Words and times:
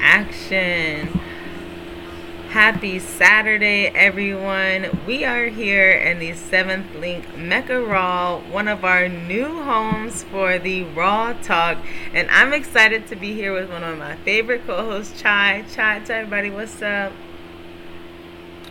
action. 0.00 1.20
Happy 2.48 2.98
Saturday, 2.98 3.88
everyone. 3.88 5.04
We 5.06 5.24
are 5.24 5.46
here 5.48 5.90
in 5.90 6.18
the 6.18 6.30
7th 6.30 6.98
Link 6.98 7.36
Mecca 7.36 7.82
Raw, 7.82 8.38
one 8.50 8.66
of 8.66 8.84
our 8.84 9.08
new 9.08 9.62
homes 9.62 10.22
for 10.22 10.58
the 10.58 10.84
Raw 10.84 11.34
Talk. 11.42 11.78
And 12.14 12.30
I'm 12.30 12.54
excited 12.54 13.08
to 13.08 13.16
be 13.16 13.34
here 13.34 13.52
with 13.52 13.68
one 13.70 13.84
of 13.84 13.98
my 13.98 14.16
favorite 14.16 14.66
co 14.66 14.76
hosts, 14.84 15.20
Chy. 15.20 15.64
Chy, 15.70 16.00
tell 16.00 16.20
everybody 16.20 16.50
what's 16.50 16.80
up. 16.80 17.12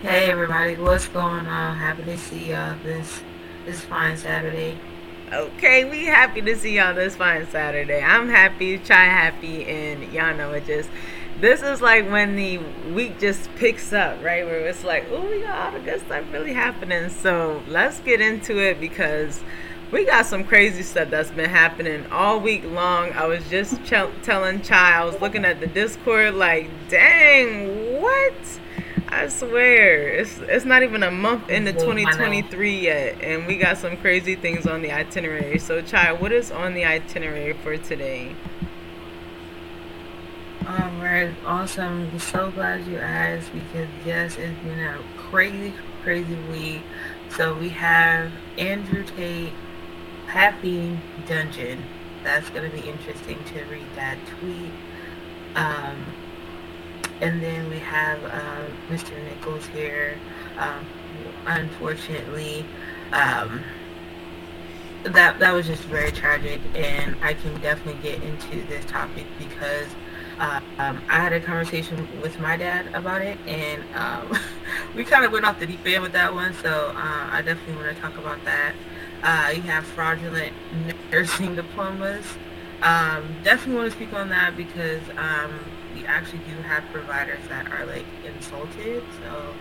Hey, 0.02 0.32
everybody, 0.32 0.76
what's 0.78 1.08
going 1.08 1.46
on? 1.46 1.78
Happy 1.78 2.04
to 2.04 2.18
see 2.18 2.52
y'all 2.52 2.76
this, 2.84 3.22
this 3.66 3.82
fine 3.82 4.18
Saturday. 4.18 4.80
Okay, 5.34 5.86
we 5.86 6.06
happy 6.06 6.40
to 6.44 6.56
see 6.56 6.76
y'all 6.76 6.94
this 6.94 7.16
fine 7.16 7.48
Saturday. 7.48 8.00
I'm 8.00 8.30
happy, 8.30 8.78
Chy 8.78 9.06
happy, 9.06 9.66
and 9.66 10.14
y'all 10.14 10.38
know 10.38 10.52
it 10.52 10.68
just 10.68 10.88
this 11.42 11.64
is 11.64 11.82
like 11.82 12.08
when 12.12 12.36
the 12.36 12.60
week 12.94 13.20
just 13.20 13.54
picks 13.56 13.92
up, 13.92 14.24
right? 14.24 14.46
Where 14.46 14.60
it's 14.68 14.84
like, 14.84 15.06
oh, 15.10 15.28
we 15.28 15.42
got 15.42 15.74
all 15.74 15.80
the 15.80 15.84
good 15.84 16.00
stuff 16.02 16.24
really 16.32 16.54
happening. 16.54 17.10
So 17.10 17.64
let's 17.68 18.00
get 18.02 18.22
into 18.22 18.60
it 18.60 18.80
because 18.80 19.44
we 19.92 20.06
got 20.06 20.28
some 20.28 20.44
crazy 20.44 20.84
stuff 20.84 21.10
that's 21.10 21.32
been 21.32 21.50
happening 21.50 22.06
all 22.12 22.40
week 22.40 22.64
long. 22.64 23.12
I 23.14 23.26
was 23.26 23.48
just 23.50 23.84
ch- 23.84 24.22
telling 24.22 24.62
Chy, 24.62 24.94
I 24.94 25.04
was 25.06 25.20
looking 25.22 25.44
at 25.44 25.60
the 25.60 25.68
Discord, 25.68 26.36
like, 26.36 26.70
dang, 26.88 28.00
what? 28.00 28.34
I 29.08 29.28
swear, 29.30 30.10
it's 30.10 30.38
it's 30.40 30.66
not 30.66 30.84
even 30.84 31.04
a 31.04 31.12
month 31.12 31.50
into 31.50 31.74
2023 31.74 32.80
yet, 32.80 33.22
and 33.22 33.46
we 33.46 33.58
got 33.58 33.78
some 33.78 33.98
crazy 33.98 34.36
things 34.36 34.66
on 34.66 34.82
the 34.82 34.92
itinerary. 34.92 35.60
So, 35.60 35.82
Chy, 35.82 36.12
what 36.12 36.32
is 36.32 36.52
on 36.52 36.74
the 36.74 36.86
itinerary 36.86 37.54
for 37.54 37.78
today? 37.78 38.36
Um, 40.66 41.00
right, 41.00 41.32
awesome. 41.46 42.10
I'm 42.12 42.20
so 42.20 42.50
glad 42.50 42.88
you 42.88 42.98
asked 42.98 43.54
because 43.54 43.88
yes, 44.04 44.38
it's 44.38 44.60
been 44.64 44.80
a 44.80 44.98
crazy, 45.18 45.74
crazy 46.02 46.36
week. 46.50 46.82
So 47.30 47.54
we 47.54 47.70
have 47.70 48.32
Andrew 48.58 49.04
Tate, 49.04 49.54
Happy 50.26 50.98
Dungeon. 51.28 51.84
That's 52.24 52.50
gonna 52.50 52.70
be 52.70 52.80
interesting 52.80 53.44
to 53.54 53.64
read 53.66 53.86
that 53.96 54.18
tweet. 54.40 54.72
Um, 55.56 56.06
and 57.22 57.42
then 57.42 57.70
we 57.70 57.80
have 57.80 58.20
Mr. 58.90 59.12
Nichols 59.24 59.66
here. 59.68 60.18
Um, 60.58 60.86
unfortunately, 61.46 62.66
um, 63.12 63.64
that 65.04 65.38
that 65.40 65.54
was 65.54 65.68
just 65.68 65.84
very 65.84 66.12
tragic, 66.12 66.60
and 66.74 67.16
I 67.22 67.34
can 67.36 67.60
definitely 67.62 68.02
get 68.02 68.22
into 68.24 68.66
this 68.68 68.86
topic 68.86 69.26
because 69.38 69.88
uh, 70.40 70.60
um, 70.80 71.02
I 71.10 71.20
had 71.20 71.34
a 71.34 71.40
conversation 71.40 72.08
with 72.22 72.40
my 72.40 72.58
dad 72.58 72.88
about 72.94 73.22
it, 73.22 73.38
and 73.46 73.84
um, 73.96 74.38
we 74.96 75.04
kind 75.04 75.24
of 75.24 75.32
went 75.32 75.46
off 75.46 75.60
the 75.60 75.68
deep 75.68 75.86
end 75.86 76.02
with 76.04 76.14
that 76.14 76.34
one. 76.34 76.54
So 76.56 76.94
uh, 76.96 77.30
I 77.32 77.42
definitely 77.46 77.76
want 77.76 77.96
to 77.96 78.02
talk 78.02 78.18
about 78.18 78.44
that. 78.46 78.74
Uh, 79.24 79.52
you 79.56 79.62
have 79.64 79.86
fraudulent 79.86 80.54
nursing 81.12 81.56
diplomas. 81.56 82.26
Um, 82.82 83.36
definitely 83.44 83.76
want 83.76 83.92
to 83.92 83.96
speak 83.98 84.14
on 84.14 84.30
that 84.30 84.58
because 84.58 85.02
um, 85.18 85.60
we 85.96 86.06
actually 86.06 86.40
do 86.40 86.62
have 86.64 86.84
providers 86.92 87.40
that 87.50 87.72
are 87.72 87.86
like 87.86 88.06
insulted. 88.26 89.04
So 89.24 89.54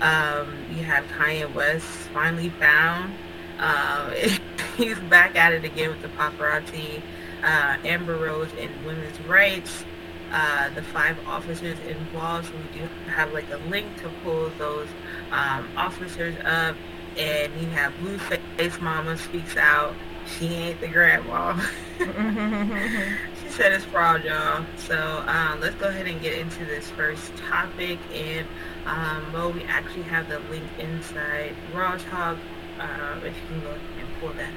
um, 0.00 0.66
you 0.70 0.84
have 0.84 1.04
Kanye 1.06 1.52
West 1.54 1.86
finally 2.12 2.50
found. 2.50 3.14
Uh, 3.58 4.10
he's 4.76 4.98
back 5.00 5.36
at 5.36 5.52
it 5.52 5.64
again 5.64 5.90
with 5.90 6.02
the 6.02 6.08
paparazzi. 6.08 7.02
Uh, 7.42 7.76
Amber 7.84 8.16
Rose 8.16 8.50
and 8.58 8.70
women's 8.86 9.18
rights 9.22 9.84
uh, 10.32 10.70
the 10.70 10.82
five 10.82 11.16
officers 11.26 11.78
involved. 11.80 12.46
So 12.48 12.54
we 12.56 12.80
do 12.80 12.88
have 13.10 13.32
like 13.32 13.50
a 13.50 13.58
link 13.68 13.96
to 14.02 14.08
pull 14.24 14.50
those 14.58 14.88
um, 15.30 15.68
officers 15.76 16.34
up. 16.44 16.76
And 17.16 17.52
you 17.60 17.68
have 17.68 17.92
Blueface 18.00 18.80
Mama 18.80 19.18
speaks 19.18 19.56
out. 19.56 19.94
She 20.26 20.54
ain't 20.54 20.80
the 20.80 20.88
grandma. 20.88 21.60
said 23.52 23.72
it's 23.72 23.84
fraud, 23.84 24.24
y'all. 24.24 24.64
So 24.78 24.96
uh, 24.96 25.58
let's 25.60 25.74
go 25.76 25.88
ahead 25.88 26.06
and 26.06 26.20
get 26.22 26.38
into 26.38 26.64
this 26.64 26.88
first 26.90 27.36
topic. 27.36 27.98
And 28.14 28.46
um, 28.86 29.30
well, 29.32 29.52
we 29.52 29.62
actually 29.64 30.04
have 30.04 30.28
the 30.28 30.38
link 30.50 30.64
inside 30.78 31.54
Raw 31.74 31.98
Talk. 31.98 32.38
Uh, 32.80 33.18
if 33.18 33.24
you 33.24 33.32
can 33.48 33.60
go 33.60 33.72
and 33.72 34.08
pull 34.20 34.32
that. 34.32 34.50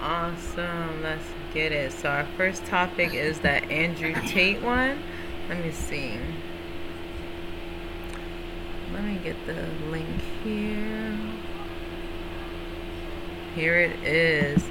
Awesome. 0.00 1.02
Let's 1.02 1.24
get 1.54 1.70
it. 1.70 1.92
So 1.92 2.08
our 2.08 2.26
first 2.36 2.64
topic 2.66 3.14
is 3.14 3.38
that 3.40 3.70
Andrew 3.70 4.14
Tate 4.26 4.62
one. 4.62 5.00
Let 5.48 5.64
me 5.64 5.70
see. 5.70 6.18
Let 8.92 9.04
me 9.04 9.20
get 9.22 9.36
the 9.46 9.64
link 9.90 10.20
here. 10.42 11.16
Here 13.54 13.78
it 13.78 14.02
is. 14.04 14.62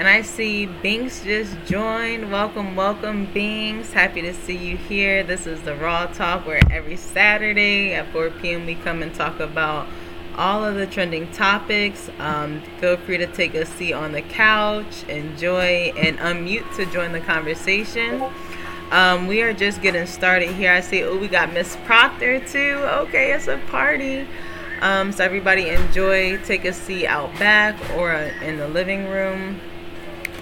And 0.00 0.08
I 0.08 0.22
see 0.22 0.64
Binks 0.64 1.22
just 1.22 1.54
joined. 1.66 2.32
Welcome, 2.32 2.74
welcome, 2.74 3.26
Binks. 3.34 3.92
Happy 3.92 4.22
to 4.22 4.32
see 4.32 4.56
you 4.56 4.78
here. 4.78 5.22
This 5.22 5.46
is 5.46 5.60
the 5.60 5.76
Raw 5.76 6.06
Talk 6.06 6.46
where 6.46 6.62
every 6.70 6.96
Saturday 6.96 7.92
at 7.92 8.10
4 8.10 8.30
p.m. 8.30 8.64
we 8.64 8.76
come 8.76 9.02
and 9.02 9.14
talk 9.14 9.40
about 9.40 9.86
all 10.38 10.64
of 10.64 10.76
the 10.76 10.86
trending 10.86 11.30
topics. 11.32 12.08
Um, 12.18 12.62
feel 12.78 12.96
free 12.96 13.18
to 13.18 13.26
take 13.26 13.52
a 13.54 13.66
seat 13.66 13.92
on 13.92 14.12
the 14.12 14.22
couch, 14.22 15.04
enjoy, 15.06 15.92
and 15.98 16.16
unmute 16.20 16.74
to 16.76 16.86
join 16.86 17.12
the 17.12 17.20
conversation. 17.20 18.24
Um, 18.92 19.26
we 19.26 19.42
are 19.42 19.52
just 19.52 19.82
getting 19.82 20.06
started 20.06 20.48
here. 20.52 20.72
I 20.72 20.80
see, 20.80 21.04
oh, 21.04 21.18
we 21.18 21.28
got 21.28 21.52
Miss 21.52 21.76
Proctor 21.84 22.40
too. 22.40 22.78
Okay, 23.02 23.34
it's 23.34 23.48
a 23.48 23.58
party. 23.66 24.26
Um, 24.80 25.12
so 25.12 25.22
everybody 25.22 25.68
enjoy. 25.68 26.38
Take 26.38 26.64
a 26.64 26.72
seat 26.72 27.06
out 27.06 27.38
back 27.38 27.78
or 27.98 28.14
in 28.14 28.56
the 28.56 28.66
living 28.66 29.06
room. 29.06 29.60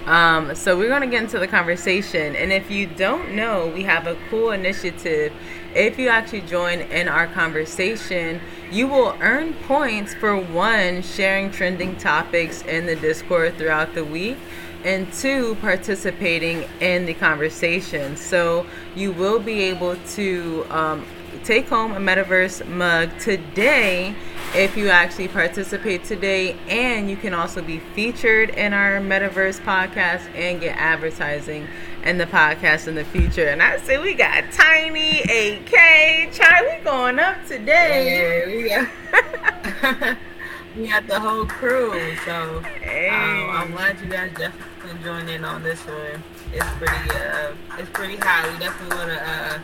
Um, 0.08 0.54
so 0.54 0.74
we're 0.74 0.88
going 0.88 1.02
to 1.02 1.06
get 1.06 1.22
into 1.22 1.38
the 1.38 1.46
conversation. 1.46 2.34
And 2.34 2.50
if 2.50 2.70
you 2.70 2.86
don't 2.86 3.34
know, 3.34 3.66
we 3.68 3.82
have 3.82 4.06
a 4.06 4.16
cool 4.30 4.52
initiative. 4.52 5.34
If 5.74 5.98
you 5.98 6.08
actually 6.08 6.40
join 6.40 6.80
in 6.80 7.08
our 7.08 7.26
conversation, 7.26 8.40
you 8.70 8.86
will 8.86 9.14
earn 9.20 9.52
points 9.52 10.14
for 10.14 10.34
one, 10.40 11.02
sharing 11.02 11.50
trending 11.50 11.94
topics 11.96 12.62
in 12.62 12.86
the 12.86 12.96
Discord 12.96 13.58
throughout 13.58 13.92
the 13.92 14.02
week, 14.02 14.38
and 14.82 15.12
two, 15.12 15.56
participating 15.56 16.64
in 16.80 17.04
the 17.04 17.12
conversation. 17.12 18.16
So 18.16 18.64
you 18.96 19.12
will 19.12 19.38
be 19.38 19.60
able 19.64 19.96
to 20.14 20.66
um, 20.70 21.04
take 21.44 21.68
home 21.68 21.92
a 21.92 21.96
metaverse 21.96 22.66
mug 22.66 23.18
today. 23.18 24.14
If 24.54 24.76
you 24.76 24.88
actually 24.88 25.28
participate 25.28 26.04
today 26.04 26.56
and 26.68 27.10
you 27.10 27.16
can 27.16 27.34
also 27.34 27.62
be 27.62 27.78
featured 27.78 28.50
in 28.50 28.72
our 28.72 28.98
metaverse 28.98 29.60
podcast 29.60 30.22
and 30.34 30.60
get 30.60 30.76
advertising 30.78 31.66
in 32.04 32.16
the 32.18 32.26
podcast 32.26 32.88
in 32.88 32.94
the 32.94 33.04
future. 33.04 33.46
And 33.46 33.62
i 33.62 33.76
say 33.78 33.98
we 33.98 34.14
got 34.14 34.50
tiny 34.52 35.20
ak 35.22 36.32
chai 36.32 36.78
we 36.78 36.84
going 36.84 37.18
up 37.18 37.36
today. 37.46 38.46
Yeah, 38.66 38.86
we 38.86 40.02
got, 40.02 40.18
we 40.76 40.88
got 40.88 41.06
the 41.06 41.20
whole 41.20 41.44
crew 41.44 41.92
so 42.24 42.60
hey. 42.80 43.08
um, 43.08 43.50
i'm 43.50 43.70
glad 43.72 44.00
you 44.00 44.06
guys 44.06 44.30
definitely 44.36 45.02
joined 45.04 45.28
in 45.28 45.44
on 45.44 45.62
this 45.62 45.80
one. 45.86 46.22
It's 46.52 46.70
pretty 46.78 47.10
uh 47.10 47.52
it's 47.78 47.90
pretty 47.90 48.16
high. 48.16 48.50
We 48.50 48.58
definitely 48.58 48.96
want 48.96 49.10
to 49.10 49.28
uh 49.28 49.58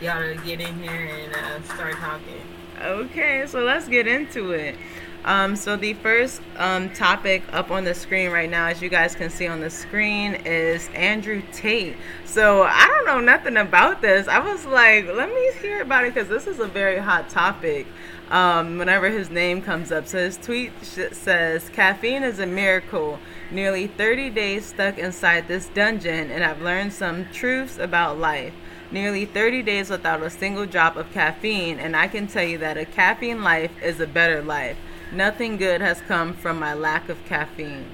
y'all 0.00 0.20
to 0.20 0.40
get 0.44 0.60
in 0.60 0.78
here 0.80 1.10
and 1.12 1.34
uh, 1.34 1.62
start 1.74 1.94
talking. 1.96 2.42
Okay, 2.80 3.44
so 3.46 3.64
let's 3.64 3.88
get 3.88 4.06
into 4.06 4.52
it. 4.52 4.76
Um, 5.24 5.56
so 5.56 5.76
the 5.76 5.94
first 5.94 6.40
um, 6.56 6.90
topic 6.90 7.42
up 7.52 7.70
on 7.70 7.84
the 7.84 7.94
screen 7.94 8.30
right 8.30 8.48
now, 8.48 8.66
as 8.68 8.80
you 8.80 8.88
guys 8.88 9.16
can 9.16 9.30
see 9.30 9.48
on 9.48 9.60
the 9.60 9.70
screen, 9.70 10.34
is 10.46 10.88
Andrew 10.94 11.42
Tate. 11.52 11.96
So 12.24 12.62
I 12.62 12.86
don't 12.86 13.06
know 13.06 13.20
nothing 13.20 13.56
about 13.56 14.00
this. 14.00 14.28
I 14.28 14.38
was 14.38 14.64
like, 14.64 15.06
let 15.06 15.28
me 15.28 15.52
hear 15.60 15.82
about 15.82 16.04
it 16.04 16.14
because 16.14 16.28
this 16.28 16.46
is 16.46 16.60
a 16.60 16.68
very 16.68 16.98
hot 16.98 17.28
topic. 17.28 17.86
Um, 18.30 18.78
whenever 18.78 19.08
his 19.08 19.30
name 19.30 19.62
comes 19.62 19.90
up, 19.90 20.06
so 20.06 20.18
his 20.18 20.36
tweet 20.36 20.70
says, 20.82 21.70
"Caffeine 21.70 22.22
is 22.22 22.38
a 22.38 22.46
miracle. 22.46 23.18
Nearly 23.50 23.86
30 23.86 24.28
days 24.28 24.66
stuck 24.66 24.98
inside 24.98 25.48
this 25.48 25.68
dungeon, 25.68 26.30
and 26.30 26.44
I've 26.44 26.60
learned 26.60 26.92
some 26.92 27.26
truths 27.32 27.78
about 27.78 28.18
life." 28.18 28.52
Nearly 28.90 29.24
30 29.24 29.62
days 29.62 29.90
without 29.90 30.22
a 30.22 30.30
single 30.30 30.66
drop 30.66 30.96
of 30.96 31.10
caffeine, 31.12 31.78
and 31.78 31.96
I 31.96 32.08
can 32.08 32.26
tell 32.26 32.44
you 32.44 32.58
that 32.58 32.76
a 32.76 32.84
caffeine 32.84 33.42
life 33.42 33.72
is 33.82 34.00
a 34.00 34.06
better 34.06 34.42
life. 34.42 34.76
Nothing 35.12 35.56
good 35.56 35.80
has 35.80 36.00
come 36.02 36.34
from 36.34 36.58
my 36.58 36.74
lack 36.74 37.08
of 37.08 37.24
caffeine. 37.24 37.86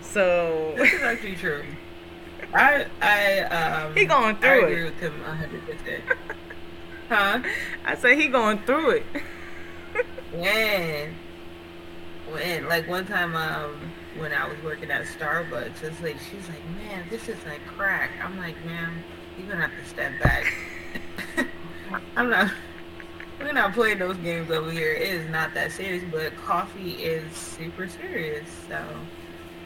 So 0.00 0.74
this 0.76 0.92
is 0.92 1.02
actually 1.02 1.36
true. 1.36 1.64
I 2.52 2.86
I 3.00 3.38
um 3.40 3.94
he 3.94 4.04
going 4.04 4.36
through 4.36 4.48
I 4.50 4.54
agree 4.56 4.82
it. 4.82 4.84
with 4.84 5.00
him 5.00 5.20
100. 5.22 5.66
percent 5.66 6.04
Huh? 7.08 7.40
I 7.84 7.94
say 7.96 8.16
he 8.16 8.28
going 8.28 8.58
through 8.60 8.90
it. 8.90 9.06
when 10.32 11.14
when 12.30 12.68
like 12.68 12.88
one 12.88 13.06
time 13.06 13.34
um 13.36 13.92
when 14.18 14.32
I 14.32 14.48
was 14.48 14.62
working 14.62 14.90
at 14.90 15.04
Starbucks. 15.06 15.82
It's 15.82 16.00
like 16.02 16.16
she's 16.30 16.48
like, 16.48 16.64
man, 16.76 17.04
this 17.10 17.28
is 17.28 17.36
like 17.44 17.64
crack. 17.66 18.10
I'm 18.22 18.38
like, 18.38 18.62
man, 18.64 19.02
you're 19.38 19.48
gonna 19.48 19.68
have 19.68 19.82
to 19.82 19.88
step 19.88 20.12
back. 20.22 20.52
I'm 22.16 22.30
not. 22.30 22.52
We're 23.40 23.52
not 23.52 23.74
playing 23.74 23.98
those 23.98 24.16
games 24.18 24.50
over 24.50 24.70
here. 24.70 24.92
It 24.92 25.08
is 25.08 25.30
not 25.30 25.54
that 25.54 25.72
serious, 25.72 26.04
but 26.10 26.36
coffee 26.36 26.92
is 26.92 27.36
super 27.36 27.88
serious. 27.88 28.48
So, 28.68 28.80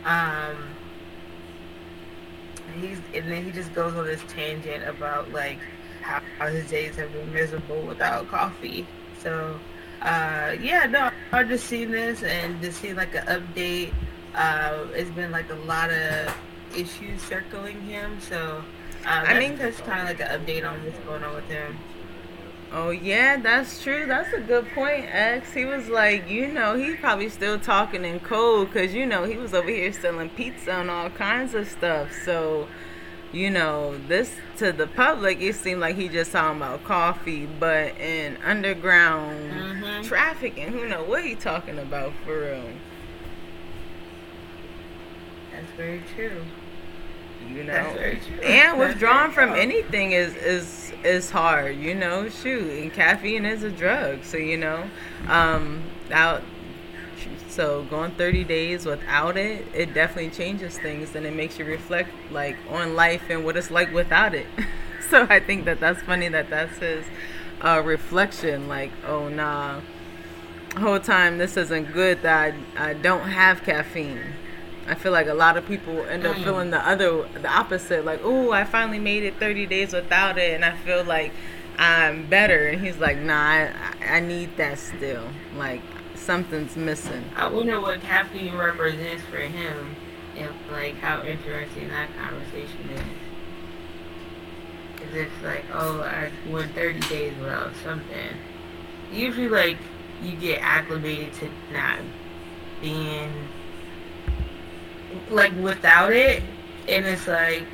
um, 0.04 0.56
he's 2.80 2.98
and 3.14 3.30
then 3.30 3.44
he 3.44 3.50
just 3.50 3.74
goes 3.74 3.94
on 3.94 4.06
this 4.06 4.22
tangent 4.28 4.84
about 4.88 5.30
like 5.32 5.58
how, 6.00 6.48
his 6.48 6.70
days 6.70 6.96
have 6.96 7.12
been 7.12 7.32
miserable 7.32 7.82
without 7.82 8.28
coffee. 8.28 8.86
So, 9.22 9.58
uh, 10.00 10.56
yeah, 10.60 10.86
no, 10.86 11.10
I 11.32 11.44
just 11.44 11.66
seen 11.66 11.90
this 11.90 12.22
and 12.22 12.60
just 12.62 12.80
seen 12.80 12.96
like 12.96 13.14
an 13.14 13.26
update. 13.26 13.92
Uh, 14.38 14.86
it's 14.94 15.10
been 15.10 15.32
like 15.32 15.50
a 15.50 15.56
lot 15.66 15.90
of 15.90 16.32
issues 16.76 17.20
circling 17.22 17.82
him. 17.82 18.20
So, 18.20 18.62
uh, 19.04 19.08
I 19.26 19.38
mean, 19.38 19.56
that's 19.56 19.80
kind 19.80 20.00
of 20.00 20.06
like 20.06 20.20
an 20.20 20.40
update 20.40 20.68
on 20.68 20.82
what's 20.84 20.98
going 21.00 21.24
on 21.24 21.34
with 21.34 21.48
him. 21.48 21.76
Oh 22.70 22.90
yeah, 22.90 23.38
that's 23.38 23.82
true. 23.82 24.06
That's 24.06 24.32
a 24.34 24.40
good 24.40 24.68
point, 24.74 25.06
X. 25.08 25.52
He 25.54 25.64
was 25.64 25.88
like, 25.88 26.30
you 26.30 26.48
know, 26.48 26.76
he's 26.76 26.96
probably 26.96 27.30
still 27.30 27.58
talking 27.58 28.04
in 28.04 28.20
code 28.20 28.68
because 28.68 28.94
you 28.94 29.06
know 29.06 29.24
he 29.24 29.36
was 29.36 29.54
over 29.54 29.70
here 29.70 29.92
selling 29.92 30.28
pizza 30.30 30.72
and 30.72 30.90
all 30.90 31.08
kinds 31.08 31.54
of 31.54 31.66
stuff. 31.66 32.12
So, 32.24 32.68
you 33.32 33.48
know, 33.48 33.96
this 34.06 34.34
to 34.58 34.70
the 34.70 34.86
public, 34.86 35.40
it 35.40 35.54
seemed 35.54 35.80
like 35.80 35.96
he 35.96 36.08
just 36.08 36.30
talking 36.30 36.58
about 36.58 36.84
coffee, 36.84 37.46
but 37.46 37.98
in 37.98 38.36
underground 38.44 39.50
mm-hmm. 39.50 40.02
trafficking, 40.02 40.68
who 40.68 40.86
know 40.86 41.02
what 41.04 41.24
he 41.24 41.34
talking 41.34 41.78
about 41.78 42.12
for 42.24 42.38
real. 42.38 42.70
That's 45.58 45.72
very 45.72 46.02
true. 46.14 46.44
You 47.52 47.64
know, 47.64 47.72
and 48.42 48.78
withdrawing 48.78 49.32
from 49.32 49.54
anything 49.54 50.12
is 50.12 50.34
is 50.36 50.92
is 51.02 51.30
hard. 51.30 51.76
You 51.76 51.94
know, 51.94 52.28
shoot, 52.28 52.82
and 52.82 52.92
caffeine 52.92 53.44
is 53.44 53.62
a 53.62 53.70
drug. 53.70 54.24
So 54.24 54.36
you 54.36 54.56
know, 54.56 54.88
um, 55.28 55.82
out. 56.10 56.42
So 57.48 57.82
going 57.84 58.12
30 58.12 58.44
days 58.44 58.86
without 58.86 59.36
it, 59.36 59.66
it 59.74 59.92
definitely 59.94 60.30
changes 60.30 60.78
things, 60.78 61.16
and 61.16 61.26
it 61.26 61.34
makes 61.34 61.58
you 61.58 61.64
reflect 61.64 62.10
like 62.30 62.56
on 62.70 62.94
life 62.94 63.22
and 63.30 63.44
what 63.44 63.56
it's 63.56 63.70
like 63.70 63.92
without 63.92 64.34
it. 64.34 64.46
so 65.10 65.26
I 65.28 65.40
think 65.40 65.64
that 65.64 65.80
that's 65.80 66.02
funny 66.02 66.28
that 66.28 66.50
that's 66.50 66.78
his 66.78 67.04
uh, 67.62 67.82
reflection. 67.84 68.68
Like, 68.68 68.92
oh 69.06 69.28
nah, 69.28 69.80
whole 70.76 71.00
time 71.00 71.38
this 71.38 71.56
isn't 71.56 71.92
good 71.92 72.22
that 72.22 72.54
I, 72.76 72.90
I 72.90 72.94
don't 72.94 73.28
have 73.28 73.64
caffeine 73.64 74.34
I 74.88 74.94
feel 74.94 75.12
like 75.12 75.26
a 75.26 75.34
lot 75.34 75.58
of 75.58 75.66
people 75.66 76.02
end 76.04 76.26
up 76.26 76.36
mm. 76.36 76.44
feeling 76.44 76.70
the 76.70 76.86
other, 76.86 77.28
the 77.28 77.48
opposite. 77.48 78.04
Like, 78.04 78.20
oh, 78.22 78.52
I 78.52 78.64
finally 78.64 78.98
made 78.98 79.22
it 79.22 79.34
30 79.36 79.66
days 79.66 79.92
without 79.92 80.38
it, 80.38 80.54
and 80.54 80.64
I 80.64 80.76
feel 80.78 81.04
like 81.04 81.32
I'm 81.78 82.26
better. 82.26 82.68
And 82.68 82.80
he's 82.80 82.96
like, 82.96 83.18
nah, 83.18 83.34
I, 83.36 83.70
I 84.00 84.20
need 84.20 84.56
that 84.56 84.78
still. 84.78 85.28
Like, 85.56 85.82
something's 86.14 86.74
missing. 86.74 87.24
I 87.36 87.48
wonder 87.48 87.80
what 87.80 88.00
caffeine 88.00 88.56
represents 88.56 89.22
for 89.24 89.38
him, 89.38 89.96
and 90.36 90.50
like 90.72 90.96
how 90.96 91.22
interesting 91.22 91.88
that 91.88 92.08
conversation 92.16 92.90
is. 92.90 93.00
Is 95.08 95.14
it's 95.14 95.44
like, 95.44 95.64
oh, 95.72 96.00
I 96.00 96.30
went 96.50 96.74
30 96.74 97.00
days 97.08 97.36
without 97.38 97.72
something. 97.84 98.36
Usually, 99.12 99.48
like, 99.48 99.76
you 100.22 100.34
get 100.36 100.60
acclimated 100.60 101.32
to 101.34 101.50
not 101.72 102.00
being 102.80 103.32
like 105.30 105.54
without 105.56 106.12
it, 106.12 106.42
and 106.88 107.06
it's 107.06 107.26
like 107.26 107.64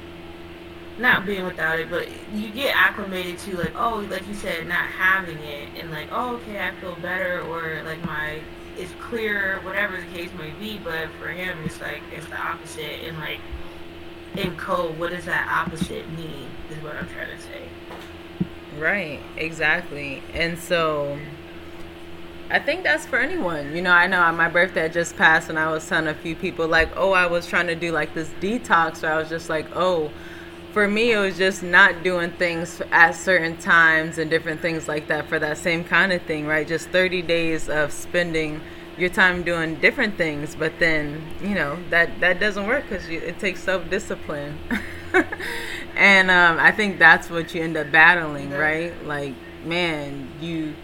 not 0.99 1.27
being 1.27 1.45
without 1.45 1.79
it, 1.79 1.91
but 1.91 2.09
you 2.33 2.51
get 2.51 2.75
acclimated 2.77 3.39
to 3.39 3.57
like 3.57 3.73
oh, 3.77 4.07
like 4.11 4.27
you 4.29 4.35
said, 4.35 4.67
not 4.67 4.87
having 4.87 5.39
it, 5.39 5.69
and 5.79 5.91
like 5.91 6.09
oh, 6.13 6.37
okay, 6.37 6.61
I 6.61 6.73
feel 6.81 6.97
better, 6.97 7.41
or 7.43 7.83
like 7.85 8.05
my 8.05 8.41
it's 8.77 8.93
clear, 9.01 9.61
whatever 9.63 9.97
the 9.97 10.07
case 10.07 10.31
may 10.39 10.51
be. 10.51 10.79
But 10.83 11.09
for 11.21 11.29
him, 11.29 11.59
it's 11.65 11.81
like 11.81 12.03
it's 12.13 12.27
the 12.27 12.41
opposite, 12.41 13.05
and 13.07 13.19
like 13.19 13.41
in 14.37 14.57
code, 14.57 14.99
what 14.99 15.11
does 15.11 15.25
that 15.27 15.49
opposite 15.49 16.09
mean? 16.11 16.49
Is 16.71 16.83
what 16.83 16.97
I'm 16.97 17.09
trying 17.09 17.37
to 17.37 17.43
say. 17.43 17.63
Right, 18.79 19.21
exactly, 19.37 20.23
and 20.33 20.59
so 20.59 21.19
I 22.51 22.59
think 22.59 22.83
that's 22.83 23.07
for 23.07 23.19
anyone. 23.19 23.75
You 23.75 23.83
know, 23.83 23.93
I 23.93 24.07
know 24.07 24.31
my 24.33 24.49
birthday 24.49 24.89
just 24.89 25.17
passed, 25.17 25.49
and 25.49 25.59
I 25.59 25.71
was 25.71 25.87
telling 25.89 26.09
a 26.09 26.15
few 26.15 26.37
people 26.37 26.69
like, 26.69 26.91
"Oh, 26.97 27.13
I 27.13 27.27
was 27.27 27.47
trying 27.47 27.67
to 27.69 27.75
do 27.75 27.91
like 27.93 28.15
this 28.15 28.29
detox." 28.41 28.99
So 28.99 29.09
I 29.09 29.17
was 29.17 29.29
just 29.29 29.49
like, 29.49 29.67
"Oh." 29.75 30.11
For 30.73 30.89
me, 30.89 31.13
it 31.13 31.19
was 31.19 31.39
just 31.39 31.63
not 31.63 32.03
doing 32.03 32.33
things 32.33 32.83
at 32.91 33.13
certain 33.13 33.57
times 33.59 34.19
and 34.19 34.29
different 34.29 34.61
things 34.61 34.89
like 34.89 35.07
that 35.07 35.29
for 35.29 35.39
that 35.39 35.57
same 35.57 35.85
kind 35.85 36.13
of 36.13 36.21
thing, 36.23 36.49
right? 36.49 36.67
Just 36.67 36.89
30 36.89 37.23
days 37.23 37.69
of 37.69 37.93
spending 37.93 38.61
your 38.99 39.09
time 39.09 39.45
doing 39.45 39.77
different 39.77 40.17
things, 40.17 40.55
but 40.55 40.73
then 40.79 41.23
you 41.41 41.55
know 41.55 41.79
that 41.91 42.21
that 42.21 42.41
doesn't 42.41 42.67
work 42.67 42.85
because 42.89 43.09
it 43.09 43.39
takes 43.39 43.63
self 43.63 43.89
discipline, 43.91 44.59
and 45.97 46.31
um, 46.31 46.59
I 46.59 46.71
think 46.73 46.99
that's 46.99 47.31
what 47.31 47.55
you 47.55 47.63
end 47.63 47.77
up 47.77 47.91
battling, 47.91 48.51
right? 48.51 48.93
Like, 49.07 49.35
man, 49.65 50.29
you 50.41 50.75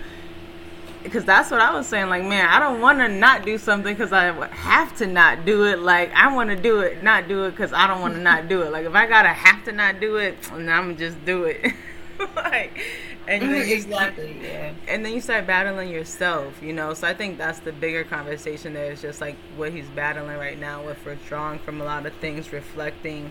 because 1.02 1.25
that's 1.25 1.50
what 1.50 1.61
I 1.61 1.73
was 1.73 1.87
saying. 1.87 2.08
Like, 2.08 2.25
man, 2.25 2.49
I 2.49 2.58
don't 2.58 2.81
want 2.81 2.99
to 2.99 3.08
not 3.08 3.44
do 3.44 3.58
something 3.58 3.94
because 3.94 4.12
I 4.12 4.32
have 4.49 4.97
to 4.99 5.06
not 5.06 5.44
do 5.44 5.64
it. 5.64 5.79
Like, 5.79 6.12
I 6.12 6.35
want 6.35 6.50
to 6.50 6.56
do 6.56 6.81
it, 6.81 7.02
not 7.02 7.29
do 7.29 7.44
it 7.44 7.52
because 7.52 7.73
I 7.73 7.87
don't 7.87 8.00
want 8.00 8.14
to 8.14 8.20
not 8.20 8.49
do 8.49 8.62
it. 8.62 8.73
Like, 8.73 8.87
if 8.87 8.94
I 8.94 9.06
gotta 9.06 9.29
have 9.29 9.64
to 9.64 9.73
not 9.73 10.00
do 10.00 10.17
it, 10.17 10.41
then 10.52 10.69
I'm 10.69 10.88
gonna 10.88 10.94
just 10.94 11.25
do 11.25 11.44
it. 11.44 11.73
like, 12.37 12.79
and 13.26 13.43
then 13.43 13.69
you, 13.69 13.75
exactly, 13.75 14.37
yeah. 14.43 14.73
And 14.88 15.05
then 15.05 15.12
you 15.12 15.20
start 15.20 15.47
battling 15.47 15.91
yourself, 15.91 16.61
you 16.62 16.73
know. 16.73 16.94
So 16.94 17.06
I 17.06 17.14
think 17.14 17.38
that's 17.38 17.61
the 17.61 17.73
bigger 17.73 18.05
conversation. 18.05 18.73
There 18.73 18.93
is 18.93 19.00
just 19.00 19.20
like 19.20 19.37
what 19.56 19.73
he's 19.73 19.88
battling 19.88 20.37
right 20.37 20.58
now 20.58 20.85
with 20.85 21.05
withdrawing 21.05 21.61
from 21.61 21.81
a 21.81 21.85
lot 21.85 22.06
of 22.06 22.12
things, 22.14 22.53
reflecting, 22.53 23.31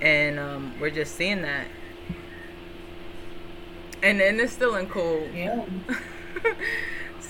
and 0.00 0.38
um, 0.38 0.74
we're 0.80 0.90
just 0.90 1.14
seeing 1.14 1.42
that. 1.42 1.66
And 4.02 4.20
and 4.20 4.40
it's 4.40 4.52
still 4.52 4.76
in 4.76 4.88
cold. 4.88 5.28
Yeah. 5.34 5.64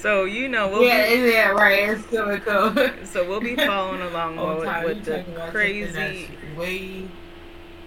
So 0.04 0.24
you 0.26 0.48
know, 0.48 0.68
we'll 0.68 0.82
yeah, 0.82 1.08
be, 1.08 1.32
yeah, 1.32 1.48
right. 1.48 1.88
It's 1.88 2.04
still 2.04 2.38
cool. 2.40 2.74
so 3.06 3.26
we'll 3.26 3.40
be 3.40 3.56
following 3.56 4.02
along 4.10 4.38
oh, 4.38 4.60
with, 4.60 4.84
with 4.84 5.04
the 5.06 5.24
crazy 5.50 6.28
way. 6.58 7.08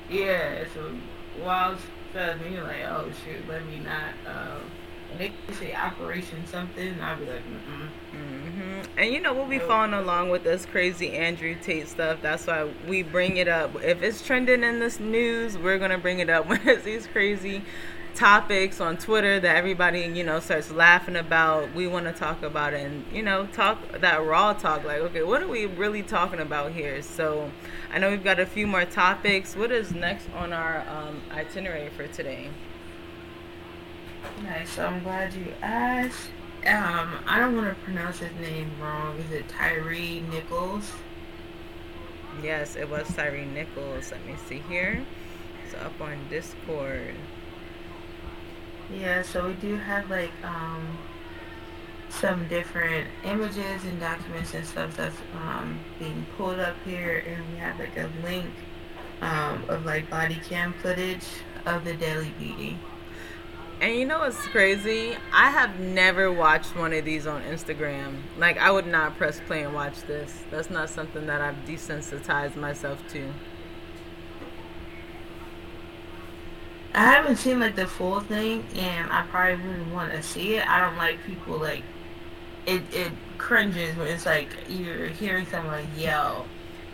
Yeah, 0.10 0.64
so 0.74 0.96
wild 1.40 1.78
stuff. 2.10 2.38
And 2.44 2.56
you're 2.56 2.64
like, 2.64 2.84
oh 2.88 3.12
shoot, 3.24 3.48
let 3.48 3.64
me 3.68 3.82
not. 3.82 4.16
Uh, 4.26 4.58
they 5.20 5.32
say 5.60 5.76
Operation 5.76 6.44
something, 6.48 7.00
I'll 7.00 7.18
be 7.18 7.26
like, 7.26 7.44
mm 7.46 7.88
hmm 8.12 8.82
And 8.98 9.14
you 9.14 9.22
know, 9.22 9.36
we'll 9.36 9.46
be 9.46 9.60
following 9.60 9.94
along 9.94 10.32
with 10.32 10.44
this 10.44 10.66
crazy 10.66 11.14
Andrew 11.14 11.56
Tate 11.62 11.88
stuff. 11.88 12.18
That's 12.24 12.48
why 12.48 12.68
we 12.88 13.04
bring 13.04 13.38
it 13.38 13.48
up. 13.48 13.76
If 13.84 14.02
it's 14.02 14.26
trending 14.26 14.64
in 14.64 14.80
this 14.80 15.00
news, 15.00 15.56
we're 15.56 15.78
gonna 15.78 16.00
bring 16.00 16.18
it 16.18 16.32
up 16.32 16.48
when 16.50 16.68
it's 16.68 16.84
these 16.84 17.06
crazy 17.06 17.62
topics 18.18 18.82
on 18.82 18.98
Twitter 18.98 19.40
that 19.40 19.56
everybody, 19.56 20.00
you 20.00 20.24
know, 20.24 20.40
starts 20.40 20.72
laughing 20.72 21.16
about. 21.16 21.74
We 21.76 21.86
want 21.86 22.08
to 22.08 22.12
talk 22.12 22.42
about 22.42 22.74
it 22.74 22.84
and, 22.84 23.06
you 23.14 23.22
know, 23.22 23.46
talk 23.48 23.78
that 23.92 24.26
raw 24.26 24.54
talk. 24.54 24.84
Like, 24.84 25.00
okay, 25.02 25.22
what 25.22 25.44
are 25.44 25.48
we 25.48 25.68
really 25.68 26.02
talking 26.02 26.40
about 26.40 26.72
here? 26.72 27.04
So 27.04 27.52
I 27.94 28.00
know 28.00 28.10
we've 28.10 28.24
got 28.24 28.40
a 28.40 28.46
few 28.46 28.66
more 28.66 28.86
topics. 28.86 29.56
What 29.56 29.72
is 29.72 29.92
next 29.92 30.28
on 30.36 30.52
our 30.52 30.84
um, 30.90 31.22
itinerary 31.32 31.90
for 31.90 32.08
today? 32.08 32.50
Nice. 34.44 34.72
So 34.72 34.88
I'm 34.88 35.04
glad 35.04 35.34
you 35.34 35.54
asked. 35.62 36.30
Um, 36.66 37.20
I 37.28 37.40
don't 37.40 37.56
want 37.56 37.70
to 37.70 37.84
pronounce 37.84 38.18
his 38.18 38.34
name 38.42 38.72
wrong. 38.82 39.16
Is 39.20 39.32
it 39.32 39.48
Tyre 39.48 40.22
Nichols? 40.32 40.92
Yes, 42.42 42.76
it 42.76 42.90
was 42.90 43.08
Tyre 43.16 43.46
Nichols. 43.46 44.12
Let 44.12 44.26
me 44.26 44.34
see 44.48 44.64
here. 44.68 45.06
So 45.72 45.78
up 45.78 46.02
on 46.02 46.18
Discord. 46.32 47.14
Yeah, 48.94 49.22
so 49.22 49.48
we 49.48 49.54
do 49.56 49.76
have 49.76 50.10
like 50.10 50.32
um, 50.44 50.98
some 52.10 52.48
different 52.48 53.08
images 53.26 53.84
and 53.84 54.00
documents 54.00 54.54
and 54.54 54.66
stuff 54.66 54.96
that's 54.96 55.18
um, 55.36 55.80
being 56.00 56.26
pulled 56.38 56.60
up 56.60 56.76
here, 56.86 57.24
and 57.28 57.52
we 57.52 57.58
have 57.58 57.80
like 57.80 57.98
a 57.98 58.10
link 58.24 58.50
um, 59.22 59.64
of 59.68 59.86
like 59.86 60.10
body 60.10 60.40
cam 60.48 60.74
footage 60.74 61.26
of 61.66 61.84
the 61.84 61.94
Daily 61.96 62.34
Beauty. 62.40 62.78
And 63.80 63.94
you 63.94 64.06
know 64.06 64.20
what's 64.20 64.38
crazy? 64.48 65.16
I 65.32 65.52
have 65.52 65.80
never 65.80 66.32
watched 66.32 66.76
one 66.76 66.94
of 66.94 67.06
these 67.06 67.28
on 67.28 67.44
Instagram. 67.44 68.22
Like 68.38 68.58
I 68.58 68.72
would 68.72 68.88
not 68.88 69.18
press 69.18 69.40
play 69.46 69.64
and 69.64 69.74
watch 69.74 70.02
this. 70.04 70.44
That's 70.50 70.70
not 70.70 70.90
something 70.90 71.28
that 71.28 71.42
I've 71.42 71.58
desensitized 71.68 72.56
myself 72.56 73.00
to. 73.10 73.32
I 76.94 77.06
haven't 77.12 77.38
seen 77.38 77.60
like 77.60 77.76
the 77.76 77.88
full 77.88 78.22
thing, 78.22 78.66
and 78.76 79.12
I 79.12 79.24
probably 79.30 79.64
wouldn't 79.66 79.94
want 79.94 80.14
to 80.14 80.24
see 80.24 80.56
it. 80.56 80.68
I 80.68 80.80
don't 80.80 80.98
like 80.98 81.24
people 81.26 81.58
like 81.58 81.84
it. 82.66 82.82
It 82.92 83.12
cringes 83.38 83.96
when 83.96 84.08
it's 84.08 84.26
like 84.26 84.50
you're 84.68 85.08
hearing 85.08 85.46
someone 85.46 85.88
yell, 85.96 86.46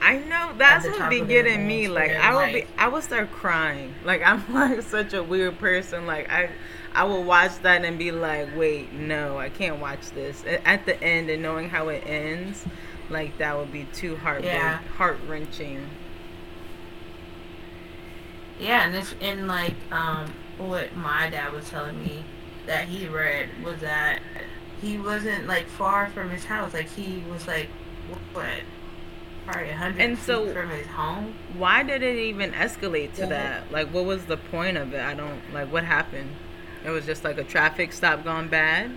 I 0.04 0.18
know 0.18 0.52
that's 0.58 0.86
what 0.86 1.10
be 1.10 1.22
getting 1.22 1.66
me. 1.66 1.88
Like 1.88 2.12
I 2.12 2.36
would 2.36 2.54
be, 2.54 2.66
I 2.78 2.90
would 2.90 3.04
start 3.04 3.32
crying. 3.32 3.96
Like 4.04 4.22
I'm 4.22 4.44
like 4.54 4.82
such 4.82 5.14
a 5.14 5.24
weird 5.24 5.58
person. 5.60 6.06
Like 6.06 6.30
I, 6.30 6.50
I 6.94 7.06
will 7.06 7.24
watch 7.24 7.58
that 7.60 7.86
and 7.86 7.98
be 7.98 8.12
like, 8.12 8.50
wait, 8.56 8.92
no, 8.92 9.38
I 9.38 9.50
can't 9.50 9.80
watch 9.80 10.12
this. 10.12 10.44
At 10.66 10.86
the 10.86 11.02
end 11.02 11.30
and 11.30 11.42
knowing 11.42 11.70
how 11.70 11.88
it 11.88 12.04
ends, 12.06 12.66
like 13.10 13.38
that 13.38 13.58
would 13.58 13.72
be 13.72 13.86
too 13.94 14.18
heart 14.18 14.44
yeah. 14.44 14.80
heart 14.98 15.20
wrenching. 15.28 15.88
Yeah, 18.63 18.86
and 18.86 18.96
it's 18.96 19.13
in 19.20 19.48
like 19.48 19.75
um 19.91 20.32
what 20.58 20.96
my 20.96 21.29
dad 21.29 21.51
was 21.51 21.70
telling 21.70 22.01
me 22.01 22.24
that 22.65 22.88
he 22.88 23.08
read 23.08 23.50
was 23.63 23.79
that 23.82 24.22
he 24.82 24.98
wasn't 24.98 25.48
like 25.48 25.67
far 25.67 26.10
from 26.10 26.29
his 26.29 26.46
house. 26.46 26.74
Like 26.74 26.89
he 26.89 27.24
was 27.29 27.48
like 27.48 27.67
what 28.34 28.62
probably 29.46 29.70
a 29.70 29.75
hundred 29.75 30.01
and 30.01 30.17
so 30.17 30.51
from 30.53 30.70
his 30.70 30.88
home. 30.88 31.34
Why 31.58 31.84
did 31.84 32.03
it 32.03 32.17
even 32.17 32.51
escalate 32.51 33.13
to 33.15 33.22
yeah. 33.22 33.27
that? 33.27 33.72
Like, 33.72 33.89
what 33.89 34.05
was 34.05 34.25
the 34.25 34.38
point 34.38 34.77
of 34.77 34.93
it? 34.93 35.01
I 35.01 35.13
don't 35.13 35.41
like 35.53 35.72
what 35.72 35.84
happened. 35.84 36.29
It 36.86 36.89
was 36.89 37.05
just 37.05 37.24
like 37.24 37.38
a 37.38 37.43
traffic 37.43 37.93
stop 37.93 38.24
gone 38.24 38.48
bad. 38.48 38.91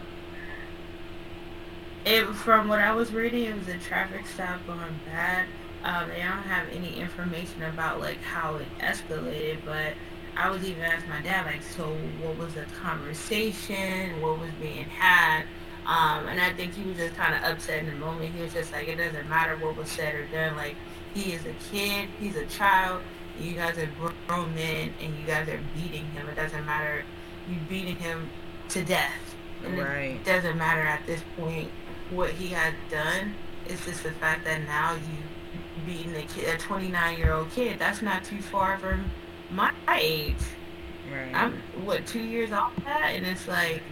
It 2.04 2.24
from 2.26 2.68
what 2.68 2.78
I 2.78 2.92
was 2.92 3.12
reading, 3.12 3.44
it 3.44 3.56
was 3.56 3.68
a 3.68 3.78
traffic 3.78 4.26
stop 4.26 4.64
gone 4.66 5.00
bad. 5.06 5.46
Um, 5.86 6.08
they 6.08 6.16
don't 6.16 6.42
have 6.42 6.68
any 6.72 6.96
information 6.96 7.62
about 7.62 8.00
like 8.00 8.20
how 8.20 8.56
it 8.56 8.66
escalated, 8.80 9.58
but 9.64 9.94
I 10.36 10.50
was 10.50 10.64
even 10.64 10.82
asked 10.82 11.06
my 11.06 11.20
dad 11.20 11.46
like, 11.46 11.62
so 11.62 11.84
what 12.20 12.36
was 12.36 12.54
the 12.54 12.64
conversation? 12.82 14.20
What 14.20 14.40
was 14.40 14.50
being 14.60 14.84
had? 14.84 15.44
Um, 15.86 16.26
and 16.26 16.40
I 16.40 16.52
think 16.54 16.74
he 16.74 16.82
was 16.82 16.96
just 16.96 17.14
kind 17.14 17.36
of 17.36 17.52
upset 17.52 17.78
in 17.78 17.86
the 17.86 17.92
moment. 17.92 18.34
He 18.34 18.42
was 18.42 18.52
just 18.52 18.72
like, 18.72 18.88
it 18.88 18.96
doesn't 18.96 19.28
matter 19.28 19.56
what 19.56 19.76
was 19.76 19.88
said 19.88 20.16
or 20.16 20.26
done. 20.26 20.56
Like, 20.56 20.74
he 21.14 21.32
is 21.32 21.46
a 21.46 21.54
kid, 21.70 22.08
he's 22.18 22.34
a 22.34 22.46
child. 22.46 23.02
You 23.38 23.54
guys 23.54 23.78
are 23.78 23.88
grown 24.26 24.54
men, 24.56 24.92
and 25.00 25.16
you 25.16 25.24
guys 25.24 25.48
are 25.48 25.60
beating 25.74 26.06
him. 26.06 26.28
It 26.28 26.34
doesn't 26.34 26.66
matter. 26.66 27.04
You 27.48 27.56
beating 27.68 27.96
him 27.96 28.28
to 28.70 28.84
death, 28.84 29.36
and 29.64 29.78
right. 29.78 30.16
it 30.16 30.24
doesn't 30.24 30.58
matter 30.58 30.80
at 30.80 31.06
this 31.06 31.20
point 31.36 31.70
what 32.10 32.30
he 32.30 32.48
had 32.48 32.74
done. 32.90 33.34
It's 33.66 33.84
just 33.84 34.02
the 34.02 34.10
fact 34.12 34.44
that 34.46 34.62
now 34.62 34.94
you 34.94 35.18
beating 35.86 36.14
a 36.16 36.22
kid, 36.22 36.54
a 36.54 36.58
29 36.58 37.18
year 37.18 37.32
old 37.32 37.50
kid. 37.50 37.78
That's 37.78 38.02
not 38.02 38.24
too 38.24 38.42
far 38.42 38.78
from 38.78 39.10
my 39.50 39.72
age. 39.90 40.34
Right. 41.10 41.34
I'm 41.34 41.62
what 41.84 42.06
two 42.06 42.22
years 42.22 42.52
off 42.52 42.72
that, 42.84 43.12
and 43.14 43.24
it's 43.24 43.46
like 43.46 43.82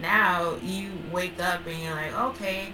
now 0.00 0.56
you 0.62 0.90
wake 1.10 1.40
up 1.42 1.66
and 1.66 1.82
you're 1.82 1.94
like, 1.94 2.12
okay, 2.12 2.72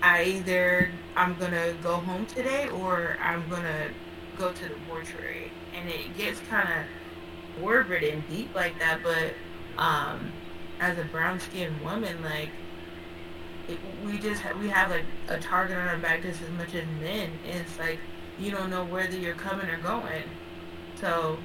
I 0.00 0.24
either 0.24 0.90
I'm 1.16 1.34
gonna 1.34 1.74
go 1.82 1.96
home 1.96 2.26
today 2.26 2.68
or 2.68 3.18
I'm 3.20 3.48
gonna 3.48 3.90
go 4.38 4.52
to 4.52 4.68
the 4.68 4.76
mortuary, 4.88 5.50
and 5.74 5.88
it 5.88 6.16
gets 6.16 6.40
kind 6.48 6.68
of 6.68 7.60
morbid 7.60 8.04
and 8.04 8.26
deep 8.28 8.54
like 8.54 8.78
that. 8.78 9.00
But 9.02 9.34
um, 9.76 10.32
as 10.80 10.98
a 10.98 11.04
brown 11.04 11.40
skinned 11.40 11.80
woman, 11.82 12.22
like 12.22 12.50
it, 13.68 13.78
we 14.04 14.18
just 14.18 14.42
ha- 14.42 14.56
we 14.60 14.68
have 14.68 14.90
like 14.90 15.04
a 15.28 15.38
target 15.38 15.76
on 15.76 15.86
our 15.86 15.98
back 15.98 16.22
just 16.22 16.42
as 16.42 16.50
much 16.50 16.74
as 16.74 16.84
men. 17.00 17.30
And 17.46 17.60
it's 17.60 17.78
like 17.78 17.98
you 18.38 18.50
don't 18.50 18.70
know 18.70 18.84
whether 18.84 19.16
you're 19.16 19.34
coming 19.34 19.68
or 19.68 19.78
going. 19.78 20.24
So 21.00 21.38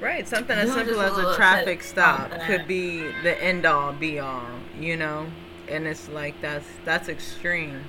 Right, 0.00 0.28
something 0.28 0.56
as 0.56 0.72
simple 0.72 1.00
as 1.00 1.18
a 1.18 1.34
traffic 1.34 1.82
stop 1.82 2.30
could 2.46 2.68
be 2.68 3.10
the 3.22 3.42
end 3.42 3.66
all 3.66 3.92
be 3.92 4.20
all, 4.20 4.46
you 4.78 4.96
know? 4.96 5.26
And 5.68 5.86
it's 5.86 6.08
like 6.08 6.40
that's 6.40 6.66
that's 6.84 7.08
extreme. 7.08 7.84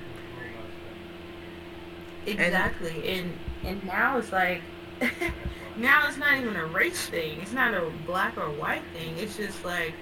Exactly. 2.26 3.08
And 3.08 3.32
and, 3.62 3.68
and 3.68 3.84
now 3.84 4.18
it's 4.18 4.32
like 4.32 4.60
now 5.76 6.08
it's 6.08 6.16
not 6.16 6.36
even 6.36 6.56
a 6.56 6.66
race 6.66 7.06
thing. 7.06 7.40
It's 7.40 7.52
not 7.52 7.74
a 7.74 7.90
black 8.06 8.36
or 8.36 8.50
white 8.50 8.82
thing. 8.92 9.16
It's 9.16 9.36
just 9.36 9.64
like 9.64 9.94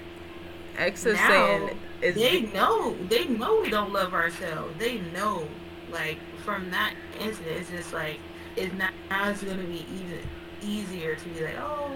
X 0.78 1.04
is 1.04 1.18
saying 1.18 1.78
they 2.00 2.42
know 2.42 2.96
they 3.08 3.26
know 3.26 3.60
we 3.60 3.70
don't 3.70 3.92
love 3.92 4.14
ourselves. 4.14 4.74
They 4.78 4.98
know 4.98 5.48
like 5.90 6.18
from 6.44 6.70
that 6.70 6.94
incident 7.20 7.56
it's 7.60 7.70
just 7.70 7.92
like 7.92 8.20
it's 8.56 8.74
not 8.74 8.92
now 9.10 9.30
it's 9.30 9.42
gonna 9.42 9.64
be 9.64 9.86
easy 9.92 10.20
easier 10.62 11.14
to 11.14 11.28
be 11.30 11.44
like, 11.44 11.56
oh, 11.60 11.90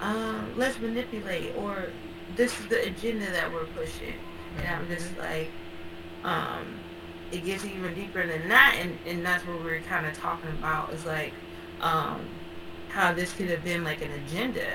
um, 0.00 0.52
let's 0.56 0.78
manipulate, 0.78 1.54
or 1.56 1.86
this 2.34 2.58
is 2.60 2.66
the 2.66 2.84
agenda 2.86 3.30
that 3.30 3.52
we're 3.52 3.66
pushing. 3.66 4.14
And 4.58 4.68
I'm 4.68 4.88
just 4.88 5.16
like, 5.18 5.50
um, 6.24 6.80
it 7.32 7.44
gets 7.44 7.64
even 7.64 7.94
deeper 7.94 8.26
than 8.26 8.48
that, 8.48 8.76
and, 8.80 8.98
and 9.06 9.24
that's 9.24 9.46
what 9.46 9.62
we 9.62 9.70
are 9.72 9.80
kind 9.82 10.06
of 10.06 10.14
talking 10.14 10.50
about 10.50 10.92
is 10.92 11.04
like, 11.04 11.32
um, 11.80 12.20
how 12.88 13.12
this 13.12 13.32
could 13.34 13.50
have 13.50 13.64
been 13.64 13.84
like 13.84 14.02
an 14.02 14.12
agenda 14.12 14.66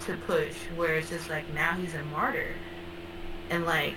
to 0.00 0.16
push, 0.26 0.54
where 0.76 0.96
it's 0.96 1.10
just 1.10 1.30
like 1.30 1.52
now 1.54 1.72
he's 1.74 1.94
a 1.94 2.02
martyr, 2.04 2.54
and 3.52 3.64
like. 3.64 3.94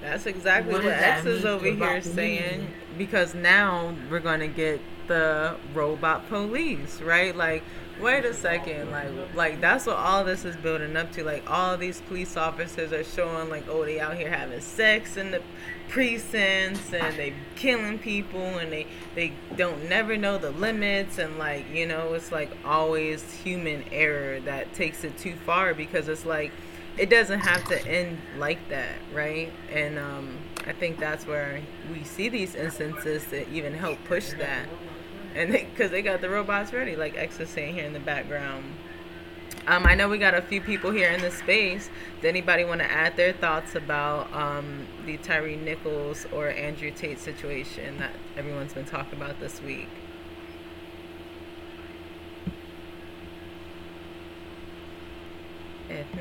That's 0.00 0.24
exactly 0.24 0.72
what, 0.72 0.84
what 0.84 0.94
X 0.94 1.26
is 1.26 1.44
over 1.44 1.66
here 1.66 2.00
saying. 2.00 2.72
Because 2.96 3.34
now 3.34 3.94
we're 4.10 4.20
going 4.20 4.40
to 4.40 4.48
get 4.48 4.80
the 5.08 5.56
robot 5.74 6.26
police, 6.28 7.02
right? 7.02 7.36
Like, 7.36 7.62
wait 8.00 8.24
a 8.24 8.32
second, 8.32 8.90
like, 8.90 9.10
like 9.34 9.60
that's 9.60 9.84
what 9.84 9.96
all 9.96 10.24
this 10.24 10.44
is 10.44 10.56
building 10.56 10.96
up 10.96 11.12
to. 11.12 11.24
Like, 11.24 11.50
all 11.50 11.76
these 11.76 12.00
police 12.02 12.36
officers 12.36 12.92
are 12.92 13.04
showing, 13.04 13.50
like, 13.50 13.68
oh, 13.68 13.84
they 13.84 14.00
out 14.00 14.16
here 14.16 14.30
having 14.30 14.60
sex 14.60 15.16
in 15.16 15.32
the 15.32 15.42
precincts 15.90 16.92
and 16.94 17.16
they 17.16 17.34
killing 17.56 17.98
people 17.98 18.58
and 18.58 18.72
they 18.72 18.86
they 19.16 19.32
don't 19.56 19.88
never 19.88 20.16
know 20.16 20.38
the 20.38 20.52
limits 20.52 21.18
and 21.18 21.36
like 21.36 21.68
you 21.74 21.84
know 21.84 22.14
it's 22.14 22.30
like 22.30 22.48
always 22.64 23.32
human 23.42 23.82
error 23.90 24.38
that 24.40 24.72
takes 24.72 25.02
it 25.02 25.18
too 25.18 25.34
far 25.34 25.74
because 25.74 26.06
it's 26.08 26.24
like 26.24 26.52
it 27.00 27.10
doesn't 27.10 27.40
have 27.40 27.64
to 27.64 27.84
end 27.88 28.18
like 28.36 28.68
that 28.68 28.96
right 29.12 29.52
and 29.72 29.98
um 29.98 30.36
i 30.66 30.72
think 30.72 30.98
that's 30.98 31.26
where 31.26 31.60
we 31.92 32.04
see 32.04 32.28
these 32.28 32.54
instances 32.54 33.24
that 33.26 33.48
even 33.48 33.72
help 33.72 33.98
push 34.04 34.30
that 34.34 34.68
and 35.34 35.52
because 35.52 35.90
they, 35.90 35.98
they, 35.98 36.02
got 36.02 36.20
the 36.20 36.28
robots 36.28 36.72
ready, 36.72 36.96
like 36.96 37.16
X 37.16 37.38
is 37.40 37.48
saying 37.48 37.74
here 37.74 37.84
in 37.84 37.92
the 37.92 38.00
background. 38.00 38.64
Um, 39.66 39.86
I 39.86 39.94
know 39.94 40.08
we 40.08 40.18
got 40.18 40.34
a 40.34 40.42
few 40.42 40.60
people 40.60 40.90
here 40.90 41.10
in 41.10 41.20
the 41.20 41.30
space. 41.30 41.90
Does 42.16 42.28
anybody 42.28 42.64
want 42.64 42.80
to 42.80 42.90
add 42.90 43.16
their 43.16 43.32
thoughts 43.32 43.74
about 43.74 44.32
um, 44.32 44.86
the 45.04 45.18
Tyre 45.18 45.54
Nichols 45.56 46.26
or 46.32 46.48
Andrew 46.48 46.90
Tate 46.90 47.18
situation 47.18 47.98
that 47.98 48.12
everyone's 48.36 48.72
been 48.72 48.86
talking 48.86 49.20
about 49.20 49.38
this 49.38 49.60
week? 49.62 49.88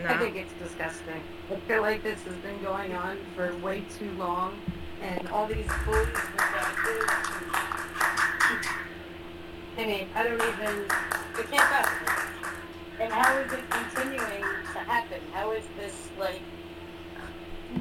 I 0.08 0.17
think 0.17 0.36
it's 0.36 0.53
disgusting. 0.62 1.22
I 1.51 1.55
feel 1.67 1.81
like 1.81 2.03
this 2.03 2.22
has 2.24 2.36
been 2.38 2.62
going 2.63 2.96
on 2.96 3.17
for 3.36 3.55
way 3.58 3.84
too 3.98 4.12
long, 4.12 4.60
and 5.01 5.27
all 5.29 5.48
these 5.48 5.67
bullies 5.86 6.08
I 9.77 9.86
mean, 9.86 10.08
I 10.13 10.24
don't 10.24 10.34
even, 10.34 10.81
we 11.38 11.43
can't 11.43 11.69
pass 11.72 11.88
And 13.00 13.13
how 13.13 13.38
is 13.38 13.53
it 13.53 13.63
continuing 13.69 14.41
to 14.41 14.79
happen? 14.79 15.22
How 15.31 15.51
is 15.51 15.63
this, 15.79 15.96
like, 16.19 16.41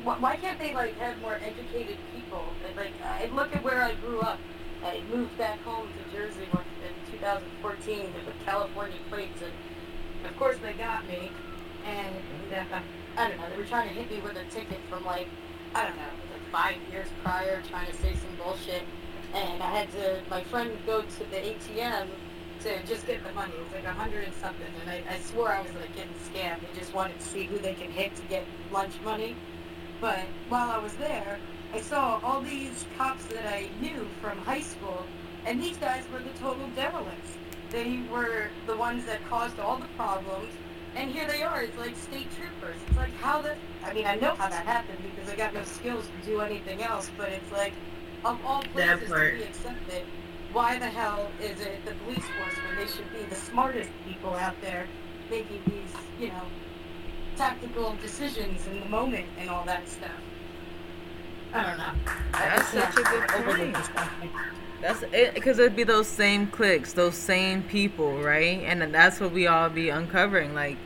why 0.04 0.36
can't 0.36 0.60
they, 0.60 0.74
like, 0.74 0.96
have 0.98 1.20
more 1.20 1.40
educated 1.42 1.96
people? 2.14 2.44
Like, 2.76 2.92
I 3.02 3.28
look 3.34 3.54
at 3.56 3.64
where 3.64 3.82
I 3.82 3.94
grew 3.94 4.20
up. 4.20 4.38
I 4.84 5.02
moved 5.12 5.36
back 5.38 5.60
home 5.62 5.88
to 5.88 6.16
Jersey 6.16 6.44
in 6.44 7.12
2014 7.12 8.12
with 8.14 8.34
California 8.46 8.98
plates, 9.10 9.42
and 9.42 9.52
of 10.30 10.38
course 10.38 10.56
they 10.62 10.74
got 10.74 11.04
me. 11.08 11.32
And 11.88 12.14
I 13.16 13.28
don't 13.28 13.38
know, 13.38 13.48
they 13.50 13.56
were 13.56 13.64
trying 13.64 13.88
to 13.88 13.94
hit 13.94 14.10
me 14.10 14.20
with 14.20 14.36
a 14.36 14.44
ticket 14.44 14.78
from 14.88 15.04
like, 15.04 15.28
I 15.74 15.84
don't 15.84 15.96
know, 15.96 16.02
like 16.32 16.52
five 16.52 16.76
years 16.92 17.08
prior, 17.24 17.62
trying 17.68 17.90
to 17.90 17.96
say 17.96 18.14
some 18.14 18.44
bullshit 18.44 18.82
and 19.34 19.62
I 19.62 19.70
had 19.70 19.92
to, 19.92 20.20
my 20.30 20.42
friend 20.44 20.70
would 20.70 20.86
go 20.86 21.02
to 21.02 21.18
the 21.30 21.36
ATM 21.36 22.08
to 22.60 22.82
just 22.86 23.06
get 23.06 23.24
the 23.24 23.32
money. 23.32 23.52
It 23.52 23.62
was 23.62 23.72
like 23.72 23.84
a 23.84 23.92
hundred 23.92 24.24
and 24.24 24.34
something, 24.34 24.66
and 24.80 24.90
I, 24.90 25.02
I 25.14 25.18
swore 25.20 25.52
I 25.52 25.60
was 25.60 25.72
like 25.74 25.94
getting 25.94 26.12
scammed. 26.32 26.60
They 26.60 26.78
just 26.78 26.94
wanted 26.94 27.20
to 27.20 27.26
see 27.26 27.44
who 27.44 27.58
they 27.58 27.74
can 27.74 27.90
hit 27.90 28.14
to 28.16 28.22
get 28.22 28.44
lunch 28.72 28.94
money. 29.04 29.36
But 30.00 30.20
while 30.48 30.70
I 30.70 30.78
was 30.78 30.94
there, 30.94 31.38
I 31.74 31.80
saw 31.80 32.20
all 32.22 32.40
these 32.40 32.84
cops 32.96 33.24
that 33.26 33.46
I 33.46 33.68
knew 33.80 34.06
from 34.22 34.38
high 34.38 34.62
school, 34.62 35.04
and 35.44 35.62
these 35.62 35.76
guys 35.76 36.04
were 36.12 36.20
the 36.20 36.36
total 36.40 36.66
derelicts. 36.68 37.36
They 37.70 38.00
were 38.10 38.48
the 38.66 38.76
ones 38.76 39.04
that 39.04 39.20
caused 39.28 39.60
all 39.60 39.76
the 39.76 39.88
problems, 39.96 40.48
and 40.98 41.12
here 41.12 41.26
they 41.28 41.42
are, 41.42 41.62
it's 41.62 41.78
like 41.78 41.96
state 41.96 42.26
troopers. 42.36 42.76
It's 42.88 42.96
like 42.96 43.14
how 43.20 43.40
the, 43.40 43.54
I 43.84 43.92
mean, 43.92 44.04
I 44.04 44.16
know 44.16 44.34
how 44.34 44.48
that 44.48 44.66
happened 44.66 44.98
because 45.14 45.32
I 45.32 45.36
got 45.36 45.54
no 45.54 45.62
skills 45.62 46.04
to 46.06 46.26
do 46.26 46.40
anything 46.40 46.82
else, 46.82 47.08
but 47.16 47.28
it's 47.28 47.52
like, 47.52 47.72
of 48.24 48.38
all 48.44 48.62
places 48.62 49.08
to 49.08 49.32
be 49.36 49.42
accepted, 49.44 50.02
why 50.52 50.76
the 50.78 50.86
hell 50.86 51.30
is 51.40 51.60
it 51.60 51.84
the 51.86 51.94
police 52.04 52.24
force 52.24 52.54
when 52.66 52.76
they 52.76 52.90
should 52.90 53.10
be 53.12 53.22
the 53.30 53.36
smartest 53.36 53.90
people 54.06 54.34
out 54.34 54.60
there 54.60 54.88
making 55.30 55.62
these, 55.66 55.94
you 56.18 56.28
know, 56.28 56.42
tactical 57.36 57.94
decisions 58.02 58.66
in 58.66 58.80
the 58.80 58.86
moment 58.86 59.26
and 59.38 59.48
all 59.48 59.64
that 59.66 59.88
stuff? 59.88 60.10
I 61.54 61.62
don't 61.62 61.78
know. 61.78 61.92
That's 62.32 62.68
such 62.68 62.98
a 62.98 63.02
good 63.02 63.28
point. 63.28 63.76
That's 64.80 65.02
it, 65.12 65.34
because 65.34 65.58
it'd 65.58 65.76
be 65.76 65.84
those 65.84 66.06
same 66.06 66.46
clicks, 66.48 66.92
those 66.92 67.16
same 67.16 67.62
people, 67.64 68.20
right? 68.20 68.62
And 68.64 68.94
that's 68.94 69.20
what 69.20 69.32
we 69.32 69.46
all 69.46 69.68
be 69.68 69.88
uncovering. 69.88 70.54
Like, 70.54 70.76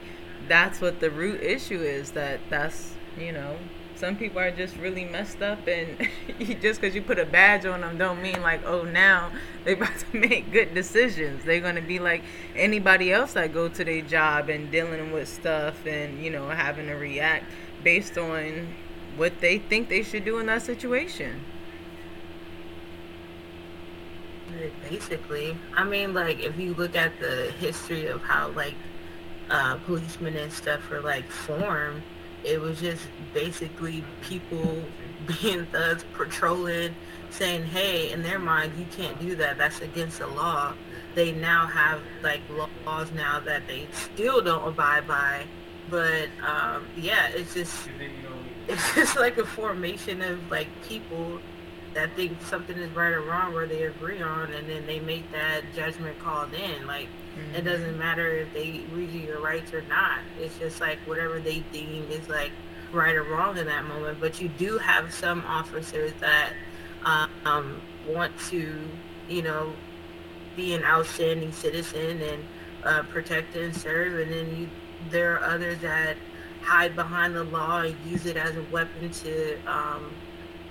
that's 0.48 0.80
what 0.80 1.00
the 1.00 1.10
root 1.10 1.42
issue 1.42 1.80
is. 1.80 2.12
That 2.12 2.40
that's 2.50 2.94
you 3.18 3.32
know, 3.32 3.56
some 3.94 4.16
people 4.16 4.40
are 4.40 4.50
just 4.50 4.76
really 4.76 5.04
messed 5.04 5.42
up, 5.42 5.66
and 5.66 6.08
just 6.60 6.80
because 6.80 6.94
you 6.94 7.02
put 7.02 7.18
a 7.18 7.24
badge 7.24 7.66
on 7.66 7.82
them, 7.82 7.98
don't 7.98 8.22
mean 8.22 8.40
like, 8.42 8.64
oh, 8.64 8.82
now 8.82 9.30
they're 9.64 9.74
about 9.74 9.98
to 9.98 10.16
make 10.16 10.50
good 10.52 10.74
decisions. 10.74 11.44
They're 11.44 11.60
gonna 11.60 11.82
be 11.82 11.98
like 11.98 12.22
anybody 12.56 13.12
else 13.12 13.34
that 13.34 13.52
go 13.52 13.68
to 13.68 13.84
their 13.84 14.02
job 14.02 14.48
and 14.48 14.70
dealing 14.70 15.12
with 15.12 15.28
stuff, 15.28 15.86
and 15.86 16.22
you 16.22 16.30
know, 16.30 16.48
having 16.48 16.86
to 16.88 16.94
react 16.94 17.44
based 17.82 18.18
on 18.18 18.74
what 19.16 19.40
they 19.40 19.58
think 19.58 19.88
they 19.88 20.02
should 20.02 20.24
do 20.24 20.38
in 20.38 20.46
that 20.46 20.62
situation. 20.62 21.40
Basically, 24.88 25.56
I 25.74 25.84
mean, 25.84 26.12
like 26.12 26.40
if 26.40 26.58
you 26.58 26.74
look 26.74 26.94
at 26.94 27.18
the 27.20 27.52
history 27.58 28.06
of 28.06 28.22
how 28.22 28.48
like 28.48 28.74
uh, 29.52 29.76
policemen 29.84 30.36
and 30.36 30.52
stuff 30.52 30.90
are 30.90 31.00
like 31.00 31.30
formed, 31.30 32.02
it 32.42 32.60
was 32.60 32.80
just 32.80 33.06
basically 33.34 34.02
people 34.22 34.82
being 35.42 35.66
thugs, 35.66 36.04
patrolling, 36.14 36.94
saying, 37.30 37.64
"Hey," 37.64 38.10
in 38.10 38.22
their 38.22 38.38
mind, 38.38 38.72
you 38.78 38.86
can't 38.96 39.20
do 39.20 39.36
that. 39.36 39.58
That's 39.58 39.80
against 39.80 40.18
the 40.18 40.26
law. 40.26 40.72
They 41.14 41.32
now 41.32 41.66
have 41.66 42.00
like 42.22 42.40
laws 42.86 43.12
now 43.12 43.38
that 43.40 43.68
they 43.68 43.86
still 43.92 44.40
don't 44.40 44.66
abide 44.66 45.06
by. 45.06 45.44
But 45.90 46.28
um, 46.44 46.86
yeah, 46.96 47.28
it's 47.28 47.54
just 47.54 47.88
it's 48.68 48.94
just 48.94 49.16
like 49.16 49.36
a 49.38 49.44
formation 49.44 50.22
of 50.22 50.50
like 50.50 50.68
people 50.88 51.38
that 51.94 52.14
think 52.16 52.40
something 52.42 52.76
is 52.78 52.90
right 52.96 53.12
or 53.12 53.20
wrong 53.20 53.54
or 53.54 53.66
they 53.66 53.82
agree 53.82 54.22
on 54.22 54.50
and 54.52 54.68
then 54.68 54.86
they 54.86 54.98
make 55.00 55.30
that 55.30 55.62
judgment 55.76 56.18
call 56.20 56.46
then 56.46 56.86
like 56.86 57.06
mm-hmm. 57.36 57.54
it 57.54 57.64
doesn't 57.64 57.98
matter 57.98 58.36
if 58.36 58.52
they 58.52 58.82
read 58.92 59.10
you 59.10 59.20
your 59.20 59.40
rights 59.40 59.72
or 59.72 59.82
not. 59.82 60.20
It's 60.40 60.58
just 60.58 60.80
like 60.80 60.98
whatever 61.06 61.40
they 61.40 61.60
deem 61.72 62.10
is 62.10 62.28
like 62.28 62.52
right 62.92 63.14
or 63.14 63.24
wrong 63.24 63.58
in 63.58 63.66
that 63.66 63.84
moment. 63.84 64.20
But 64.20 64.40
you 64.40 64.48
do 64.48 64.78
have 64.78 65.12
some 65.12 65.44
officers 65.46 66.12
that 66.20 66.52
um, 67.44 67.80
want 68.06 68.32
to 68.50 68.88
you 69.28 69.42
know 69.42 69.72
be 70.56 70.74
an 70.74 70.84
outstanding 70.84 71.52
citizen 71.52 72.20
and 72.20 72.44
uh, 72.84 73.02
protect 73.04 73.56
and 73.56 73.74
serve. 73.74 74.18
And 74.18 74.32
then 74.32 74.56
you 74.56 74.68
there 75.10 75.34
are 75.34 75.44
others 75.44 75.78
that 75.80 76.16
hide 76.62 76.94
behind 76.94 77.34
the 77.34 77.44
law 77.44 77.80
and 77.80 77.96
use 78.06 78.26
it 78.26 78.36
as 78.36 78.56
a 78.56 78.62
weapon 78.70 79.10
to 79.10 79.58
um, 79.66 80.12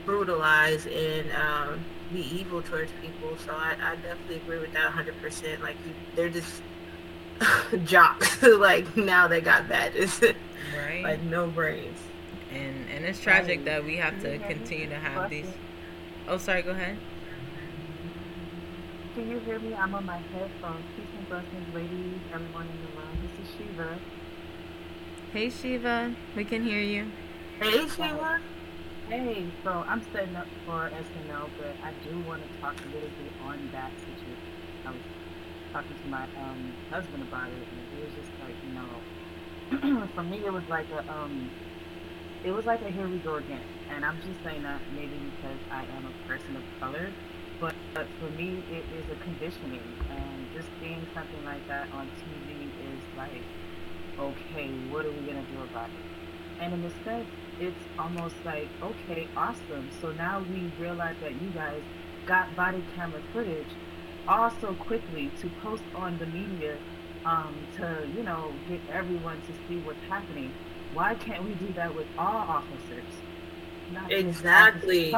brutalize 0.05 0.87
and 0.87 1.31
um, 1.33 1.83
be 2.13 2.39
evil 2.39 2.61
towards 2.61 2.91
people. 3.01 3.37
So 3.45 3.53
I, 3.53 3.75
I, 3.81 3.95
definitely 3.95 4.37
agree 4.37 4.59
with 4.59 4.73
that 4.73 4.91
100%. 4.91 5.61
Like, 5.61 5.75
you, 5.85 5.93
they're 6.15 6.29
just 6.29 6.61
jocks. 7.85 8.41
like, 8.43 8.95
now 8.97 9.27
they 9.27 9.41
got 9.41 9.67
badges. 9.67 10.21
Right. 10.77 11.03
like, 11.03 11.23
no 11.23 11.47
brains. 11.47 11.97
And, 12.53 12.87
and 12.93 13.03
it's 13.03 13.19
tragic 13.19 13.65
that 13.65 13.83
we 13.83 13.97
have 13.97 14.21
to 14.21 14.37
continue 14.37 14.87
to 14.89 14.95
have 14.95 15.27
these. 15.27 15.47
Oh, 16.27 16.37
sorry, 16.37 16.61
go 16.61 16.69
ahead. 16.69 16.97
Can 19.15 19.29
you 19.29 19.39
hear 19.39 19.59
me? 19.59 19.73
I'm 19.73 19.93
on 19.95 20.05
my 20.05 20.17
headphones. 20.17 20.85
Peace 20.95 21.05
and 21.17 21.27
blessings, 21.27 21.73
ladies, 21.73 22.19
everyone 22.31 22.67
in 22.67 22.81
the 22.81 23.01
room. 23.01 23.09
This 23.21 23.47
is 23.47 23.55
Shiva. 23.57 23.99
Hey, 25.33 25.49
Shiva. 25.49 26.15
We 26.35 26.45
can 26.45 26.63
hear 26.63 26.79
you. 26.79 27.11
Hey, 27.59 27.87
Shiva. 27.87 28.39
Hey, 29.11 29.53
so 29.63 29.85
I'm 29.89 30.03
setting 30.03 30.37
up 30.37 30.49
for 30.65 30.91
SNL, 30.95 31.51
but 31.57 31.77
I 31.83 31.93
do 32.03 32.19
want 32.21 32.43
to 32.43 32.59
talk 32.59 32.81
a 32.85 32.89
little 32.89 33.11
bit 33.11 33.35
on 33.39 33.69
that 33.73 33.99
situation. 33.99 34.39
I 34.85 34.91
was 34.93 35.03
talking 35.73 35.97
to 35.97 36.07
my 36.07 36.27
um, 36.37 36.77
husband 36.91 37.23
about 37.23 37.51
it, 37.53 37.67
and 37.71 37.87
it 37.91 37.99
was 37.99 38.15
just 38.15 38.31
like, 38.39 38.57
you 38.63 38.71
know, 38.71 39.03
for 40.15 40.23
me, 40.23 40.45
it 40.45 40.53
was 40.53 40.67
like 40.69 40.87
a, 40.91 41.11
um, 41.11 41.53
it 42.43 42.51
was 42.51 42.65
like 42.65 42.81
a 42.83 42.91
here 42.91 43.09
we 43.09 43.19
go 43.19 43.35
again. 43.37 43.67
And 43.89 44.05
I'm 44.05 44.21
just 44.21 44.41
saying 44.43 44.63
that 44.63 44.83
maybe 44.89 45.19
because 45.19 45.61
I 45.71 45.85
am 45.85 46.07
a 46.07 46.13
person 46.27 46.57
of 46.57 46.65
color, 46.79 47.17
but, 47.59 47.75
but 47.95 48.11
for 48.19 48.29
me, 48.31 48.65
it 48.69 48.87
is 48.91 49.09
a 49.09 49.17
conditioning, 49.17 49.97
and 50.09 50.51
just 50.53 50.69
seeing 50.79 51.07
something 51.13 51.43
like 51.43 51.67
that 51.67 51.89
on 51.91 52.11
TV 52.25 52.73
is 52.79 53.03
like, 53.15 53.47
okay, 54.19 54.71
what 54.73 55.05
are 55.05 55.13
we 55.13 55.25
gonna 55.25 55.43
do 55.43 55.61
about 55.61 55.91
it? 55.95 56.05
And 56.59 56.73
in 56.73 56.85
a 56.85 56.91
sense, 56.91 57.29
it's 57.61 57.85
almost 57.99 58.35
like, 58.43 58.67
okay, 58.81 59.27
awesome. 59.37 59.89
So 60.01 60.11
now 60.13 60.43
we 60.49 60.71
realize 60.79 61.15
that 61.21 61.39
you 61.39 61.49
guys 61.49 61.81
got 62.25 62.53
body 62.55 62.83
camera 62.95 63.21
footage 63.31 63.67
all 64.27 64.51
so 64.59 64.73
quickly 64.73 65.31
to 65.41 65.49
post 65.61 65.83
on 65.95 66.17
the 66.17 66.25
media 66.25 66.77
um, 67.25 67.55
to, 67.77 68.07
you 68.15 68.23
know, 68.23 68.51
get 68.67 68.79
everyone 68.91 69.39
to 69.41 69.53
see 69.67 69.79
what's 69.81 70.01
happening. 70.09 70.51
Why 70.93 71.15
can't 71.15 71.43
we 71.43 71.53
do 71.53 71.71
that 71.73 71.93
with 71.95 72.07
all 72.17 72.35
officers? 72.35 73.05
Not 73.93 74.11
exactly. 74.11 75.15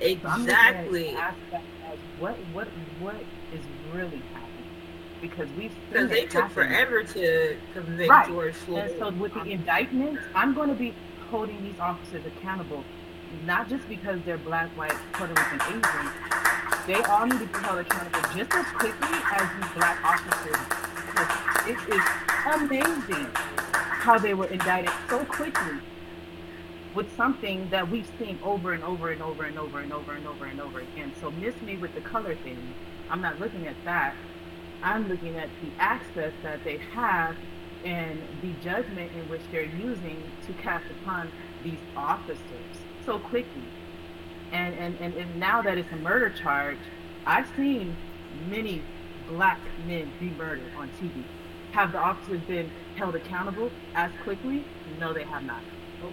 Exactly. 0.00 1.12
So 1.12 1.60
what 2.18 2.36
what 2.52 2.68
what 3.00 3.16
is 3.52 3.60
really 3.92 4.22
happening? 4.32 4.48
Because 5.20 5.48
we've 5.56 5.72
because 5.90 6.08
they 6.10 6.26
took 6.26 6.50
forever 6.50 7.02
to 7.02 7.56
convict 7.72 8.10
right. 8.10 8.28
George 8.28 8.54
Floyd. 8.54 8.90
And 8.90 8.98
so 8.98 9.10
with 9.10 9.34
the 9.34 9.44
indictments, 9.44 10.22
I'm 10.34 10.54
going 10.54 10.68
to 10.68 10.74
be 10.74 10.94
holding 11.30 11.62
these 11.62 11.78
officers 11.78 12.24
accountable, 12.26 12.84
not 13.44 13.68
just 13.68 13.88
because 13.88 14.20
they're 14.24 14.38
black, 14.38 14.68
white, 14.70 14.96
Puerto 15.12 15.34
Rican, 15.34 15.60
Asian. 15.68 16.10
They 16.86 17.02
all 17.04 17.26
need 17.26 17.38
to 17.38 17.46
be 17.46 17.58
held 17.58 17.78
accountable 17.80 18.20
just 18.34 18.52
as 18.54 18.66
quickly 18.72 19.18
as 19.32 19.48
these 19.56 19.72
black 19.74 20.02
officers. 20.04 20.56
It 21.66 21.78
is 21.92 22.02
amazing 22.54 23.26
how 23.34 24.18
they 24.18 24.32
were 24.32 24.46
indicted 24.46 24.92
so 25.10 25.24
quickly 25.26 25.80
with 26.94 27.14
something 27.16 27.68
that 27.70 27.90
we've 27.90 28.10
seen 28.18 28.38
over 28.42 28.72
and 28.72 28.82
over 28.82 29.10
and 29.10 29.22
over 29.22 29.44
and 29.44 29.58
over 29.58 29.80
and 29.80 29.92
over 29.92 30.14
and 30.14 30.26
over 30.26 30.46
and 30.46 30.60
over 30.60 30.80
again. 30.80 31.12
So 31.20 31.30
miss 31.30 31.60
me 31.62 31.76
with 31.76 31.94
the 31.94 32.00
color 32.00 32.34
thing. 32.36 32.74
I'm 33.10 33.20
not 33.20 33.38
looking 33.38 33.66
at 33.66 33.76
that. 33.84 34.14
I'm 34.82 35.08
looking 35.08 35.36
at 35.36 35.48
the 35.62 35.70
access 35.78 36.32
that 36.42 36.64
they 36.64 36.78
have 36.92 37.36
and 37.84 38.20
the 38.42 38.52
judgment 38.62 39.12
in 39.12 39.28
which 39.28 39.40
they're 39.50 39.62
using 39.62 40.22
to 40.46 40.52
cast 40.54 40.84
upon 40.90 41.30
these 41.62 41.78
officers 41.96 42.38
so 43.04 43.18
quickly. 43.18 43.62
And, 44.52 44.74
and, 44.76 44.98
and, 45.00 45.14
and 45.14 45.36
now 45.36 45.62
that 45.62 45.78
it's 45.78 45.92
a 45.92 45.96
murder 45.96 46.30
charge, 46.30 46.78
I've 47.26 47.48
seen 47.56 47.96
many 48.48 48.82
black 49.28 49.60
men 49.86 50.10
be 50.18 50.30
murdered 50.30 50.72
on 50.76 50.90
TV. 51.00 51.22
Have 51.72 51.92
the 51.92 51.98
officers 51.98 52.40
been 52.42 52.70
held 52.96 53.14
accountable 53.14 53.70
as 53.94 54.10
quickly? 54.22 54.64
No, 54.98 55.12
they 55.12 55.24
have 55.24 55.44
not. 55.44 55.60
Oh, 56.02 56.12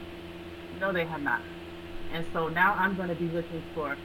no, 0.79 0.91
they 0.91 1.05
have 1.05 1.21
not. 1.21 1.41
And 2.11 2.25
so 2.33 2.49
now 2.49 2.73
I'm 2.73 2.95
going 2.95 3.09
to 3.09 3.15
be 3.15 3.29
looking 3.29 3.63
for 3.73 3.95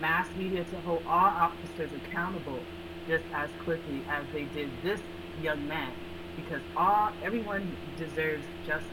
mass 0.00 0.28
media 0.36 0.64
to 0.64 0.80
hold 0.80 1.02
all 1.06 1.26
officers 1.26 1.90
accountable 2.06 2.60
just 3.06 3.24
as 3.34 3.50
quickly 3.64 4.02
as 4.08 4.24
they 4.32 4.44
did 4.44 4.70
this 4.82 5.00
young 5.42 5.66
man 5.66 5.92
because 6.36 6.60
all 6.76 7.10
everyone 7.22 7.76
deserves 7.98 8.44
justice. 8.66 8.88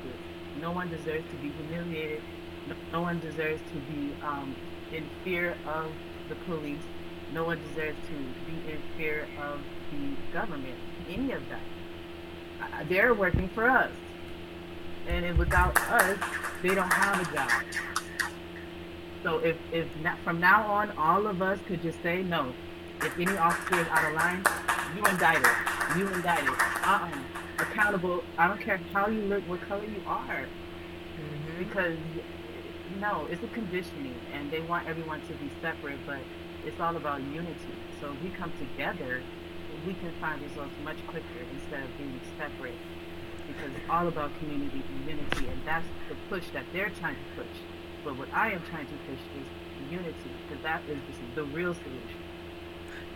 No 0.59 0.71
one 0.71 0.89
deserves 0.89 1.29
to 1.29 1.35
be 1.37 1.49
humiliated. 1.49 2.21
No, 2.91 3.01
one 3.01 3.19
deserves 3.19 3.61
to 3.71 3.79
be 3.93 4.13
um, 4.23 4.55
in 4.93 5.09
fear 5.23 5.55
of 5.67 5.91
the 6.27 6.35
police. 6.35 6.81
No 7.33 7.43
one 7.43 7.59
deserves 7.69 7.97
to 8.07 8.13
be 8.45 8.71
in 8.71 8.81
fear 8.97 9.27
of 9.41 9.59
the 9.91 10.33
government. 10.33 10.75
Any 11.09 11.31
of 11.31 11.41
that. 11.49 12.87
They're 12.87 13.13
working 13.13 13.47
for 13.49 13.69
us, 13.69 13.91
and 15.07 15.37
without 15.37 15.77
us, 15.89 16.17
they 16.61 16.75
don't 16.75 16.91
have 16.91 17.21
a 17.21 17.35
job. 17.35 17.63
So 19.23 19.37
if 19.39 19.57
if 19.71 19.87
not, 20.01 20.17
from 20.19 20.39
now 20.39 20.65
on, 20.67 20.91
all 20.97 21.27
of 21.27 21.41
us 21.41 21.59
could 21.67 21.81
just 21.81 22.01
say 22.03 22.21
no. 22.21 22.53
If 23.01 23.17
any 23.17 23.37
officer 23.37 23.79
is 23.79 23.87
out 23.87 24.09
of 24.09 24.13
line, 24.13 24.43
you 24.93 25.05
indicted. 25.05 25.51
You 25.97 26.07
indicted. 26.13 26.49
Uh-uh. 26.49 27.09
Accountable. 27.59 28.23
I 28.37 28.47
don't 28.47 28.59
care 28.59 28.77
how 28.91 29.07
you 29.07 29.21
look, 29.21 29.41
what 29.47 29.61
color 29.61 29.85
you 29.85 30.01
are. 30.05 30.45
Mm-hmm. 30.45 31.63
Because, 31.63 31.97
no, 32.99 33.25
it's 33.29 33.41
a 33.41 33.47
conditioning, 33.47 34.15
and 34.33 34.51
they 34.51 34.59
want 34.59 34.87
everyone 34.87 35.21
to 35.27 35.33
be 35.35 35.49
separate, 35.61 35.99
but 36.05 36.19
it's 36.65 36.79
all 36.81 36.97
about 36.97 37.21
unity. 37.21 37.55
So 38.01 38.11
if 38.11 38.21
we 38.21 38.29
come 38.31 38.51
together, 38.59 39.21
we 39.87 39.93
can 39.93 40.11
find 40.19 40.41
results 40.41 40.73
much 40.83 40.97
quicker 41.07 41.39
instead 41.53 41.83
of 41.83 41.97
being 41.97 42.19
separate. 42.37 42.75
Because 43.47 43.71
it's 43.75 43.89
all 43.89 44.09
about 44.09 44.37
community 44.39 44.83
and 44.87 45.09
unity, 45.09 45.47
and 45.47 45.61
that's 45.65 45.85
the 46.09 46.15
push 46.29 46.49
that 46.51 46.65
they're 46.73 46.91
trying 46.99 47.15
to 47.15 47.41
push. 47.43 47.57
But 48.03 48.17
what 48.17 48.27
I 48.33 48.51
am 48.51 48.61
trying 48.69 48.87
to 48.87 48.93
push 49.07 49.19
is 49.39 49.91
unity, 49.91 50.31
because 50.47 50.61
that 50.63 50.81
is 50.89 50.99
the 51.35 51.43
real 51.45 51.73
solution. 51.73 52.19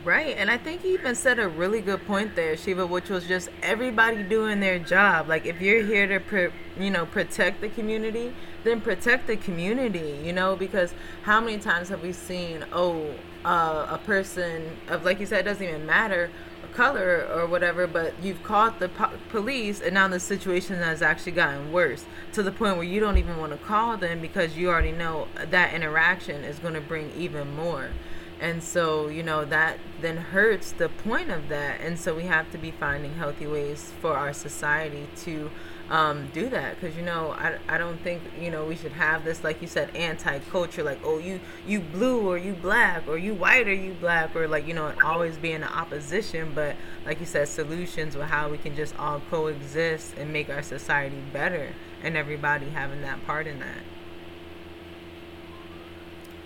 Right, 0.03 0.35
and 0.37 0.51
I 0.51 0.57
think 0.57 0.81
he 0.81 0.95
even 0.95 1.15
said 1.15 1.39
a 1.39 1.47
really 1.47 1.79
good 1.79 2.05
point 2.05 2.35
there, 2.35 2.57
Shiva, 2.57 2.85
which 2.85 3.07
was 3.07 3.25
just 3.25 3.49
everybody 3.61 4.21
doing 4.23 4.59
their 4.59 4.77
job. 4.77 5.29
Like 5.29 5.45
if 5.45 5.61
you're 5.61 5.81
here 5.81 6.07
to, 6.07 6.51
you 6.77 6.91
know, 6.91 7.05
protect 7.05 7.61
the 7.61 7.69
community, 7.69 8.33
then 8.65 8.81
protect 8.81 9.27
the 9.27 9.37
community. 9.37 10.19
You 10.21 10.33
know, 10.33 10.57
because 10.57 10.93
how 11.21 11.39
many 11.39 11.57
times 11.57 11.87
have 11.87 12.03
we 12.03 12.11
seen, 12.11 12.65
oh, 12.73 13.13
uh, 13.45 13.87
a 13.91 13.97
person 13.97 14.75
of 14.89 15.05
like 15.05 15.21
you 15.21 15.25
said, 15.25 15.41
it 15.41 15.43
doesn't 15.43 15.65
even 15.65 15.85
matter 15.85 16.29
color 16.73 17.27
or 17.31 17.45
whatever, 17.45 17.87
but 17.87 18.13
you've 18.21 18.41
called 18.43 18.79
the 18.79 18.89
po- 18.89 19.11
police, 19.29 19.79
and 19.79 19.93
now 19.93 20.07
the 20.07 20.19
situation 20.19 20.77
has 20.77 21.01
actually 21.01 21.31
gotten 21.31 21.71
worse 21.71 22.05
to 22.33 22.41
the 22.41 22.51
point 22.51 22.75
where 22.77 22.85
you 22.85 22.99
don't 22.99 23.17
even 23.17 23.37
want 23.37 23.51
to 23.51 23.57
call 23.59 23.95
them 23.95 24.19
because 24.19 24.57
you 24.57 24.69
already 24.69 24.91
know 24.91 25.27
that 25.51 25.73
interaction 25.73 26.43
is 26.43 26.59
going 26.59 26.73
to 26.73 26.81
bring 26.81 27.11
even 27.15 27.55
more 27.55 27.91
and 28.43 28.61
so 28.61 29.07
you 29.07 29.23
know 29.23 29.45
that 29.45 29.79
then 30.01 30.17
hurts 30.17 30.73
the 30.73 30.89
point 30.89 31.31
of 31.31 31.47
that. 31.47 31.79
And 31.79 31.97
so 31.97 32.13
we 32.13 32.23
have 32.23 32.51
to 32.51 32.57
be 32.57 32.71
finding 32.71 33.15
healthy 33.15 33.47
ways 33.47 33.93
for 34.01 34.17
our 34.17 34.33
society 34.33 35.07
to 35.23 35.49
um, 35.89 36.27
do 36.33 36.49
that. 36.49 36.75
Because 36.75 36.97
you 36.97 37.03
know 37.03 37.31
I, 37.31 37.57
I 37.69 37.77
don't 37.77 38.01
think 38.01 38.21
you 38.37 38.51
know 38.51 38.65
we 38.65 38.75
should 38.75 38.91
have 38.91 39.23
this 39.23 39.45
like 39.45 39.61
you 39.61 39.67
said 39.69 39.95
anti-culture 39.95 40.83
like 40.83 40.99
oh 41.05 41.19
you 41.19 41.39
you 41.65 41.79
blue 41.79 42.27
or 42.29 42.37
you 42.37 42.51
black 42.51 43.07
or 43.07 43.17
you 43.17 43.33
white 43.33 43.65
or 43.65 43.73
you 43.73 43.93
black 43.93 44.35
or 44.35 44.45
like 44.45 44.67
you 44.67 44.73
know 44.73 44.91
always 45.05 45.37
be 45.37 45.53
in 45.53 45.61
the 45.61 45.73
opposition. 45.73 46.51
But 46.53 46.75
like 47.05 47.21
you 47.21 47.25
said 47.25 47.47
solutions 47.47 48.17
with 48.17 48.27
how 48.27 48.49
we 48.49 48.57
can 48.57 48.75
just 48.75 48.93
all 48.99 49.21
coexist 49.29 50.17
and 50.17 50.33
make 50.33 50.49
our 50.49 50.63
society 50.63 51.23
better 51.31 51.69
and 52.03 52.17
everybody 52.17 52.67
having 52.71 53.03
that 53.03 53.25
part 53.25 53.47
in 53.47 53.59
that. 53.59 53.83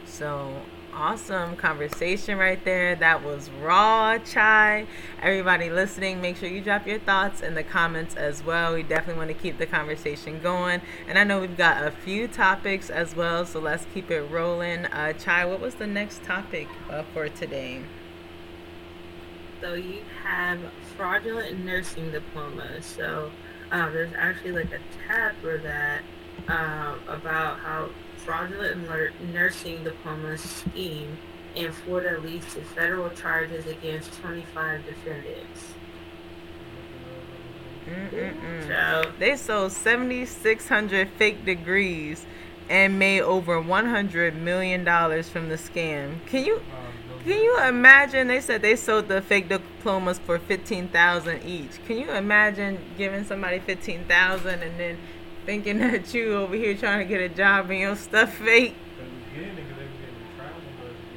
So 0.06 0.62
awesome 0.98 1.56
conversation 1.56 2.40
right 2.40 2.64
there. 2.66 2.96
That 2.96 3.24
was 3.24 3.52
raw 3.62 4.18
Chy. 4.18 4.88
Everybody 5.22 5.70
listening, 5.70 6.22
make 6.22 6.38
sure 6.38 6.50
you 6.50 6.60
drop 6.60 6.88
your 6.88 6.98
thoughts 6.98 7.42
in 7.42 7.54
the 7.54 7.62
comments 7.62 8.16
as 8.16 8.44
well. 8.44 8.74
We 8.74 8.82
definitely 8.82 9.20
want 9.20 9.28
to 9.30 9.36
keep 9.36 9.60
the 9.60 9.68
conversation 9.68 10.42
going. 10.42 10.82
And 11.08 11.20
I 11.20 11.24
know 11.24 11.40
we've 11.40 11.56
got 11.56 11.86
a 11.86 11.92
few 11.92 12.28
topics 12.28 12.90
as 12.90 13.16
well, 13.16 13.46
so 13.46 13.60
let's 13.60 13.86
keep 13.94 14.10
it 14.10 14.22
rolling. 14.22 14.88
Uh, 14.88 15.14
Chy, 15.14 15.46
what 15.46 15.60
was 15.60 15.76
the 15.76 15.86
next 15.86 16.24
topic 16.24 16.68
uh, 16.90 17.04
for 17.14 17.30
today? 17.30 17.84
So 19.62 19.76
you 19.76 20.02
have 20.24 20.60
fraudulent 20.96 21.64
nursing 21.64 22.12
diplomas. 22.12 22.86
So 22.88 23.30
um, 23.70 23.94
there's 23.94 24.14
actually 24.18 24.54
like 24.54 24.72
a 24.72 24.80
tab 25.08 25.36
for 25.42 25.60
that 25.60 26.02
um, 26.48 27.00
about 27.08 27.60
how 27.60 27.90
fraudulent 28.28 28.86
nursing 29.34 29.86
diploma 29.86 30.38
scheme 30.38 31.18
in 31.56 31.72
Florida 31.72 32.20
leads 32.20 32.54
to 32.54 32.62
federal 32.62 33.10
charges 33.12 33.66
against 33.66 34.12
25 34.20 34.86
defendants. 34.86 35.74
So, 38.68 39.12
they 39.18 39.38
sold 39.38 39.72
7,600 39.72 41.10
fake 41.18 41.46
degrees 41.46 42.26
and 42.70 43.00
made 43.00 43.22
over 43.22 43.62
100 43.62 44.36
million 44.36 44.84
dollars 44.84 45.30
from 45.30 45.48
the 45.48 45.56
scam. 45.56 46.18
Can 46.26 46.44
you 46.44 46.62
can 47.24 47.42
you 47.42 47.62
imagine? 47.62 48.28
They 48.28 48.42
said 48.42 48.62
they 48.62 48.76
sold 48.76 49.08
the 49.08 49.22
fake 49.22 49.48
diplomas 49.50 50.20
for 50.20 50.38
15,000 50.38 51.44
each. 51.44 51.72
Can 51.86 51.98
you 51.98 52.12
imagine 52.12 52.78
giving 52.98 53.24
somebody 53.24 53.60
15,000 53.60 54.62
and 54.62 54.80
then 54.80 54.98
thinking 55.48 55.78
that 55.80 56.14
you 56.14 56.36
over 56.36 56.56
here 56.56 56.76
trying 56.76 57.00
to 57.00 57.06
get 57.06 57.22
a 57.22 57.30
job 57.30 57.70
and 57.70 57.80
your 57.80 57.96
stuff 57.96 58.34
fake. 58.34 58.76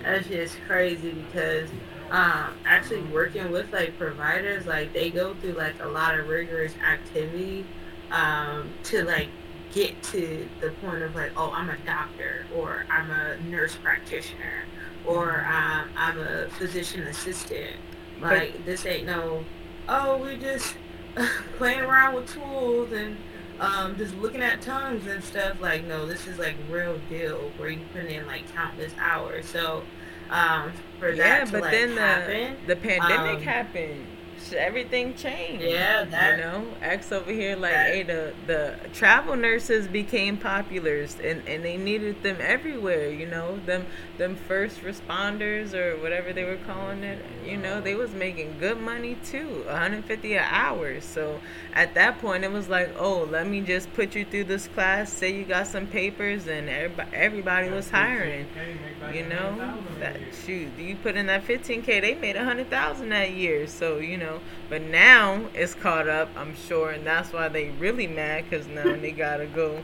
That's 0.05 0.29
just 0.29 0.57
crazy 0.69 1.11
because 1.11 1.69
um, 2.13 2.55
actually 2.65 3.03
working 3.03 3.51
with 3.51 3.73
like 3.73 3.99
providers, 3.99 4.67
like 4.67 4.93
they 4.93 5.11
go 5.11 5.35
through 5.35 5.55
like 5.55 5.83
a 5.83 5.89
lot 5.89 6.19
of 6.19 6.29
rigorous 6.29 6.73
activity 6.79 7.67
um, 8.13 8.71
to 8.85 9.03
like 9.03 9.29
get 9.73 10.01
to 10.05 10.49
the 10.61 10.71
point 10.81 11.03
of 11.03 11.17
like, 11.17 11.33
oh, 11.37 11.51
I'm 11.51 11.69
a 11.69 11.77
doctor 11.79 12.47
or 12.57 12.87
I'm 12.89 13.11
a 13.11 13.37
nurse 13.49 13.75
practitioner 13.75 14.65
or 15.07 15.41
um, 15.41 15.91
I'm 15.97 16.21
a 16.21 16.49
physician 16.51 17.03
assistant. 17.03 17.77
Like 18.21 18.65
this 18.65 18.87
ain't 18.87 19.07
no, 19.07 19.45
oh, 19.89 20.19
we 20.19 20.37
just 20.37 20.77
playing 21.59 21.81
around 21.81 22.15
with 22.15 22.33
tools 22.33 22.93
and 22.93 23.17
um, 23.61 23.97
just 23.97 24.15
looking 24.17 24.43
at 24.43 24.63
tongues 24.63 25.07
and 25.07 25.23
stuff, 25.23 25.61
like, 25.61 25.85
no, 25.85 26.07
this 26.07 26.27
is 26.27 26.39
like 26.39 26.57
real 26.71 26.99
deal 27.09 27.53
where 27.59 27.69
you 27.69 27.81
put 27.93 28.07
in 28.07 28.27
like 28.27 28.51
countless 28.55 28.93
hours. 28.99 29.47
So, 29.47 29.83
um, 30.31 30.73
for 30.99 31.11
yeah, 31.11 31.41
that 31.41 31.47
to, 31.47 31.53
but 31.53 31.61
like, 31.63 31.71
then 31.73 31.95
the 31.95 32.75
the 32.75 32.77
pandemic 32.77 33.37
um, 33.37 33.43
happened 33.43 34.07
everything 34.53 35.15
changed. 35.15 35.63
Yeah, 35.63 36.05
that, 36.05 36.39
you 36.39 36.45
know, 36.45 36.67
X 36.83 37.13
over 37.13 37.31
here 37.31 37.57
like, 37.57 37.73
that, 37.73 37.87
hey, 37.87 38.03
the 38.03 38.35
the 38.47 38.77
travel 38.93 39.37
nurses 39.37 39.89
became 39.89 40.37
popular, 40.37 41.07
and 41.23 41.43
and 41.47 41.65
they 41.65 41.77
needed 41.77 42.23
them 42.23 42.37
everywhere. 42.41 43.11
You 43.11 43.27
know, 43.27 43.59
them 43.67 43.87
them 44.19 44.37
first 44.37 44.83
responders 44.83 45.75
or 45.75 45.97
whatever 46.01 46.33
they 46.33 46.45
were 46.45 46.59
calling 46.67 47.03
it. 47.03 47.25
You 47.45 47.57
know, 47.57 47.81
they 47.81 47.95
was 47.95 48.13
making 48.13 48.59
good 48.59 48.81
money 48.81 49.17
too, 49.25 49.63
150 49.67 50.35
an 50.37 50.45
hour. 50.49 51.01
So 51.01 51.41
at 51.73 51.95
that 51.95 52.21
point, 52.21 52.45
it 52.45 52.53
was 52.53 52.69
like, 52.69 52.95
oh, 52.99 53.25
let 53.25 53.47
me 53.47 53.61
just 53.61 53.93
put 53.95 54.15
you 54.15 54.25
through 54.25 54.45
this 54.45 54.69
class. 54.69 55.13
Say 55.13 55.35
you 55.35 55.45
got 55.45 55.67
some 55.67 55.87
papers, 55.87 56.47
and 56.47 56.69
everybody 56.69 57.11
everybody 57.13 57.71
was 57.71 57.91
hiring. 57.91 58.47
You 59.13 59.27
know, 59.27 59.79
that 59.99 60.17
shoot, 60.45 60.69
you 60.79 60.97
put 60.97 61.17
in 61.17 61.27
that 61.27 61.47
15k, 61.47 62.01
they 62.01 62.15
made 62.15 62.37
a 62.37 62.45
hundred 62.45 62.71
thousand 62.71 63.11
that 63.11 63.33
year. 63.33 63.67
So 63.67 63.99
you 63.99 64.17
know 64.17 64.30
but 64.69 64.83
now 64.83 65.47
it's 65.55 65.75
caught 65.75 66.09
up, 66.09 66.29
I'm 66.37 66.55
sure, 66.55 66.91
and 66.91 67.07
that's 67.07 67.33
why 67.33 67.49
they 67.49 67.71
really 67.71 68.07
mad 68.07 68.45
because 68.49 68.67
now 68.67 68.97
they 68.97 69.11
gotta 69.11 69.47
go 69.47 69.83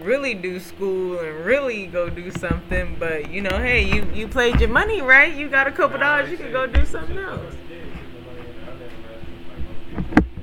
really 0.00 0.34
do 0.34 0.60
school 0.60 1.18
and 1.18 1.44
really 1.44 1.86
go 1.86 2.10
do 2.10 2.30
something. 2.32 2.96
But 2.98 3.30
you 3.30 3.40
know, 3.40 3.56
hey, 3.58 3.84
you 3.84 4.04
you 4.14 4.28
played 4.28 4.60
your 4.60 4.70
money 4.70 5.00
right. 5.00 5.34
You 5.34 5.48
got 5.48 5.66
a 5.66 5.72
couple 5.72 5.98
dollars, 5.98 6.30
you 6.30 6.36
can 6.36 6.52
go 6.52 6.66
do 6.66 6.84
something 6.84 7.18
else. 7.18 7.54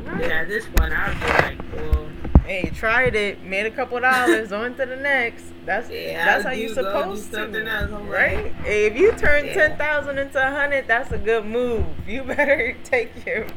Right. 0.03 0.21
Yeah, 0.21 0.45
this 0.45 0.65
one 0.65 0.93
I 0.93 1.09
was 1.09 1.41
like, 1.41 1.73
well 1.73 2.05
hey, 2.45 2.69
tried 2.69 3.15
it, 3.15 3.43
made 3.43 3.65
a 3.65 3.71
couple 3.71 3.99
dollars, 3.99 4.51
on 4.53 4.75
to 4.75 4.85
the 4.85 4.95
next. 4.95 5.45
That's 5.65 5.89
yeah, 5.89 6.25
that's 6.25 6.45
how 6.45 6.51
you 6.51 6.69
supposed 6.69 7.31
to, 7.31 7.47
right? 8.07 8.53
Hey, 8.53 8.85
if 8.85 8.95
you 8.95 9.11
turn 9.13 9.47
yeah. 9.47 9.53
ten 9.53 9.77
thousand 9.77 10.19
into 10.19 10.37
a 10.37 10.51
hundred, 10.51 10.87
that's 10.87 11.11
a 11.11 11.17
good 11.17 11.45
move. 11.45 11.85
You 12.07 12.23
better 12.35 12.77
take 12.83 13.25
your 13.25 13.47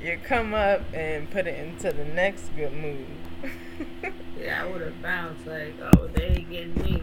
your 0.00 0.16
come 0.18 0.54
up 0.54 0.82
and 0.94 1.28
put 1.30 1.46
it 1.46 1.58
into 1.58 1.92
the 1.92 2.04
next 2.04 2.54
good 2.54 2.72
move. 2.72 3.06
yeah, 4.40 4.62
I 4.62 4.66
would 4.66 4.80
have 4.80 5.02
bounced 5.02 5.46
like, 5.46 5.74
oh, 5.82 6.06
they 6.14 6.24
ain't 6.24 6.50
getting 6.50 6.74
me. 6.82 7.02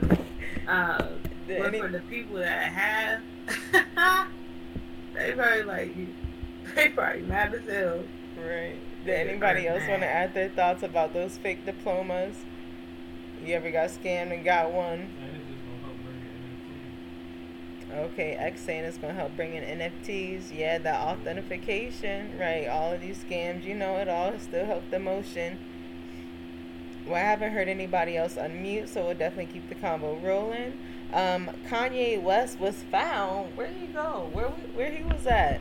Uh, 0.67 1.09
but 1.47 1.65
any- 1.65 1.81
for 1.81 1.89
the 1.89 1.99
people 2.01 2.37
that 2.37 2.71
have, 2.71 3.21
they 5.13 5.33
probably 5.33 5.63
like, 5.63 5.95
they 6.75 6.89
probably 6.89 7.21
mad 7.23 7.53
as 7.53 7.67
hell. 7.67 8.03
Right. 8.37 8.77
Did 9.05 9.27
anybody 9.27 9.67
else 9.67 9.83
want 9.87 10.01
to 10.01 10.07
add 10.07 10.33
their 10.33 10.49
thoughts 10.49 10.83
about 10.83 11.13
those 11.13 11.37
fake 11.37 11.65
diplomas? 11.65 12.37
You 13.43 13.55
ever 13.55 13.71
got 13.71 13.89
scammed 13.89 14.31
and 14.31 14.45
got 14.45 14.71
one? 14.71 15.09
Okay, 17.91 18.31
X 18.31 18.61
saying 18.61 18.85
it's 18.85 18.97
gonna 18.97 19.13
help 19.13 19.35
bring 19.35 19.53
in 19.53 19.63
NFTs. 19.63 20.57
Yeah, 20.57 20.77
the 20.77 20.95
authentication, 20.95 22.39
right? 22.39 22.67
All 22.67 22.93
of 22.93 23.01
these 23.01 23.23
scams, 23.23 23.65
you 23.65 23.75
know, 23.75 23.97
it 23.97 24.07
all 24.07 24.33
still 24.39 24.65
help 24.65 24.89
the 24.89 24.97
motion. 24.97 25.59
Well, 27.05 27.15
I 27.15 27.19
haven't 27.19 27.51
heard 27.51 27.67
anybody 27.67 28.15
else 28.15 28.35
unmute, 28.35 28.87
so 28.87 29.03
we'll 29.05 29.15
definitely 29.15 29.51
keep 29.51 29.67
the 29.67 29.75
combo 29.75 30.15
rolling. 30.15 30.79
Um, 31.11 31.51
Kanye 31.67 32.21
West 32.21 32.59
was 32.59 32.77
found. 32.89 33.57
Where 33.57 33.67
did 33.67 33.77
he 33.77 33.87
go? 33.87 34.29
Where 34.31 34.47
where 34.47 34.89
he 34.89 35.03
was 35.03 35.27
at? 35.27 35.59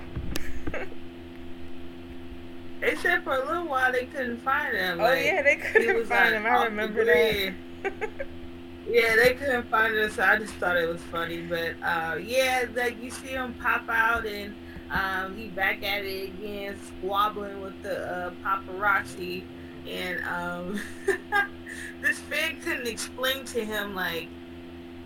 They 2.82 2.96
said 2.96 3.22
for 3.22 3.34
a 3.34 3.46
little 3.46 3.68
while 3.68 3.92
they 3.92 4.06
couldn't 4.06 4.38
find 4.38 4.76
him. 4.76 5.00
Oh 5.00 5.04
like, 5.04 5.24
yeah, 5.24 5.40
they 5.42 5.54
couldn't 5.54 6.04
find 6.06 6.34
like, 6.34 6.42
him. 6.42 6.46
I 6.46 6.64
remember 6.64 7.04
that. 7.04 7.52
yeah, 8.88 9.16
they 9.16 9.34
couldn't 9.34 9.68
find 9.68 9.96
us. 9.96 10.14
so 10.14 10.22
I 10.22 10.38
just 10.38 10.54
thought 10.54 10.76
it 10.76 10.88
was 10.88 11.02
funny. 11.02 11.42
But 11.42 11.74
uh, 11.82 12.16
yeah, 12.16 12.64
like 12.74 13.02
you 13.02 13.10
see 13.10 13.28
him 13.28 13.54
pop 13.54 13.88
out 13.88 14.26
and 14.26 14.54
um, 14.90 15.36
he 15.36 15.48
back 15.48 15.82
at 15.82 16.04
it 16.04 16.28
again, 16.28 16.76
squabbling 16.86 17.60
with 17.60 17.80
the 17.82 17.98
uh, 18.06 18.30
paparazzi. 18.44 19.44
And 19.88 20.22
um, 20.24 20.80
this 22.00 22.18
fan 22.20 22.60
couldn't 22.60 22.86
explain 22.86 23.44
to 23.46 23.64
him 23.64 23.94
like 23.94 24.28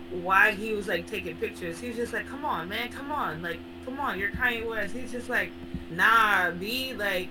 why 0.09 0.51
he 0.51 0.73
was 0.73 0.87
like 0.87 1.07
taking 1.07 1.35
pictures. 1.37 1.79
He 1.79 1.87
was 1.87 1.97
just 1.97 2.13
like, 2.13 2.27
"Come 2.27 2.45
on, 2.45 2.69
man, 2.69 2.89
come 2.89 3.11
on, 3.11 3.41
like, 3.41 3.59
come 3.85 3.99
on, 3.99 4.19
you're 4.19 4.31
Kanye 4.31 4.67
West." 4.67 4.93
He's 4.93 5.11
just 5.11 5.29
like, 5.29 5.51
"Nah, 5.89 6.51
be 6.51 6.93
like." 6.93 7.29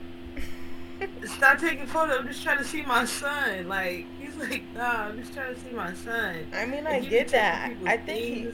Stop 1.25 1.59
taking 1.59 1.87
photos. 1.87 2.19
I'm 2.19 2.27
just 2.27 2.43
trying 2.43 2.59
to 2.59 2.65
see 2.65 2.83
my 2.83 3.05
son. 3.05 3.69
Like 3.69 4.07
like, 4.51 4.63
nah, 4.75 5.07
I'm 5.07 5.19
just 5.19 5.33
trying 5.33 5.55
to 5.55 5.61
see 5.61 5.71
my 5.71 5.93
son. 5.95 6.47
I 6.55 6.67
mean, 6.67 6.87
I 6.87 7.01
get 7.01 7.29
that. 7.29 7.73
I 7.85 7.97
think 7.97 8.25
he, 8.25 8.53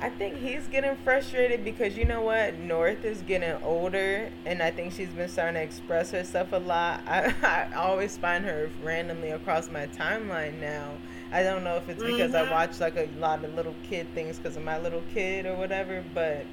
I 0.00 0.10
think 0.10 0.36
he's 0.38 0.66
getting 0.66 0.96
frustrated 1.04 1.64
because 1.64 1.96
you 1.96 2.04
know 2.04 2.22
what? 2.22 2.58
North 2.58 3.04
is 3.04 3.22
getting 3.22 3.62
older, 3.62 4.30
and 4.44 4.62
I 4.62 4.70
think 4.70 4.92
she's 4.92 5.10
been 5.10 5.28
starting 5.28 5.54
to 5.54 5.62
express 5.62 6.10
herself 6.10 6.52
a 6.52 6.58
lot. 6.58 7.02
I, 7.06 7.34
I 7.42 7.74
always 7.76 8.16
find 8.16 8.44
her 8.44 8.70
randomly 8.82 9.30
across 9.30 9.70
my 9.70 9.86
timeline 9.86 10.60
now. 10.60 10.90
I 11.30 11.42
don't 11.42 11.64
know 11.64 11.76
if 11.76 11.88
it's 11.88 12.02
because 12.02 12.32
mm-hmm. 12.32 12.48
I 12.48 12.50
watch 12.50 12.80
like 12.80 12.96
a 12.96 13.08
lot 13.18 13.44
of 13.44 13.54
little 13.54 13.74
kid 13.88 14.06
things 14.14 14.38
because 14.38 14.56
of 14.56 14.64
my 14.64 14.78
little 14.78 15.02
kid 15.14 15.46
or 15.46 15.54
whatever, 15.56 16.04
but 16.12 16.44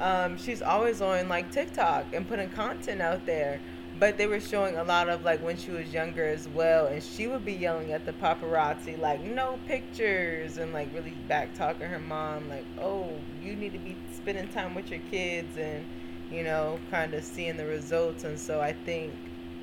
um, 0.00 0.38
she's 0.38 0.62
always 0.62 1.02
on 1.02 1.28
like 1.28 1.50
TikTok 1.50 2.06
and 2.14 2.26
putting 2.26 2.48
content 2.50 3.02
out 3.02 3.26
there 3.26 3.60
but 4.02 4.18
they 4.18 4.26
were 4.26 4.40
showing 4.40 4.76
a 4.78 4.82
lot 4.82 5.08
of 5.08 5.22
like 5.22 5.40
when 5.44 5.56
she 5.56 5.70
was 5.70 5.94
younger 5.94 6.26
as 6.26 6.48
well 6.48 6.88
and 6.88 7.00
she 7.00 7.28
would 7.28 7.44
be 7.44 7.52
yelling 7.52 7.92
at 7.92 8.04
the 8.04 8.12
paparazzi 8.14 8.98
like 8.98 9.22
no 9.22 9.60
pictures 9.68 10.58
and 10.58 10.72
like 10.72 10.92
really 10.92 11.14
back 11.28 11.54
talking 11.54 11.86
her 11.86 12.00
mom 12.00 12.48
like 12.48 12.64
oh 12.80 13.12
you 13.40 13.54
need 13.54 13.72
to 13.72 13.78
be 13.78 13.96
spending 14.12 14.48
time 14.48 14.74
with 14.74 14.90
your 14.90 14.98
kids 15.08 15.56
and 15.56 15.84
you 16.32 16.42
know 16.42 16.80
kind 16.90 17.14
of 17.14 17.22
seeing 17.22 17.56
the 17.56 17.64
results 17.64 18.24
and 18.24 18.36
so 18.36 18.60
i 18.60 18.72
think 18.72 19.14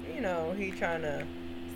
you 0.10 0.22
know 0.22 0.56
he 0.58 0.72
trying 0.72 1.02
to 1.02 1.28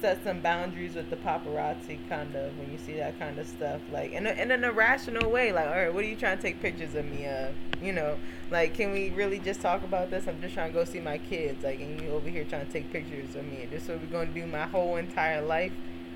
set 0.04 0.22
some 0.22 0.42
boundaries 0.42 0.96
with 0.96 1.10
the 1.10 1.16
paparazzi 1.16 1.98
kind 2.10 2.36
of 2.36 2.58
when 2.58 2.70
you 2.70 2.78
see 2.78 2.92
that 2.96 3.18
kind 3.18 3.39
of 3.39 3.48
stuff 3.48 3.80
like 3.89 4.12
in, 4.12 4.28
a, 4.28 4.32
in 4.32 4.52
an 4.52 4.62
irrational 4.66 5.32
way 5.32 5.54
like 5.54 5.66
all 5.66 5.72
right 5.72 5.94
what 5.94 6.04
are 6.04 6.08
you 6.08 6.16
trying 6.18 6.36
to 6.36 6.44
take 6.44 6.62
pictures 6.62 6.94
of 6.94 7.06
me 7.06 7.26
of? 7.26 7.56
You 7.82 7.94
know 7.94 8.18
like 8.52 8.74
can 8.74 8.92
we 8.92 9.12
really 9.12 9.39
just 9.39 9.62
talk 9.62 9.82
about 9.82 10.10
this? 10.10 10.28
I'm 10.28 10.42
just 10.42 10.56
trying 10.56 10.74
to 10.74 10.78
go 10.78 10.84
see 10.84 11.00
my 11.00 11.20
kids 11.20 11.63
like 11.63 11.80
and 11.80 12.02
you 12.02 12.12
over 12.12 12.28
here 12.28 12.44
trying 12.44 12.66
to 12.66 12.72
take 12.74 12.92
pictures 12.92 13.34
of 13.38 13.46
me 13.46 13.62
and 13.62 13.72
this 13.72 13.84
is 13.84 13.89
what 13.89 14.02
we're 14.02 14.08
going 14.08 14.28
to 14.28 14.34
do 14.34 14.46
my 14.46 14.66
whole 14.66 14.98
entire 14.98 15.42
life? 15.42 15.72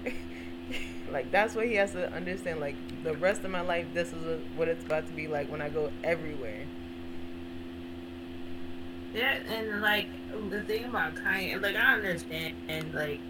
Like 1.09 1.31
that's 1.31 1.55
what 1.55 1.67
he 1.67 1.75
has 1.75 1.93
to 1.93 2.11
understand 2.11 2.59
like 2.59 2.75
the 3.01 3.15
rest 3.15 3.45
of 3.45 3.51
my 3.51 3.61
life 3.61 3.85
this 3.93 4.11
is 4.11 4.41
what 4.57 4.67
it's 4.67 4.83
about 4.83 5.07
to 5.07 5.13
be 5.13 5.25
like 5.25 5.49
when 5.49 5.61
i 5.61 5.69
go 5.69 5.89
everywhere. 6.03 6.65
Yeah 9.13 9.37
and 9.47 9.79
like 9.81 10.07
the 10.49 10.61
thing 10.63 10.83
about 10.83 11.15
Kanye, 11.15 11.61
like 11.61 11.77
I 11.77 11.93
understand, 11.93 12.55
and 12.67 12.93
like 12.93 13.21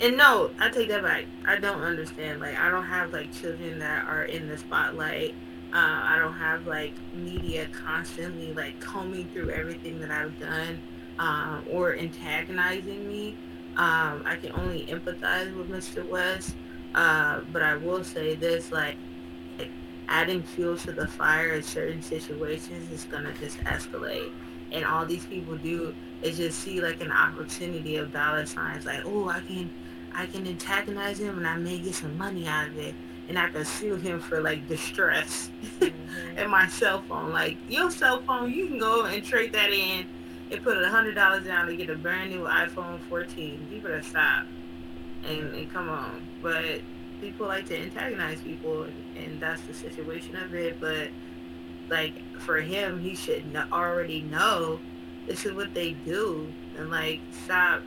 and 0.00 0.16
no, 0.16 0.50
I 0.58 0.70
take 0.70 0.88
that 0.88 1.02
back. 1.02 1.26
I 1.46 1.56
don't 1.56 1.82
understand. 1.82 2.40
Like, 2.40 2.58
I 2.58 2.70
don't 2.70 2.86
have 2.86 3.12
like 3.12 3.32
children 3.32 3.78
that 3.80 4.06
are 4.06 4.24
in 4.24 4.48
the 4.48 4.56
spotlight. 4.56 5.34
Uh, 5.72 6.00
I 6.02 6.16
don't 6.18 6.34
have 6.34 6.66
like 6.66 6.94
media 7.14 7.68
constantly 7.68 8.52
like 8.54 8.80
combing 8.80 9.28
through 9.28 9.50
everything 9.50 10.00
that 10.00 10.10
I've 10.10 10.38
done 10.40 10.80
uh, 11.18 11.60
or 11.70 11.96
antagonizing 11.96 13.06
me. 13.06 13.36
Um, 13.76 14.22
I 14.26 14.36
can 14.40 14.52
only 14.52 14.86
empathize 14.86 15.54
with 15.56 15.70
Mr. 15.70 16.08
West, 16.08 16.56
uh, 16.94 17.40
but 17.52 17.62
I 17.62 17.76
will 17.76 18.02
say 18.02 18.34
this: 18.34 18.72
like, 18.72 18.96
like 19.58 19.70
adding 20.08 20.42
fuel 20.42 20.76
to 20.78 20.92
the 20.92 21.06
fire 21.06 21.52
in 21.52 21.62
certain 21.62 22.02
situations 22.02 22.90
is 22.90 23.04
gonna 23.04 23.34
just 23.34 23.58
escalate. 23.58 24.32
And 24.72 24.84
all 24.84 25.04
these 25.04 25.26
people 25.26 25.56
do 25.56 25.94
is 26.22 26.38
just 26.38 26.60
see 26.60 26.80
like 26.80 27.00
an 27.00 27.12
opportunity 27.12 27.96
of 27.96 28.12
dollar 28.12 28.46
signs, 28.46 28.86
like, 28.86 29.02
oh, 29.04 29.28
I 29.28 29.40
can 29.40 29.70
I 30.14 30.26
can 30.26 30.46
antagonize 30.46 31.18
him 31.18 31.38
and 31.38 31.46
I 31.46 31.56
may 31.56 31.78
get 31.78 31.94
some 31.94 32.16
money 32.16 32.46
out 32.46 32.68
of 32.68 32.78
it. 32.78 32.94
And 33.28 33.38
I 33.38 33.48
can 33.48 33.64
sue 33.64 33.94
him 33.94 34.20
for 34.20 34.40
like 34.40 34.66
distress 34.68 35.50
mm-hmm. 35.78 36.38
and 36.38 36.50
my 36.50 36.66
cell 36.68 37.02
phone. 37.08 37.32
Like 37.32 37.56
your 37.68 37.90
cell 37.90 38.22
phone, 38.22 38.52
you 38.52 38.66
can 38.66 38.78
go 38.78 39.04
and 39.04 39.24
trade 39.24 39.52
that 39.52 39.70
in 39.70 40.06
and 40.50 40.62
put 40.62 40.82
a 40.82 40.88
hundred 40.88 41.14
dollars 41.14 41.44
down 41.44 41.66
to 41.66 41.76
get 41.76 41.90
a 41.90 41.94
brand 41.94 42.30
new 42.30 42.40
iPhone 42.40 43.00
14. 43.08 43.68
You 43.70 43.80
better 43.80 44.02
stop 44.02 44.46
and, 45.24 45.54
and 45.54 45.72
come 45.72 45.88
on. 45.88 46.26
But 46.42 46.80
people 47.20 47.46
like 47.46 47.66
to 47.66 47.78
antagonize 47.78 48.40
people, 48.40 48.86
and 49.16 49.40
that's 49.40 49.60
the 49.62 49.74
situation 49.74 50.36
of 50.36 50.54
it. 50.54 50.80
But 50.80 51.08
like 51.88 52.14
for 52.40 52.60
him, 52.60 53.00
he 53.00 53.14
should 53.14 53.44
already 53.72 54.22
know 54.22 54.80
this 55.26 55.44
is 55.44 55.52
what 55.52 55.74
they 55.74 55.92
do, 55.92 56.52
and 56.76 56.90
like 56.90 57.20
stop 57.44 57.82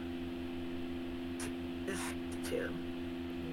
too. 2.54 2.70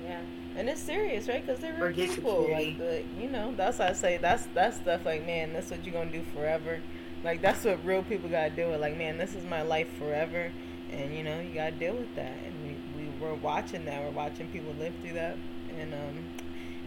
Yeah, 0.04 0.20
and 0.56 0.68
it's 0.68 0.80
serious, 0.80 1.28
right? 1.28 1.44
Because 1.44 1.60
they're 1.60 1.74
real 1.74 1.92
people. 1.92 2.48
Like, 2.50 2.78
the, 2.78 3.02
you 3.18 3.28
know, 3.28 3.54
that's 3.56 3.78
why 3.78 3.88
I 3.88 3.92
say 3.92 4.18
that's 4.18 4.46
that's 4.54 4.76
stuff. 4.76 5.04
Like, 5.04 5.26
man, 5.26 5.52
that's 5.52 5.70
what 5.70 5.84
you're 5.84 5.94
gonna 5.94 6.10
do 6.10 6.22
forever. 6.34 6.80
Like, 7.22 7.42
that's 7.42 7.64
what 7.64 7.84
real 7.84 8.02
people 8.02 8.30
gotta 8.30 8.50
do. 8.50 8.72
It 8.72 8.80
like, 8.80 8.96
man, 8.96 9.18
this 9.18 9.34
is 9.34 9.44
my 9.44 9.62
life 9.62 9.88
forever, 9.98 10.52
and 10.90 11.14
you 11.14 11.22
know, 11.22 11.40
you 11.40 11.54
gotta 11.54 11.72
deal 11.72 11.94
with 11.94 12.14
that. 12.16 12.32
And 12.46 12.64
we 12.64 12.76
we're 13.20 13.34
watching 13.34 13.84
that. 13.84 14.02
We're 14.02 14.10
watching 14.10 14.48
people 14.48 14.72
live 14.78 14.94
through 15.02 15.14
that, 15.14 15.36
and 15.78 15.92
um, 15.92 16.24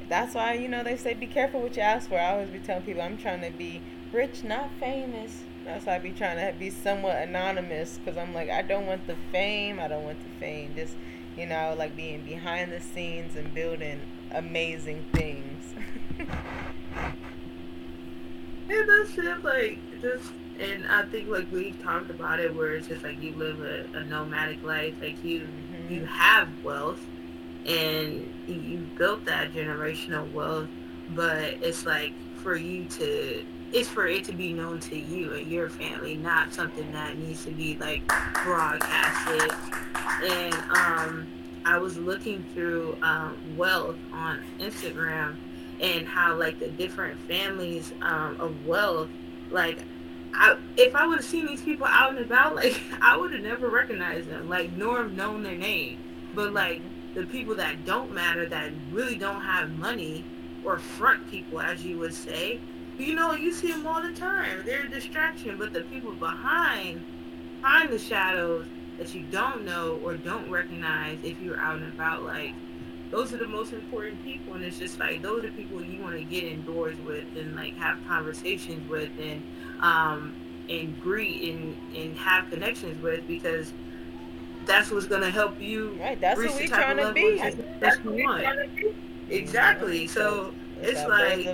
that's 0.10 0.36
why 0.36 0.54
you 0.54 0.68
know 0.68 0.84
they 0.84 0.98
say 0.98 1.14
be 1.14 1.28
careful 1.28 1.62
what 1.62 1.76
you 1.76 1.84
ask 1.84 2.10
for. 2.10 2.20
I 2.20 2.32
always 2.32 2.50
be 2.50 2.60
telling 2.60 2.84
people 2.84 3.02
I'm 3.02 3.18
trying 3.18 3.42
to 3.42 3.52
be 3.52 3.82
rich, 4.12 4.44
not 4.44 4.70
famous. 4.80 5.44
That's 5.64 5.86
why 5.86 5.96
I 5.96 6.00
be 6.00 6.12
trying 6.12 6.38
to 6.46 6.58
be 6.58 6.70
somewhat 6.70 7.18
anonymous 7.18 7.98
because 7.98 8.18
I'm 8.18 8.34
like 8.34 8.50
I 8.50 8.64
don't 8.64 8.86
want 8.86 9.08
the 9.08 9.16
fame. 9.32 9.80
I 9.80 9.88
don't 9.88 10.04
want 10.04 10.20
the 10.20 10.40
fame. 10.40 10.74
Just 10.76 10.96
you 11.38 11.46
know, 11.46 11.76
like 11.78 11.96
being 11.96 12.22
behind 12.22 12.72
the 12.72 12.80
scenes 12.80 13.36
and 13.36 13.54
building 13.54 14.02
amazing 14.32 15.06
things. 15.14 15.74
yeah, 18.70 18.84
that's 18.88 19.18
it. 19.18 19.44
Like, 19.44 19.80
just, 20.02 20.32
and 20.60 20.88
I 20.88 21.04
think 21.04 21.30
like 21.30 21.52
we've 21.52 21.82
talked 21.82 22.10
about 22.10 22.40
it, 22.40 22.54
where 22.56 22.76
it's 22.76 22.88
just 22.88 23.04
like 23.04 23.22
you 23.22 23.34
live 23.36 23.62
a, 23.62 23.86
a 23.98 24.04
nomadic 24.04 24.64
life, 24.64 24.96
like 25.02 25.24
you 25.24 25.42
mm-hmm. 25.42 25.94
you 25.94 26.06
have 26.06 26.50
wealth, 26.64 27.02
and 27.66 28.34
you 28.48 28.88
built 28.98 29.26
that 29.26 29.54
generational 29.54 30.32
wealth, 30.32 30.70
but 31.10 31.44
it's 31.62 31.86
like 31.86 32.14
for 32.38 32.56
you 32.56 32.86
to 32.86 33.46
it's 33.74 33.90
for 33.90 34.06
it 34.06 34.24
to 34.26 34.32
be 34.32 34.54
known 34.54 34.80
to 34.80 34.96
you 34.96 35.34
and 35.34 35.52
your 35.52 35.68
family, 35.68 36.16
not 36.16 36.54
something 36.54 36.92
that 36.92 37.18
needs 37.18 37.44
to 37.44 37.52
be 37.52 37.76
like 37.78 38.08
broadcasted. 38.44 39.52
And 40.24 40.54
um, 40.70 41.28
I 41.66 41.80
was 41.80 41.98
looking 41.98 42.46
through 42.54 42.96
um, 43.02 43.58
wealth 43.58 43.98
on 44.14 44.44
Instagram 44.60 45.36
and 45.82 46.08
how 46.08 46.36
like 46.36 46.60
the 46.60 46.70
different 46.70 47.20
families 47.22 47.92
um, 48.04 48.40
of 48.40 48.66
wealth, 48.68 49.10
like 49.50 49.80
I, 50.36 50.58
if 50.78 50.96
I 50.96 51.08
would 51.08 51.18
have 51.18 51.26
seen 51.26 51.48
these 51.48 51.62
people 51.62 51.88
out 51.88 52.12
and 52.12 52.20
about, 52.20 52.56
like 52.56 52.80
I 53.02 53.18
would 53.18 53.34
have 53.34 53.42
never 53.42 53.70
recognized 53.70 54.30
them, 54.30 54.50
like 54.50 54.72
nor 54.74 54.98
have 54.98 55.14
known 55.14 55.42
their 55.42 55.58
name. 55.58 55.98
But 56.36 56.54
like 56.54 56.82
the 57.16 57.26
people 57.26 57.56
that 57.56 57.86
don't 57.86 58.14
matter, 58.14 58.48
that 58.50 58.72
really 58.92 59.18
don't 59.18 59.42
have 59.42 59.72
money, 59.72 60.26
or 60.64 60.78
front 60.78 61.30
people, 61.30 61.60
as 61.60 61.84
you 61.84 61.98
would 62.00 62.14
say, 62.14 62.60
you 62.98 63.16
know, 63.16 63.34
you 63.34 63.52
see 63.52 63.72
them 63.72 63.88
all 63.88 64.02
the 64.02 64.14
time. 64.14 64.64
They're 64.66 64.86
a 64.86 64.90
distraction, 64.90 65.58
but 65.58 65.74
the 65.74 65.82
people 65.82 66.14
behind, 66.14 67.04
behind 67.62 67.90
the 67.90 68.00
shadows 68.00 68.66
that 68.98 69.14
you 69.14 69.24
don't 69.32 69.66
know 69.66 70.00
or 70.04 70.16
don't 70.16 70.50
recognize 70.50 71.18
if 71.24 71.40
you're 71.42 71.60
out 71.60 71.78
and 71.78 71.92
about, 71.94 72.24
like 72.24 72.54
those 73.10 73.34
are 73.34 73.38
the 73.38 73.48
most 73.48 73.74
important 73.74 74.24
people. 74.24 74.54
And 74.54 74.64
it's 74.64 74.80
just 74.80 75.00
like 75.00 75.22
those 75.22 75.44
are 75.44 75.48
the 75.48 75.54
people 75.54 75.84
you 75.84 76.02
want 76.02 76.18
to 76.18 76.24
get 76.24 76.44
indoors 76.44 76.98
with 77.06 77.26
and 77.36 77.56
like 77.56 77.76
have 77.78 77.98
conversations 78.08 78.88
with 78.90 79.10
and 79.20 79.44
um 79.82 80.36
and 80.70 81.00
greet 81.02 81.54
and 81.54 81.76
and 81.96 82.18
have 82.18 82.50
connections 82.50 83.02
with 83.02 83.28
because 83.28 83.74
that's 84.66 84.92
what's 84.92 85.06
gonna 85.06 85.30
help 85.30 85.60
you. 85.62 85.98
Right, 86.00 86.20
that's 86.20 86.40
what 86.40 86.56
we're 86.56 86.68
trying 86.68 86.98
to 86.98 87.12
be. 87.14 87.38
That's 87.80 87.98
what 88.04 88.16
we 88.16 88.24
want. 88.24 88.46
Exactly. 89.30 90.08
So 90.08 90.54
it's 90.84 91.08
like 91.08 91.46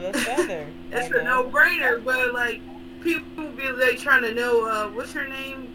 it's 0.91 1.11
a 1.15 1.23
no 1.23 1.43
brainer. 1.43 2.03
But 2.03 2.33
like 2.33 2.61
people 3.01 3.49
be 3.51 3.69
like 3.71 3.97
trying 3.97 4.23
to 4.23 4.33
know 4.33 4.65
uh, 4.65 4.89
what's 4.89 5.13
her 5.13 5.27
name, 5.27 5.73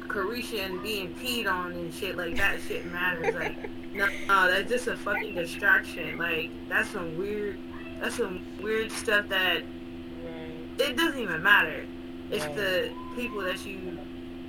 Carisha, 0.00 0.66
and 0.66 0.82
being 0.82 1.14
peed 1.14 1.50
on 1.50 1.72
and 1.72 1.92
shit 1.94 2.16
like 2.16 2.36
that. 2.36 2.60
Shit 2.66 2.86
matters. 2.86 3.34
Like 3.34 3.56
no, 3.94 4.06
no, 4.28 4.50
that's 4.50 4.68
just 4.68 4.86
a 4.88 4.96
fucking 4.96 5.34
distraction. 5.34 6.18
Like 6.18 6.50
that's 6.68 6.90
some 6.90 7.16
weird. 7.16 7.58
That's 8.00 8.16
some 8.16 8.40
weird 8.62 8.90
stuff 8.90 9.28
that 9.28 9.62
right. 9.62 10.88
it 10.88 10.96
doesn't 10.96 11.20
even 11.20 11.42
matter. 11.42 11.84
It's 12.30 12.46
right. 12.46 12.56
the 12.56 12.90
people 13.14 13.42
that 13.42 13.64
you 13.66 13.98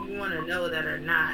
you 0.07 0.17
want 0.17 0.31
to 0.31 0.45
know 0.45 0.69
that 0.69 0.85
are 0.85 0.99
not 0.99 1.33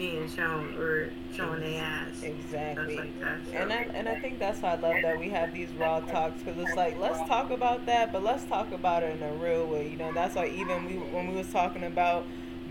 being 0.00 0.26
shown 0.30 0.74
or 0.78 1.10
showing 1.36 1.60
their 1.60 1.82
ass. 1.82 2.22
Exactly. 2.22 2.96
Like 2.96 3.10
so. 3.20 3.56
And 3.58 3.70
I 3.70 3.82
and 3.94 4.08
I 4.08 4.18
think 4.18 4.38
that's 4.38 4.62
why 4.62 4.70
I 4.70 4.76
love 4.76 4.96
that 5.02 5.20
we 5.20 5.28
have 5.28 5.52
these 5.52 5.70
raw 5.72 6.00
talks 6.00 6.42
because 6.42 6.58
it's 6.58 6.74
like 6.74 6.98
let's 6.98 7.18
talk 7.28 7.50
about 7.50 7.84
that, 7.84 8.10
but 8.10 8.24
let's 8.24 8.44
talk 8.46 8.72
about 8.72 9.02
it 9.02 9.14
in 9.14 9.22
a 9.22 9.32
real 9.34 9.66
way. 9.66 9.88
You 9.88 9.98
know, 9.98 10.10
that's 10.12 10.34
why 10.34 10.46
even 10.48 10.86
we 10.86 10.94
when 10.94 11.28
we 11.28 11.34
was 11.36 11.52
talking 11.52 11.84
about 11.84 12.24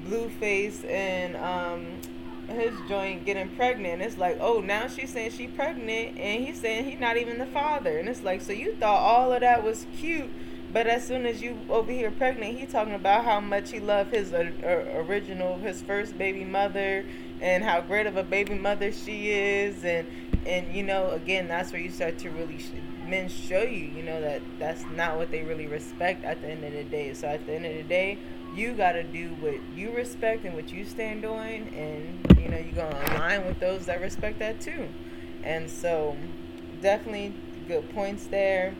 Blueface 0.07 0.83
and 0.89 1.35
um 1.37 1.85
his 2.47 2.73
joint 2.87 3.25
getting 3.25 3.47
pregnant. 3.49 4.01
It's 4.01 4.17
like, 4.17 4.39
oh, 4.41 4.59
now 4.59 4.87
she's 4.87 5.11
saying 5.11 5.31
she 5.31 5.45
pregnant, 5.45 6.17
and 6.17 6.43
he's 6.43 6.59
saying 6.59 6.85
he's 6.85 6.99
not 6.99 7.15
even 7.15 7.37
the 7.37 7.45
father. 7.45 7.99
And 7.99 8.09
it's 8.09 8.23
like, 8.23 8.41
so 8.41 8.53
you 8.53 8.73
thought 8.73 8.99
all 8.99 9.31
of 9.31 9.41
that 9.41 9.63
was 9.63 9.85
cute, 9.99 10.31
but 10.71 10.87
as 10.87 11.05
soon 11.05 11.25
as 11.25 11.41
you 11.41 11.59
over 11.69 11.91
here 11.91 12.11
pregnant, 12.11 12.57
he 12.57 12.65
talking 12.65 12.93
about 12.93 13.25
how 13.25 13.39
much 13.39 13.71
he 13.71 13.79
loved 13.79 14.13
his 14.13 14.33
uh, 14.33 14.51
uh, 14.63 14.67
original, 14.99 15.57
his 15.57 15.81
first 15.81 16.17
baby 16.17 16.43
mother, 16.43 17.05
and 17.41 17.63
how 17.63 17.81
great 17.81 18.05
of 18.05 18.17
a 18.17 18.23
baby 18.23 18.55
mother 18.55 18.91
she 18.91 19.31
is, 19.31 19.83
and 19.83 20.07
and 20.45 20.73
you 20.73 20.83
know, 20.83 21.11
again, 21.11 21.47
that's 21.47 21.71
where 21.71 21.81
you 21.81 21.89
start 21.89 22.17
to 22.19 22.29
really, 22.29 22.59
men 23.05 23.29
show 23.29 23.61
you, 23.61 23.85
you 23.85 24.03
know, 24.03 24.21
that 24.21 24.41
that's 24.57 24.83
not 24.95 25.17
what 25.17 25.31
they 25.31 25.43
really 25.43 25.67
respect 25.67 26.23
at 26.23 26.41
the 26.41 26.47
end 26.47 26.63
of 26.63 26.71
the 26.71 26.83
day. 26.83 27.13
So 27.13 27.27
at 27.27 27.45
the 27.45 27.53
end 27.53 27.65
of 27.65 27.73
the 27.73 27.83
day, 27.83 28.17
you 28.55 28.73
got 28.73 28.93
to 28.93 29.03
do 29.03 29.29
what 29.35 29.55
you 29.75 29.91
respect 29.91 30.45
and 30.45 30.55
what 30.55 30.71
you 30.71 30.85
stand 30.85 31.25
on, 31.25 31.45
and 31.45 32.39
you 32.39 32.49
know, 32.49 32.57
you're 32.57 32.73
going 32.73 32.91
to 32.91 33.15
align 33.15 33.45
with 33.45 33.59
those 33.59 33.85
that 33.87 34.01
respect 34.01 34.39
that 34.39 34.61
too. 34.61 34.87
And 35.43 35.69
so, 35.69 36.17
definitely 36.81 37.33
good 37.67 37.89
points 37.93 38.27
there. 38.27 38.75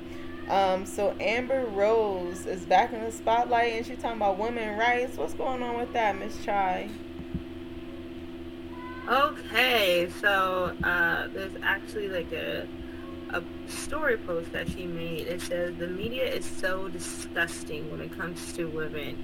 Um, 0.50 0.88
so 0.88 1.16
Amber 1.20 1.64
Rose 1.66 2.48
is 2.48 2.66
back 2.66 2.92
in 2.92 3.04
the 3.04 3.12
spotlight, 3.12 3.74
and 3.74 3.86
she's 3.86 4.00
talking 4.00 4.18
about 4.18 4.40
women 4.40 4.80
rights. 4.80 5.16
What's 5.16 5.36
going 5.36 5.62
on 5.62 5.78
with 5.78 5.94
that, 5.94 6.18
Miss 6.18 6.44
Chy? 6.44 6.90
Okay, 9.08 10.10
so 10.20 10.76
uh, 10.84 11.28
there's 11.28 11.54
actually 11.64 12.10
like 12.10 12.32
a 12.32 12.68
a 13.32 13.44
story 13.68 14.18
post 14.18 14.52
that 14.54 14.68
she 14.70 14.86
made. 14.86 15.28
It 15.28 15.42
says 15.42 15.76
the 15.78 15.88
media 15.88 16.26
is 16.26 16.46
so 16.46 16.88
disgusting 16.88 17.92
when 17.92 18.02
it 18.02 18.16
comes 18.18 18.54
to 18.54 18.66
women. 18.66 19.18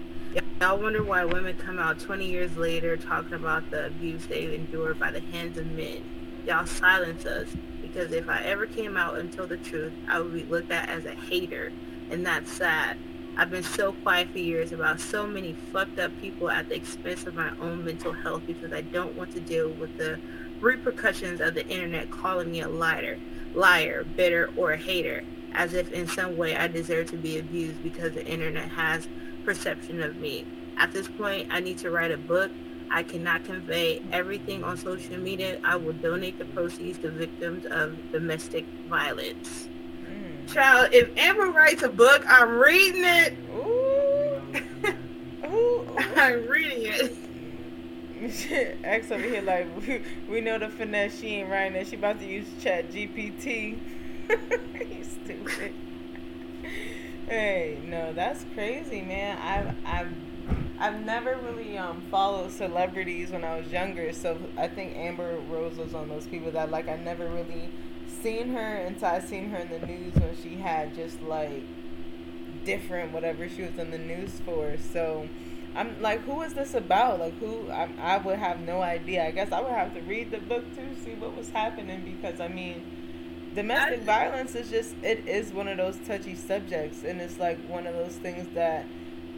Y'all 0.62 0.78
wonder 0.78 1.04
why 1.04 1.26
women 1.26 1.58
come 1.58 1.80
out 1.80 2.00
20 2.00 2.26
years 2.26 2.56
later 2.56 2.98
talking 2.98 3.34
about 3.34 3.70
the 3.72 3.88
abuse 3.88 4.26
they've 4.28 4.54
endured 4.54 5.00
by 5.00 5.12
the 5.12 5.20
hands 5.20 5.58
of 5.58 5.66
men. 5.66 6.04
Y'all 6.46 6.68
silence 6.68 7.26
us 7.26 7.50
because 7.96 8.12
if 8.12 8.28
I 8.28 8.42
ever 8.42 8.66
came 8.66 8.98
out 8.98 9.18
and 9.18 9.32
told 9.32 9.50
the 9.50 9.58
truth, 9.58 9.94
I 10.10 10.20
would 10.20 10.34
be 10.34 10.44
looked 10.44 10.70
at 10.70 10.90
as 10.90 11.06
a 11.06 11.16
hater, 11.16 11.72
and 12.12 12.26
that's 12.26 12.52
sad. 12.52 12.98
I've 13.38 13.50
been 13.50 13.64
so 13.64 13.94
quiet 13.94 14.32
for 14.32 14.40
years 14.40 14.74
about 14.74 15.00
so 15.00 15.26
many 15.26 15.54
fucked 15.72 15.98
up 16.00 16.12
people 16.20 16.50
at 16.50 16.68
the 16.68 16.76
expense 16.76 17.26
of 17.26 17.36
my 17.36 17.52
own 17.62 17.86
mental 17.86 18.12
health 18.12 18.44
because 18.46 18.74
I 18.74 18.82
don't 18.82 19.16
want 19.16 19.32
to 19.32 19.40
deal 19.40 19.70
with 19.70 19.98
the 19.98 20.20
repercussions 20.60 21.40
of 21.40 21.54
the 21.54 21.66
internet 21.68 22.12
calling 22.12 22.52
me 22.52 22.62
a 22.62 22.68
liar 22.68 23.18
liar, 23.54 24.04
bitter, 24.04 24.52
or 24.58 24.74
a 24.74 24.78
hater, 24.78 25.24
as 25.54 25.74
if 25.74 25.90
in 25.94 26.06
some 26.06 26.36
way 26.36 26.58
I 26.58 26.68
deserve 26.68 27.10
to 27.12 27.18
be 27.18 27.40
abused 27.40 27.82
because 27.82 28.14
the 28.14 28.26
internet 28.26 28.72
has 28.72 29.08
perception 29.46 30.02
of 30.04 30.18
me. 30.18 30.46
At 30.76 30.92
this 30.92 31.08
point, 31.08 31.48
I 31.50 31.62
need 31.62 31.78
to 31.78 31.90
write 31.90 32.12
a 32.12 32.18
book. 32.18 32.52
I 32.91 33.04
cannot 33.04 33.45
convey 33.45 34.02
everything 34.12 34.63
on 34.63 34.78
social 34.78 35.17
media. 35.17 35.60
I 35.63 35.76
will 35.76 35.93
donate 35.93 36.38
the 36.38 36.45
proceeds 36.45 36.98
to 37.00 37.10
victims 37.10 37.65
of 37.65 38.12
domestic 38.12 38.65
violence. 38.88 39.67
Mm. 40.04 40.54
Child, 40.54 40.89
if 40.93 41.10
Amber 41.17 41.52
writes 41.52 41.84
a 41.84 41.89
book, 41.89 42.24
I'm 42.28 42.58
reading 42.58 43.04
it. 43.04 43.34
Ooh. 43.56 45.45
Ooh. 45.48 45.88
I'm 46.15 46.48
reading 46.48 46.84
it. 46.86 47.17
X 48.84 49.12
over 49.12 49.21
here 49.21 49.41
like 49.41 49.67
we, 49.82 50.02
we 50.30 50.41
know 50.41 50.58
the 50.58 50.69
finesse. 50.69 51.19
She 51.19 51.28
ain't 51.36 51.50
writing 51.50 51.76
it. 51.76 51.88
She 51.88 51.95
about 51.95 52.19
to 52.19 52.26
use 52.26 52.48
Chat 52.62 52.91
GPT. 52.91 53.78
you 54.30 55.04
stupid. 55.04 55.74
hey, 57.28 57.78
no, 57.84 58.13
that's 58.13 58.45
crazy, 58.54 59.02
man. 59.02 59.38
I've 59.38 59.76
I've 59.86 60.12
I've 60.80 61.06
never 61.06 61.38
really 61.38 61.78
um 61.78 62.02
followed 62.12 62.52
celebrities 62.52 63.32
when 63.32 63.44
I 63.44 63.58
was 63.60 63.72
younger, 63.72 64.12
so 64.14 64.38
I 64.58 64.68
think 64.68 64.96
Amber 64.96 65.38
Rose 65.50 65.78
was 65.78 65.94
one 65.94 66.04
of 66.04 66.10
those 66.10 66.28
people 66.28 66.52
that 66.52 66.70
like 66.70 66.88
I 66.88 66.98
never 66.98 67.28
really 67.28 67.70
seen 68.22 68.50
her 68.54 68.76
until 68.78 69.08
I 69.08 69.20
seen 69.20 69.50
her 69.52 69.58
in 69.58 69.70
the 69.70 69.86
news 69.86 70.14
when 70.16 70.36
she 70.42 70.56
had 70.56 70.96
just 70.96 71.22
like 71.22 71.64
different 72.64 73.12
whatever 73.12 73.48
she 73.48 73.64
was 73.64 73.78
in 73.78 73.92
the 73.92 73.98
news 73.98 74.42
for. 74.46 74.76
So 74.92 75.28
I'm 75.76 76.02
like, 76.02 76.22
who 76.24 76.42
is 76.42 76.54
this 76.54 76.74
about? 76.74 77.20
Like, 77.20 77.38
who? 77.40 77.70
I, 77.70 77.90
I 78.00 78.18
would 78.18 78.40
have 78.40 78.60
no 78.62 78.82
idea. 78.82 79.26
I 79.26 79.32
guess 79.32 79.52
I 79.52 79.62
would 79.62 79.72
have 79.72 79.94
to 79.94 80.02
read 80.02 80.32
the 80.32 80.40
book 80.40 80.64
to 80.76 81.04
see 81.04 81.14
what 81.14 81.36
was 81.36 81.50
happening 81.50 82.04
because 82.04 82.40
I 82.40 82.48
mean, 82.48 82.84
domestic 83.56 84.02
violence 84.02 84.56
is 84.56 84.70
just 84.70 84.96
it 85.04 85.28
is 85.28 85.52
one 85.54 85.68
of 85.68 85.78
those 85.78 85.98
touchy 86.08 86.36
subjects, 86.36 87.04
and 87.04 87.22
it's 87.22 87.40
like 87.40 87.60
one 87.68 87.88
of 87.88 87.96
those 87.96 88.16
things 88.16 88.48
that 88.56 88.86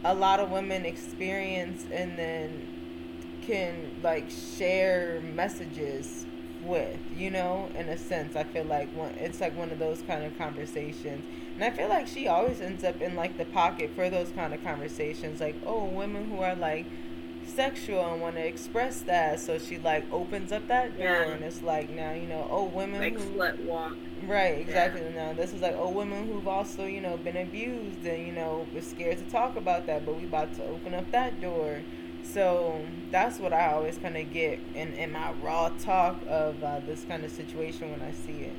a 0.04 0.14
lot 0.14 0.40
of 0.40 0.50
women 0.50 0.84
experience 0.84 1.84
and 1.92 2.18
then 2.18 3.40
can 3.42 4.00
like 4.02 4.30
share 4.30 5.20
messages 5.22 6.26
with, 6.62 6.98
you 7.16 7.30
know, 7.30 7.68
in 7.76 7.88
a 7.88 7.96
sense. 7.96 8.36
I 8.36 8.44
feel 8.44 8.64
like 8.64 8.94
one, 8.94 9.10
it's 9.18 9.40
like 9.40 9.56
one 9.56 9.70
of 9.70 9.78
those 9.78 10.02
kind 10.02 10.24
of 10.24 10.36
conversations 10.36 11.24
and 11.58 11.64
I 11.64 11.76
feel 11.76 11.88
like 11.88 12.06
she 12.06 12.28
always 12.28 12.60
ends 12.60 12.84
up 12.84 13.00
in 13.00 13.16
like 13.16 13.36
the 13.36 13.44
pocket 13.44 13.90
for 13.96 14.08
those 14.08 14.30
kind 14.30 14.54
of 14.54 14.62
conversations. 14.62 15.40
Like, 15.40 15.56
oh, 15.66 15.86
women 15.86 16.30
who 16.30 16.40
are 16.40 16.54
like 16.54 16.86
sexual 17.44 18.12
and 18.12 18.22
want 18.22 18.36
to 18.36 18.46
express 18.46 19.00
that. 19.02 19.40
So 19.40 19.58
she 19.58 19.76
like 19.76 20.04
opens 20.12 20.52
up 20.52 20.68
that 20.68 20.96
door 20.96 21.04
yeah. 21.04 21.30
and 21.30 21.42
it's 21.42 21.60
like 21.60 21.90
now, 21.90 22.12
you 22.12 22.28
know, 22.28 22.46
oh, 22.48 22.62
women 22.62 23.00
like 23.00 23.18
who. 23.18 23.36
Slut 23.36 23.64
walk. 23.64 23.96
Right, 24.26 24.58
exactly. 24.58 25.02
Yeah. 25.02 25.28
Now 25.28 25.32
this 25.32 25.52
is 25.52 25.62
like, 25.62 25.76
oh, 25.78 25.90
women 25.90 26.26
who've 26.26 26.48
also, 26.48 26.86
you 26.86 27.00
know, 27.00 27.16
been 27.16 27.36
abused 27.36 28.04
and, 28.04 28.26
you 28.26 28.32
know, 28.32 28.66
were 28.74 28.80
scared 28.80 29.18
to 29.18 29.24
talk 29.24 29.56
about 29.56 29.86
that, 29.86 30.04
but 30.04 30.16
we 30.16 30.24
about 30.24 30.54
to 30.54 30.64
open 30.64 30.94
up 30.94 31.10
that 31.12 31.40
door. 31.40 31.80
So 32.22 32.84
that's 33.10 33.38
what 33.38 33.52
I 33.52 33.72
always 33.72 33.96
kind 33.98 34.16
of 34.16 34.30
get 34.32 34.58
in, 34.74 34.92
in 34.94 35.12
my 35.12 35.32
raw 35.42 35.70
talk 35.78 36.20
of 36.28 36.62
uh, 36.62 36.80
this 36.80 37.04
kind 37.04 37.24
of 37.24 37.30
situation 37.30 37.90
when 37.90 38.02
I 38.02 38.12
see 38.12 38.42
it. 38.42 38.56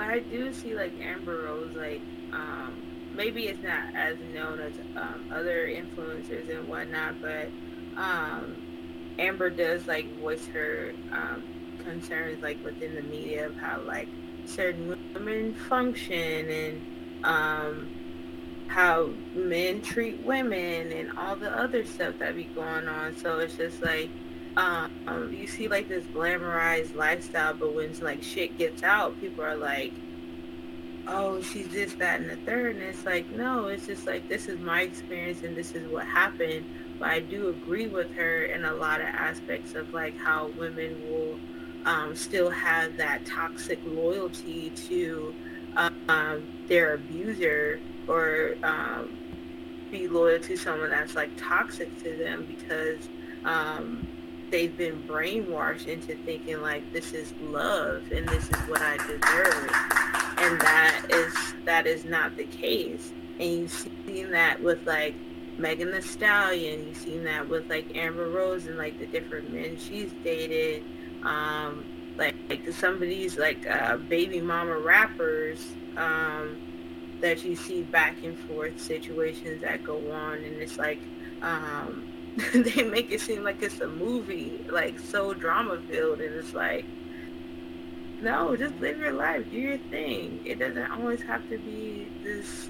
but 0.00 0.08
I 0.08 0.20
do 0.20 0.50
see 0.54 0.74
like 0.74 0.94
Amber 1.02 1.42
Rose, 1.42 1.74
like 1.76 2.00
um, 2.32 2.72
maybe 3.14 3.48
it's 3.48 3.62
not 3.62 3.94
as 3.94 4.16
known 4.32 4.58
as 4.58 4.72
um, 4.96 5.30
other 5.30 5.66
influencers 5.66 6.48
and 6.48 6.66
whatnot, 6.66 7.20
but 7.20 7.48
um, 7.98 8.56
Amber 9.18 9.50
does 9.50 9.86
like 9.86 10.06
voice 10.18 10.46
her 10.46 10.94
um, 11.12 11.42
concerns 11.84 12.42
like 12.42 12.62
within 12.64 12.94
the 12.94 13.02
media 13.02 13.46
of 13.46 13.56
how 13.56 13.80
like 13.82 14.08
certain 14.44 14.96
women 15.14 15.54
function 15.54 16.50
and 16.50 17.24
um, 17.24 17.88
how 18.68 19.10
men 19.34 19.82
treat 19.82 20.20
women 20.24 20.92
and 20.92 21.16
all 21.18 21.36
the 21.36 21.50
other 21.50 21.84
stuff 21.84 22.14
that 22.18 22.36
be 22.36 22.44
going 22.44 22.88
on. 22.88 23.16
So 23.16 23.38
it's 23.38 23.56
just 23.56 23.82
like 23.82 24.10
um, 24.56 25.32
you 25.32 25.46
see 25.46 25.68
like 25.68 25.88
this 25.88 26.04
glamorized 26.06 26.94
lifestyle, 26.94 27.54
but 27.54 27.74
when 27.74 27.98
like 28.00 28.22
shit 28.22 28.58
gets 28.58 28.82
out, 28.82 29.18
people 29.20 29.44
are 29.44 29.56
like, 29.56 29.92
"Oh, 31.06 31.40
she's 31.40 31.68
this, 31.68 31.94
that, 31.94 32.20
and 32.20 32.28
the 32.28 32.36
third. 32.36 32.76
And 32.76 32.84
it's 32.84 33.04
like, 33.04 33.30
no, 33.30 33.68
it's 33.68 33.86
just 33.86 34.06
like 34.06 34.28
this 34.28 34.46
is 34.46 34.58
my 34.58 34.82
experience 34.82 35.42
and 35.42 35.56
this 35.56 35.72
is 35.74 35.88
what 35.88 36.06
happened. 36.06 36.64
But 36.98 37.08
I 37.08 37.20
do 37.20 37.48
agree 37.48 37.86
with 37.86 38.12
her 38.14 38.44
in 38.44 38.64
a 38.64 38.74
lot 38.74 39.00
of 39.00 39.06
aspects 39.06 39.74
of 39.74 39.94
like 39.94 40.18
how 40.18 40.48
women 40.58 41.00
will 41.08 41.38
um, 41.84 42.14
still 42.14 42.50
have 42.50 42.96
that 42.96 43.24
toxic 43.26 43.78
loyalty 43.84 44.70
to 44.70 45.34
um, 46.08 46.46
their 46.68 46.94
abuser 46.94 47.80
or 48.08 48.54
um, 48.62 49.16
be 49.90 50.08
loyal 50.08 50.40
to 50.40 50.56
someone 50.56 50.90
that's 50.90 51.14
like 51.14 51.30
toxic 51.36 51.96
to 52.02 52.16
them 52.16 52.46
because 52.46 53.08
um, 53.44 54.06
they've 54.50 54.76
been 54.76 55.02
brainwashed 55.04 55.86
into 55.86 56.16
thinking 56.24 56.60
like 56.60 56.92
this 56.92 57.12
is 57.12 57.32
love 57.40 58.02
and 58.12 58.28
this 58.28 58.44
is 58.44 58.68
what 58.68 58.82
I 58.82 58.96
deserve, 58.98 59.70
and 60.38 60.60
that 60.60 61.06
is 61.10 61.34
that 61.64 61.86
is 61.86 62.04
not 62.04 62.36
the 62.36 62.44
case. 62.44 63.12
And 63.38 63.50
you've 63.50 63.88
seen 64.06 64.30
that 64.32 64.62
with 64.62 64.86
like 64.86 65.14
Megan 65.58 65.92
Thee 65.92 66.00
Stallion. 66.00 66.88
You've 66.88 66.96
seen 66.96 67.24
that 67.24 67.48
with 67.48 67.68
like 67.70 67.96
Amber 67.96 68.28
Rose 68.28 68.66
and 68.66 68.76
like 68.76 68.98
the 68.98 69.06
different 69.06 69.52
men 69.52 69.78
she's 69.78 70.12
dated. 70.24 70.84
Um, 71.22 71.84
like, 72.16 72.34
like 72.48 72.68
some 72.72 72.94
of 72.94 73.00
these 73.00 73.38
like 73.38 73.66
uh, 73.66 73.96
baby 73.96 74.40
mama 74.40 74.76
rappers 74.78 75.72
um, 75.96 76.60
that 77.20 77.44
you 77.44 77.56
see 77.56 77.82
back 77.82 78.16
and 78.22 78.38
forth 78.38 78.80
situations 78.80 79.62
that 79.62 79.84
go 79.84 79.96
on, 80.12 80.38
and 80.38 80.56
it's 80.56 80.76
like 80.76 81.00
um, 81.42 82.06
they 82.52 82.82
make 82.82 83.10
it 83.10 83.20
seem 83.20 83.42
like 83.42 83.62
it's 83.62 83.80
a 83.80 83.88
movie, 83.88 84.64
like 84.70 84.98
so 84.98 85.34
drama 85.34 85.80
filled, 85.88 86.20
and 86.20 86.34
it's 86.34 86.54
like, 86.54 86.84
no, 88.20 88.56
just 88.56 88.74
live 88.76 88.98
your 88.98 89.12
life, 89.12 89.50
do 89.50 89.56
your 89.56 89.78
thing. 89.78 90.40
It 90.44 90.58
doesn't 90.58 90.90
always 90.90 91.22
have 91.22 91.48
to 91.48 91.58
be 91.58 92.06
this 92.22 92.68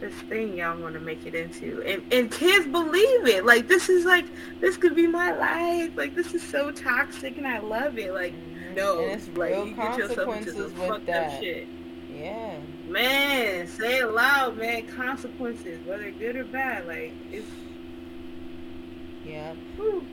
this 0.00 0.14
thing 0.28 0.56
y'all 0.56 0.78
want 0.78 0.94
to 0.94 1.00
make 1.00 1.26
it 1.26 1.34
into, 1.34 1.82
and 1.82 2.12
and 2.12 2.30
kids 2.30 2.66
believe 2.66 3.26
it. 3.26 3.44
Like 3.44 3.68
this 3.68 3.88
is 3.88 4.04
like 4.04 4.26
this 4.60 4.76
could 4.76 4.94
be 4.94 5.06
my 5.06 5.32
life. 5.32 5.92
Like 5.96 6.14
this 6.14 6.34
is 6.34 6.42
so 6.42 6.70
toxic, 6.70 7.36
and 7.36 7.46
I 7.46 7.58
love 7.58 7.98
it. 7.98 8.12
Like 8.12 8.34
no, 8.74 9.00
and 9.00 9.12
it's 9.12 9.28
like 9.36 9.54
you 9.54 9.74
get 9.74 9.98
yourself 9.98 10.36
into 10.36 10.52
some 10.52 10.70
fucked 10.72 11.06
that. 11.06 11.34
up 11.34 11.40
shit. 11.40 11.66
Yeah. 12.12 12.58
Man, 12.86 13.66
say 13.68 13.98
it 13.98 14.10
loud, 14.10 14.56
man. 14.56 14.86
Consequences, 14.88 15.84
whether 15.86 16.10
good 16.10 16.36
or 16.36 16.44
bad, 16.44 16.86
like 16.86 17.12
it's 17.30 17.46
yeah. 19.28 19.54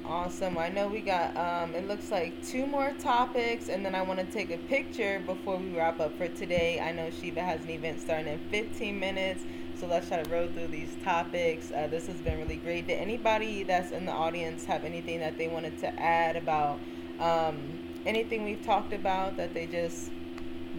Awesome. 0.03 0.57
I 0.57 0.69
know 0.69 0.87
we 0.89 0.99
got 0.99 1.35
um 1.37 1.73
it 1.73 1.87
looks 1.87 2.11
like 2.11 2.45
two 2.45 2.65
more 2.65 2.93
topics 2.99 3.69
and 3.69 3.85
then 3.85 3.95
I 3.95 4.01
want 4.01 4.19
to 4.19 4.25
take 4.25 4.51
a 4.51 4.57
picture 4.57 5.21
before 5.25 5.57
we 5.57 5.69
wrap 5.71 5.99
up 5.99 6.17
for 6.17 6.27
today. 6.27 6.81
I 6.81 6.91
know 6.91 7.09
Shiva 7.09 7.41
has 7.41 7.61
an 7.63 7.69
event 7.69 8.01
starting 8.01 8.27
in 8.27 8.39
15 8.49 8.99
minutes. 8.99 9.41
So 9.85 9.91
let's 9.91 10.07
try 10.07 10.23
to 10.23 10.29
roll 10.31 10.47
through 10.47 10.69
these 10.69 10.89
topics. 11.03 11.71
Uh, 11.71 11.85
this 11.85 12.07
has 12.07 12.15
been 12.17 12.39
really 12.39 12.55
great. 12.55 12.87
Did 12.87 12.99
anybody 12.99 13.61
that's 13.61 13.91
in 13.91 14.07
the 14.07 14.11
audience 14.11 14.65
have 14.65 14.83
anything 14.83 15.19
that 15.19 15.37
they 15.37 15.47
wanted 15.47 15.77
to 15.81 16.01
add 16.01 16.35
about 16.35 16.79
um, 17.19 17.77
anything 18.03 18.45
we've 18.45 18.65
talked 18.65 18.93
about 18.93 19.37
that 19.37 19.53
they 19.53 19.67
just 19.67 20.09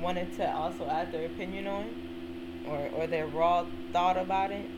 wanted 0.00 0.34
to 0.38 0.52
also 0.52 0.88
add 0.88 1.12
their 1.12 1.26
opinion 1.26 1.68
on, 1.68 1.84
or 2.66 2.88
or 2.96 3.06
their 3.06 3.28
raw 3.28 3.64
thought 3.92 4.16
about 4.16 4.50
it? 4.50 4.68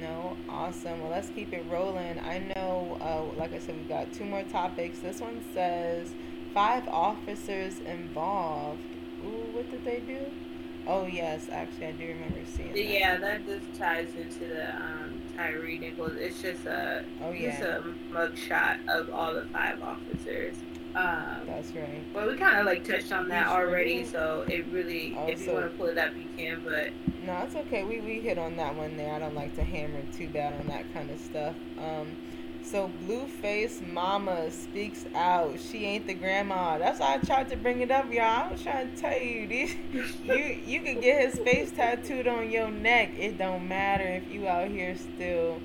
No, 0.00 0.36
awesome. 0.48 1.00
Well, 1.00 1.10
let's 1.10 1.30
keep 1.30 1.52
it 1.52 1.64
rolling. 1.68 2.20
I 2.20 2.38
know, 2.54 2.96
uh, 3.00 3.36
like 3.36 3.52
I 3.52 3.58
said, 3.58 3.76
we've 3.76 3.88
got 3.88 4.12
two 4.12 4.24
more 4.24 4.44
topics. 4.44 5.00
This 5.00 5.20
one 5.20 5.42
says 5.52 6.14
five 6.56 6.88
officers 6.88 7.80
involved. 7.80 8.80
Ooh, 9.22 9.44
what 9.52 9.70
did 9.70 9.84
they 9.84 10.00
do? 10.00 10.32
Oh 10.86 11.04
yes, 11.04 11.48
actually, 11.52 11.88
I 11.88 11.92
do 11.92 12.06
remember 12.06 12.38
seeing. 12.46 12.72
That. 12.72 12.82
Yeah, 12.82 13.18
that 13.18 13.44
just 13.44 13.78
ties 13.78 14.08
into 14.18 14.46
the 14.46 14.74
um, 14.74 15.20
Tyre 15.36 15.62
Nichols. 15.62 16.12
It's 16.16 16.40
just 16.40 16.64
a 16.64 17.04
oh 17.22 17.32
yeah, 17.32 17.50
just 17.50 17.62
a 17.62 17.84
mugshot 18.10 18.78
of 18.88 19.10
all 19.10 19.34
the 19.34 19.42
five 19.52 19.82
officers. 19.82 20.56
Um, 20.94 21.42
That's 21.46 21.72
right. 21.72 22.02
But 22.14 22.26
we 22.26 22.38
kind 22.38 22.56
of 22.56 22.64
like 22.64 22.84
touched 22.84 23.12
on 23.12 23.28
that 23.28 23.48
already, 23.48 24.06
so 24.06 24.46
it 24.48 24.64
really, 24.72 25.14
Oh, 25.14 25.26
if 25.26 25.46
you 25.46 25.52
want 25.52 25.70
to 25.70 25.76
pull 25.76 25.88
it 25.88 25.98
up, 25.98 26.14
you 26.16 26.24
can. 26.38 26.62
But 26.64 26.88
No, 27.26 27.36
it's 27.42 27.54
okay. 27.54 27.84
We 27.84 28.00
we 28.00 28.20
hit 28.20 28.38
on 28.38 28.56
that 28.56 28.74
one 28.74 28.96
there. 28.96 29.12
I 29.12 29.18
don't 29.18 29.34
like 29.34 29.54
to 29.56 29.62
hammer 29.62 30.00
too 30.16 30.30
bad 30.30 30.58
on 30.58 30.68
that 30.68 30.90
kind 30.94 31.10
of 31.10 31.20
stuff. 31.20 31.54
Um, 31.78 32.16
so 32.66 32.90
Blueface 33.06 33.80
Mama 33.92 34.50
speaks 34.50 35.04
out. 35.14 35.58
She 35.60 35.84
ain't 35.84 36.06
the 36.06 36.14
grandma. 36.14 36.78
That's 36.78 36.98
why 36.98 37.14
I 37.14 37.18
tried 37.18 37.48
to 37.50 37.56
bring 37.56 37.80
it 37.80 37.90
up, 37.90 38.12
y'all. 38.12 38.48
I 38.48 38.52
was 38.52 38.62
trying 38.62 38.92
to 38.92 38.96
tell 39.00 39.18
you, 39.18 39.46
these, 39.46 39.76
you 40.24 40.60
you 40.66 40.80
could 40.82 41.00
get 41.00 41.30
his 41.30 41.38
face 41.40 41.70
tattooed 41.70 42.26
on 42.26 42.50
your 42.50 42.70
neck. 42.70 43.12
It 43.18 43.38
don't 43.38 43.68
matter 43.68 44.04
if 44.04 44.30
you 44.30 44.48
out 44.48 44.68
here 44.68 44.96
still 44.96 45.60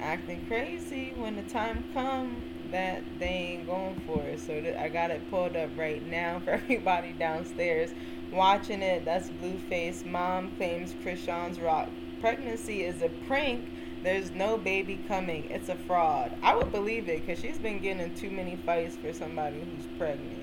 acting 0.00 0.46
crazy. 0.46 1.12
When 1.16 1.36
the 1.36 1.42
time 1.42 1.84
come, 1.92 2.40
that 2.70 3.02
they 3.18 3.26
ain't 3.26 3.66
going 3.66 4.00
for 4.06 4.22
it. 4.22 4.40
So 4.40 4.60
th- 4.60 4.76
I 4.76 4.88
got 4.88 5.10
it 5.10 5.28
pulled 5.30 5.56
up 5.56 5.70
right 5.76 6.04
now 6.06 6.40
for 6.40 6.50
everybody 6.52 7.12
downstairs 7.12 7.90
watching 8.32 8.82
it. 8.82 9.04
That's 9.04 9.28
Blueface. 9.30 10.04
Mom 10.06 10.54
claims 10.56 10.92
Chrisean 11.04 11.60
Rock's 11.62 11.90
pregnancy 12.20 12.84
is 12.84 13.02
a 13.02 13.08
prank. 13.26 13.68
There's 14.04 14.30
no 14.32 14.58
baby 14.58 15.02
coming. 15.08 15.44
It's 15.50 15.70
a 15.70 15.76
fraud. 15.76 16.36
I 16.42 16.54
would 16.54 16.70
believe 16.70 17.08
it 17.08 17.26
because 17.26 17.40
she's 17.40 17.58
been 17.58 17.80
getting 17.80 18.02
in 18.02 18.14
too 18.14 18.30
many 18.30 18.54
fights 18.56 18.96
for 18.96 19.14
somebody 19.14 19.60
who's 19.60 19.86
pregnant. 19.96 20.42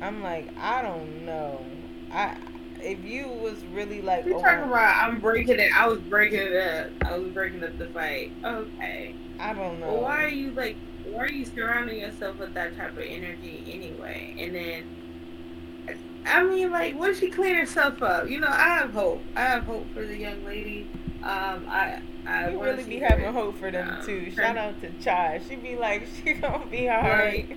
I'm 0.00 0.22
like, 0.22 0.56
I 0.56 0.80
don't 0.82 1.26
know. 1.26 1.64
I 2.12 2.36
if 2.82 3.04
you 3.04 3.26
was 3.26 3.64
really 3.72 4.00
like, 4.00 4.24
you're 4.24 4.38
oh, 4.38 4.40
talking 4.40 4.64
about 4.64 5.02
I'm 5.02 5.18
breaking 5.18 5.58
it. 5.58 5.76
I 5.76 5.88
was 5.88 5.98
breaking 5.98 6.38
it 6.38 6.56
up. 6.56 6.90
I 7.04 7.18
was 7.18 7.32
breaking 7.32 7.64
up 7.64 7.76
the 7.78 7.88
fight. 7.88 8.32
Okay. 8.44 9.16
I 9.40 9.54
don't 9.54 9.80
know. 9.80 9.88
Well, 9.88 10.02
why 10.02 10.24
are 10.24 10.28
you 10.28 10.52
like? 10.52 10.76
Why 11.04 11.24
are 11.24 11.28
you 11.28 11.44
surrounding 11.44 11.98
yourself 11.98 12.38
with 12.38 12.54
that 12.54 12.76
type 12.76 12.92
of 12.92 13.02
energy 13.02 13.64
anyway? 13.66 14.36
And 14.38 14.54
then, 14.54 15.96
I 16.26 16.44
mean, 16.44 16.70
like, 16.70 16.96
once 16.96 17.18
she 17.18 17.30
clean 17.30 17.56
herself 17.56 18.00
up, 18.02 18.30
you 18.30 18.38
know, 18.38 18.48
I 18.48 18.76
have 18.78 18.92
hope. 18.92 19.20
I 19.34 19.40
have 19.40 19.64
hope 19.64 19.92
for 19.92 20.06
the 20.06 20.16
young 20.16 20.44
lady. 20.44 20.88
Um, 21.22 21.66
I, 21.68 22.00
I 22.30 22.50
You 22.50 22.62
really 22.62 22.84
be 22.84 22.98
having 23.00 23.32
hope 23.32 23.58
for 23.58 23.70
them 23.70 23.96
um, 23.98 24.06
too. 24.06 24.30
Shout 24.30 24.56
out 24.56 24.80
to 24.82 24.90
Chy. 25.00 25.40
She 25.48 25.56
be 25.56 25.76
like, 25.76 26.06
she 26.24 26.34
gonna 26.34 26.64
be 26.66 26.88
alright. 26.88 27.48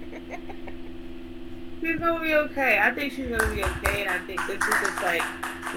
She's 1.79 1.99
gonna 1.99 2.23
be 2.23 2.33
okay. 2.33 2.79
I 2.81 2.91
think 2.91 3.13
she's 3.13 3.27
gonna 3.27 3.53
be 3.53 3.63
okay, 3.63 4.01
and 4.01 4.09
I 4.09 4.19
think 4.25 4.39
this 4.47 4.57
is 4.57 4.81
just 4.81 5.01
like 5.03 5.21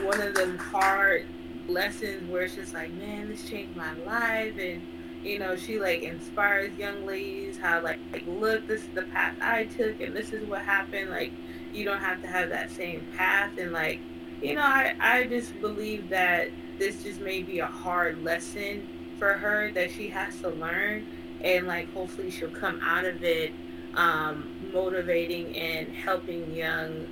one 0.04 0.20
of 0.20 0.34
them 0.34 0.56
hard 0.56 1.26
lessons 1.68 2.30
where 2.30 2.42
it's 2.42 2.54
just 2.54 2.72
like, 2.72 2.92
man, 2.92 3.28
this 3.28 3.48
changed 3.48 3.76
my 3.76 3.92
life, 3.92 4.54
and 4.58 4.86
you 5.22 5.38
know, 5.38 5.56
she 5.56 5.78
like 5.78 6.02
inspires 6.02 6.72
young 6.78 7.04
ladies 7.04 7.58
how 7.58 7.82
like, 7.82 7.98
like 8.12 8.24
look, 8.26 8.66
this 8.66 8.82
is 8.82 8.88
the 8.94 9.02
path 9.02 9.34
I 9.42 9.64
took, 9.64 10.00
and 10.00 10.16
this 10.16 10.32
is 10.32 10.46
what 10.46 10.62
happened. 10.62 11.10
Like, 11.10 11.32
you 11.72 11.84
don't 11.84 11.98
have 11.98 12.22
to 12.22 12.28
have 12.28 12.48
that 12.48 12.70
same 12.70 13.06
path, 13.16 13.58
and 13.58 13.72
like, 13.72 14.00
you 14.40 14.54
know, 14.54 14.62
I 14.62 14.94
I 15.00 15.24
just 15.24 15.60
believe 15.60 16.08
that 16.10 16.48
this 16.78 17.02
just 17.02 17.20
may 17.20 17.42
be 17.42 17.60
a 17.60 17.66
hard 17.66 18.22
lesson 18.22 19.14
for 19.18 19.34
her 19.34 19.70
that 19.72 19.90
she 19.90 20.08
has 20.08 20.38
to 20.40 20.48
learn, 20.48 21.06
and 21.42 21.66
like 21.66 21.92
hopefully 21.94 22.30
she'll 22.30 22.50
come 22.50 22.80
out 22.82 23.04
of 23.04 23.22
it 23.24 23.52
um, 23.94 24.70
motivating 24.72 25.56
and 25.56 25.94
helping 25.94 26.54
young 26.54 27.06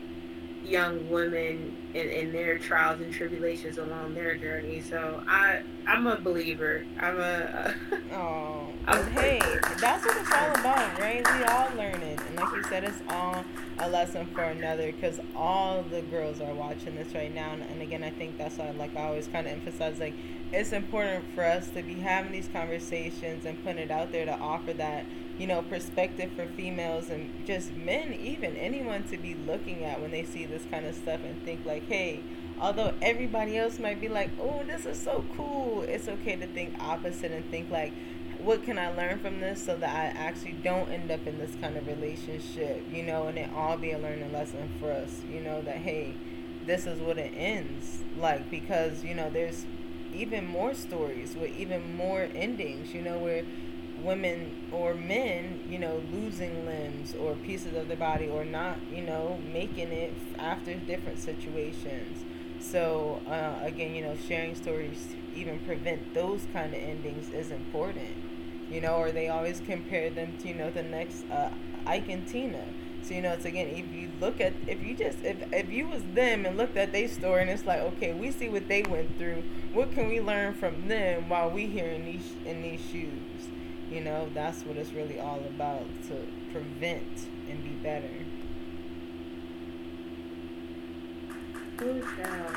young 0.64 1.10
women 1.10 1.76
in, 1.94 2.08
in 2.08 2.32
their 2.32 2.58
trials 2.58 3.00
and 3.00 3.12
tribulations 3.12 3.78
along 3.78 4.14
their 4.14 4.34
journey. 4.36 4.80
So 4.80 5.22
I 5.28 5.62
I'm 5.86 6.06
a 6.06 6.16
believer. 6.16 6.84
I'm 7.00 7.18
a 7.20 7.74
Oh, 8.12 8.68
I 8.86 8.92
but 8.92 8.98
was 8.98 9.08
hey, 9.08 9.38
like- 9.40 9.80
that's 9.80 10.04
what 10.04 10.16
it's 10.16 10.32
all 10.32 10.50
about, 10.52 10.98
right? 11.00 11.26
We 11.38 11.44
all 11.44 11.68
learn 11.76 12.02
it, 12.02 12.20
and 12.28 12.36
like 12.36 12.52
you 12.54 12.62
said, 12.64 12.84
it's 12.84 13.00
all 13.08 13.44
a 13.78 13.88
lesson 13.88 14.26
for 14.26 14.42
another. 14.42 14.92
Because 14.92 15.20
all 15.36 15.82
the 15.82 16.02
girls 16.02 16.40
are 16.40 16.54
watching 16.54 16.94
this 16.96 17.14
right 17.14 17.34
now, 17.34 17.52
and, 17.52 17.62
and 17.62 17.82
again, 17.82 18.02
I 18.02 18.10
think 18.10 18.38
that's 18.38 18.56
why, 18.58 18.70
like 18.72 18.96
I 18.96 19.04
always 19.04 19.26
kind 19.28 19.46
of 19.46 19.52
emphasize, 19.52 19.98
like 19.98 20.14
it's 20.52 20.72
important 20.72 21.24
for 21.34 21.44
us 21.44 21.68
to 21.70 21.82
be 21.82 21.94
having 21.94 22.30
these 22.32 22.48
conversations 22.52 23.44
and 23.44 23.62
putting 23.64 23.78
it 23.82 23.90
out 23.90 24.12
there 24.12 24.24
to 24.24 24.38
offer 24.38 24.72
that, 24.74 25.04
you 25.38 25.46
know, 25.48 25.62
perspective 25.62 26.30
for 26.36 26.46
females 26.56 27.10
and 27.10 27.28
just 27.44 27.72
men, 27.74 28.12
even 28.14 28.56
anyone, 28.56 29.02
to 29.04 29.16
be 29.18 29.34
looking 29.34 29.84
at 29.84 30.00
when 30.00 30.12
they 30.12 30.22
see 30.22 30.46
this 30.46 30.62
kind 30.70 30.86
of 30.86 30.94
stuff 30.94 31.20
and 31.24 31.42
think 31.44 31.64
like, 31.66 31.83
hey. 31.88 32.20
Although 32.60 32.94
everybody 33.02 33.58
else 33.58 33.78
might 33.78 34.00
be 34.00 34.08
like, 34.08 34.30
"Oh, 34.40 34.62
this 34.64 34.86
is 34.86 34.98
so 35.00 35.24
cool," 35.36 35.82
it's 35.82 36.08
okay 36.08 36.36
to 36.36 36.46
think 36.46 36.74
opposite 36.80 37.32
and 37.32 37.44
think 37.50 37.70
like, 37.70 37.92
what 38.38 38.62
can 38.64 38.78
I 38.78 38.90
learn 38.94 39.18
from 39.20 39.40
this 39.40 39.64
so 39.64 39.76
that 39.76 39.94
I 39.94 40.06
actually 40.18 40.52
don't 40.52 40.90
end 40.90 41.10
up 41.10 41.26
in 41.26 41.38
this 41.38 41.54
kind 41.60 41.76
of 41.76 41.86
relationship, 41.86 42.84
you 42.92 43.02
know, 43.02 43.26
and 43.26 43.38
it 43.38 43.50
all 43.54 43.76
be 43.76 43.92
a 43.92 43.98
learning 43.98 44.32
lesson 44.32 44.68
for 44.80 44.92
us, 44.92 45.20
you 45.30 45.40
know, 45.40 45.62
that 45.62 45.76
hey, 45.78 46.14
this 46.66 46.86
is 46.86 47.00
what 47.00 47.18
it 47.18 47.32
ends. 47.36 48.02
Like 48.18 48.50
because, 48.50 49.02
you 49.04 49.14
know, 49.14 49.30
there's 49.30 49.64
even 50.14 50.46
more 50.46 50.74
stories 50.74 51.34
with 51.36 51.56
even 51.56 51.96
more 51.96 52.28
endings, 52.34 52.94
you 52.94 53.02
know, 53.02 53.18
where 53.18 53.44
women 54.04 54.68
or 54.72 54.94
men, 54.94 55.60
you 55.68 55.78
know, 55.78 56.02
losing 56.12 56.66
limbs 56.66 57.14
or 57.14 57.34
pieces 57.36 57.74
of 57.76 57.88
their 57.88 57.96
body 57.96 58.28
or 58.28 58.44
not, 58.44 58.78
you 58.92 59.02
know, 59.02 59.38
making 59.52 59.92
it 59.92 60.12
after 60.38 60.74
different 60.74 61.18
situations. 61.18 62.24
So, 62.60 63.20
uh, 63.28 63.64
again, 63.64 63.94
you 63.94 64.02
know, 64.02 64.16
sharing 64.28 64.54
stories 64.54 65.06
to 65.10 65.38
even 65.38 65.58
prevent 65.60 66.14
those 66.14 66.46
kind 66.52 66.74
of 66.74 66.80
endings 66.80 67.30
is 67.30 67.50
important 67.50 68.16
you 68.70 68.80
know, 68.80 68.94
or 68.96 69.12
they 69.12 69.28
always 69.28 69.60
compare 69.66 70.10
them 70.10 70.36
to, 70.40 70.48
you 70.48 70.54
know, 70.54 70.70
the 70.70 70.82
next 70.82 71.24
uh, 71.30 71.50
Ike 71.86 72.08
and 72.08 72.26
Tina. 72.26 72.64
So, 73.02 73.12
you 73.14 73.20
know, 73.20 73.32
it's 73.32 73.44
again, 73.44 73.68
if 73.68 73.92
you 73.92 74.10
look 74.20 74.40
at, 74.40 74.54
if 74.66 74.82
you 74.82 74.94
just, 74.94 75.18
if, 75.22 75.36
if 75.52 75.70
you 75.70 75.86
was 75.88 76.02
them 76.14 76.46
and 76.46 76.56
looked 76.56 76.76
at 76.76 76.92
their 76.92 77.06
story 77.08 77.42
and 77.42 77.50
it's 77.50 77.66
like, 77.66 77.80
okay, 77.80 78.14
we 78.14 78.30
see 78.30 78.48
what 78.48 78.66
they 78.68 78.82
went 78.82 79.18
through, 79.18 79.42
what 79.74 79.92
can 79.92 80.08
we 80.08 80.20
learn 80.20 80.54
from 80.54 80.88
them 80.88 81.28
while 81.28 81.50
we 81.50 81.66
here 81.66 81.88
in 81.90 82.06
these, 82.06 82.32
in 82.46 82.62
these 82.62 82.80
shoes? 82.90 83.33
You 83.90 84.00
know, 84.00 84.28
that's 84.34 84.64
what 84.64 84.76
it's 84.76 84.92
really 84.92 85.20
all 85.20 85.40
about, 85.40 85.84
to 86.08 86.26
prevent 86.52 87.28
and 87.48 87.62
be 87.62 87.70
better. 87.70 88.08
Good 91.76 92.02
job. 92.02 92.56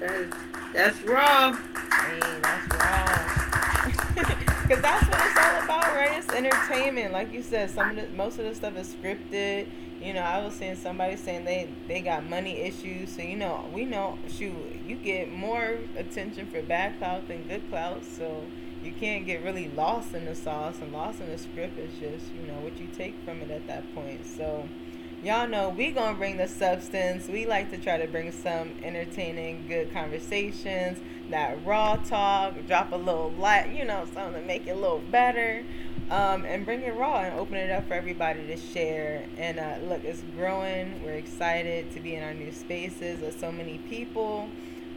That's 0.00 0.36
that's 0.72 1.02
raw. 1.02 1.52
Hey, 1.52 2.20
that's 2.42 2.74
wrong. 2.74 4.40
Because 4.64 4.80
that's 4.80 5.06
what 5.10 5.20
it's 5.26 5.36
all 5.36 5.62
about, 5.62 5.94
right? 5.94 6.16
It's 6.16 6.30
entertainment. 6.30 7.12
Like 7.12 7.34
you 7.34 7.42
said, 7.42 7.68
some 7.68 7.90
of 7.90 7.96
the, 7.96 8.08
most 8.16 8.38
of 8.38 8.46
the 8.46 8.54
stuff 8.54 8.78
is 8.78 8.94
scripted. 8.94 9.66
You 10.00 10.14
know, 10.14 10.22
I 10.22 10.42
was 10.42 10.54
seeing 10.54 10.76
somebody 10.76 11.16
saying 11.16 11.44
they 11.44 11.68
they 11.86 12.00
got 12.00 12.24
money 12.24 12.60
issues. 12.60 13.14
So 13.14 13.20
you 13.20 13.36
know, 13.36 13.68
we 13.74 13.84
know, 13.84 14.18
shoot, 14.26 14.56
you 14.86 14.96
get 14.96 15.30
more 15.30 15.76
attention 15.98 16.46
for 16.46 16.62
bad 16.62 16.98
clout 16.98 17.28
than 17.28 17.46
good 17.46 17.68
clout. 17.68 18.04
So 18.06 18.44
you 18.84 18.92
can't 18.92 19.24
get 19.24 19.42
really 19.42 19.68
lost 19.68 20.14
in 20.14 20.26
the 20.26 20.34
sauce 20.34 20.76
and 20.80 20.92
lost 20.92 21.20
in 21.20 21.30
the 21.30 21.38
script. 21.38 21.78
It's 21.78 21.94
just 21.94 22.32
you 22.34 22.46
know 22.46 22.60
what 22.60 22.78
you 22.78 22.86
take 22.88 23.14
from 23.24 23.40
it 23.40 23.50
at 23.50 23.66
that 23.66 23.94
point. 23.94 24.26
So 24.26 24.68
y'all 25.22 25.48
know 25.48 25.70
we 25.70 25.90
gonna 25.90 26.16
bring 26.16 26.36
the 26.36 26.48
substance. 26.48 27.28
We 27.28 27.46
like 27.46 27.70
to 27.70 27.78
try 27.78 27.96
to 27.96 28.06
bring 28.06 28.30
some 28.30 28.74
entertaining, 28.82 29.66
good 29.68 29.92
conversations, 29.92 30.98
that 31.30 31.64
raw 31.64 31.96
talk, 31.96 32.54
drop 32.66 32.92
a 32.92 32.96
little 32.96 33.30
light, 33.32 33.70
you 33.70 33.84
know, 33.84 34.06
something 34.12 34.42
to 34.42 34.46
make 34.46 34.66
it 34.66 34.72
a 34.72 34.74
little 34.74 35.02
better, 35.10 35.64
um, 36.10 36.44
and 36.44 36.66
bring 36.66 36.82
it 36.82 36.94
raw 36.94 37.20
and 37.20 37.38
open 37.38 37.56
it 37.56 37.70
up 37.70 37.88
for 37.88 37.94
everybody 37.94 38.46
to 38.46 38.56
share. 38.56 39.26
And 39.38 39.58
uh, 39.58 39.76
look, 39.82 40.04
it's 40.04 40.22
growing. 40.36 41.02
We're 41.02 41.14
excited 41.14 41.90
to 41.92 42.00
be 42.00 42.14
in 42.14 42.22
our 42.22 42.34
new 42.34 42.52
spaces 42.52 43.20
with 43.20 43.40
so 43.40 43.50
many 43.50 43.78
people. 43.78 44.48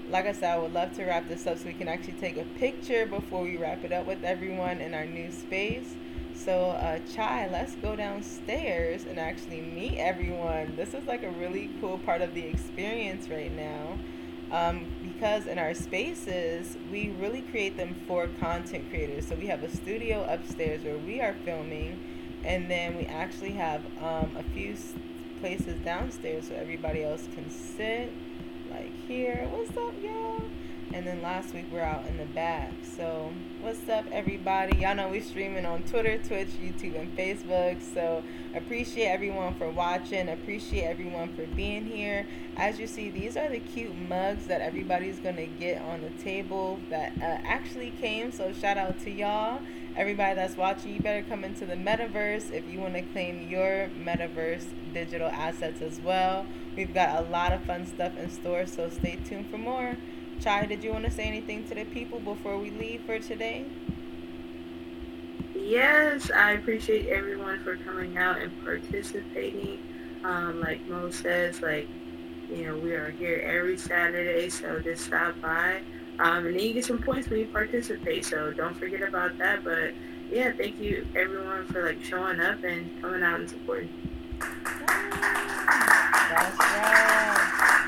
Like 0.09 0.25
I 0.25 0.31
said, 0.31 0.51
I 0.53 0.57
would 0.57 0.73
love 0.73 0.95
to 0.95 1.05
wrap 1.05 1.27
this 1.27 1.45
up 1.47 1.57
so 1.57 1.65
we 1.65 1.73
can 1.73 1.87
actually 1.87 2.13
take 2.13 2.37
a 2.37 2.43
picture 2.59 3.05
before 3.05 3.43
we 3.43 3.57
wrap 3.57 3.83
it 3.83 3.91
up 3.91 4.05
with 4.05 4.23
everyone 4.23 4.79
in 4.79 4.93
our 4.93 5.05
new 5.05 5.31
space. 5.31 5.95
So, 6.33 6.71
uh, 6.71 6.99
Chy, 7.13 7.49
let's 7.51 7.75
go 7.75 7.95
downstairs 7.95 9.03
and 9.05 9.19
actually 9.19 9.61
meet 9.61 9.97
everyone. 9.97 10.75
This 10.75 10.93
is 10.93 11.05
like 11.07 11.23
a 11.23 11.31
really 11.31 11.71
cool 11.81 11.97
part 11.99 12.21
of 12.21 12.33
the 12.33 12.43
experience 12.45 13.27
right 13.29 13.51
now. 13.51 13.97
um, 14.51 14.85
because 15.01 15.45
in 15.45 15.59
our 15.59 15.73
spaces 15.73 16.77
we 16.91 17.09
really 17.19 17.41
create 17.41 17.75
them 17.75 17.95
for 18.07 18.27
content 18.39 18.89
creators 18.89 19.27
so 19.27 19.35
we 19.35 19.47
have 19.47 19.63
a 19.63 19.69
studio 19.75 20.23
upstairs 20.29 20.83
where 20.83 20.97
we 20.97 21.19
are 21.21 21.35
filming 21.43 21.99
and 22.45 22.69
then 22.71 22.95
we 22.95 23.05
actually 23.07 23.51
have 23.51 23.81
um, 24.01 24.35
a 24.37 24.43
few 24.53 24.75
places 25.41 25.77
downstairs 25.81 26.47
so 26.47 26.55
everybody 26.55 27.03
else 27.03 27.27
can 27.35 27.49
sit 27.49 28.11
here. 29.07 29.47
What's 29.53 29.69
up 29.77 29.93
y'all? 30.03 30.41
And 30.93 31.07
then 31.07 31.21
last 31.21 31.53
week 31.53 31.67
we're 31.71 31.81
out 31.81 32.05
in 32.07 32.17
the 32.17 32.25
back. 32.25 32.71
So 32.83 33.31
what's 33.61 33.87
up 33.87 34.03
everybody? 34.11 34.75
Y'all 34.79 34.95
know 34.95 35.07
we 35.07 35.21
streaming 35.21 35.65
on 35.65 35.83
twitter 35.83 36.17
twitch 36.17 36.49
youtube 36.61 36.99
and 36.99 37.17
facebook. 37.17 37.81
So 37.93 38.21
appreciate 38.53 39.05
everyone 39.05 39.55
for 39.55 39.69
watching. 39.69 40.27
Appreciate 40.27 40.83
everyone 40.83 41.33
for 41.37 41.45
being 41.55 41.85
here. 41.85 42.27
As 42.57 42.81
you 42.81 42.87
see 42.87 43.09
these 43.09 43.37
are 43.37 43.47
the 43.47 43.59
cute 43.59 43.95
mugs 43.95 44.45
that 44.47 44.59
everybody's 44.59 45.19
gonna 45.19 45.45
get 45.45 45.81
on 45.81 46.01
the 46.01 46.09
table 46.21 46.77
that 46.89 47.13
uh, 47.21 47.37
actually 47.45 47.91
came. 48.01 48.33
So 48.33 48.51
shout 48.51 48.77
out 48.77 48.99
to 49.05 49.09
y'all. 49.09 49.61
Everybody 49.95 50.35
that's 50.35 50.57
watching 50.57 50.93
you 50.93 50.99
better 50.99 51.25
come 51.29 51.45
into 51.45 51.65
the 51.65 51.75
metaverse 51.75 52.51
if 52.51 52.67
you 52.69 52.81
want 52.81 52.95
to 52.95 53.01
claim 53.03 53.49
your 53.49 53.89
metaverse 53.97 54.65
digital 54.93 55.29
assets 55.29 55.81
as 55.81 56.01
well 56.01 56.45
we've 56.77 56.93
got 56.93 57.25
a 57.25 57.29
lot 57.29 57.51
of 57.51 57.61
fun 57.63 57.85
stuff 57.85 58.15
in 58.17 58.29
store 58.29 58.65
so 58.65 58.89
stay 58.89 59.17
tuned 59.25 59.49
for 59.49 59.57
more 59.57 59.97
Chy, 60.39 60.65
did 60.65 60.83
you 60.83 60.91
want 60.91 61.05
to 61.05 61.11
say 61.11 61.23
anything 61.23 61.67
to 61.67 61.75
the 61.75 61.85
people 61.85 62.19
before 62.19 62.59
we 62.59 62.69
leave 62.69 63.01
for 63.05 63.17
today? 63.17 63.65
Yes, 65.55 66.29
I 66.29 66.51
appreciate 66.51 67.07
everyone 67.07 67.63
for 67.63 67.75
coming 67.77 68.17
out 68.17 68.39
and 68.39 68.51
participating. 68.63 69.79
Um, 70.23 70.61
like 70.61 70.85
Mo 70.87 71.09
says, 71.09 71.61
like, 71.61 71.87
you 72.51 72.67
know, 72.67 72.77
we 72.77 72.91
are 72.93 73.09
here 73.09 73.39
every 73.39 73.77
Saturday, 73.77 74.49
so 74.49 74.79
just 74.79 75.05
stop 75.05 75.39
by. 75.41 75.81
Um, 76.19 76.45
and 76.45 76.55
then 76.55 76.63
you 76.63 76.73
get 76.73 76.85
some 76.85 77.01
points 77.01 77.29
when 77.29 77.39
you 77.39 77.47
participate, 77.47 78.23
so 78.23 78.53
don't 78.53 78.77
forget 78.77 79.01
about 79.01 79.37
that. 79.39 79.63
But 79.63 79.93
yeah, 80.31 80.51
thank 80.53 80.79
you 80.79 81.07
everyone 81.15 81.65
for 81.67 81.83
like 81.83 82.03
showing 82.03 82.39
up 82.39 82.63
and 82.63 83.01
coming 83.01 83.23
out 83.23 83.39
and 83.39 83.49
supporting. 83.49 83.89
That's 86.29 86.59
right. 86.59 87.37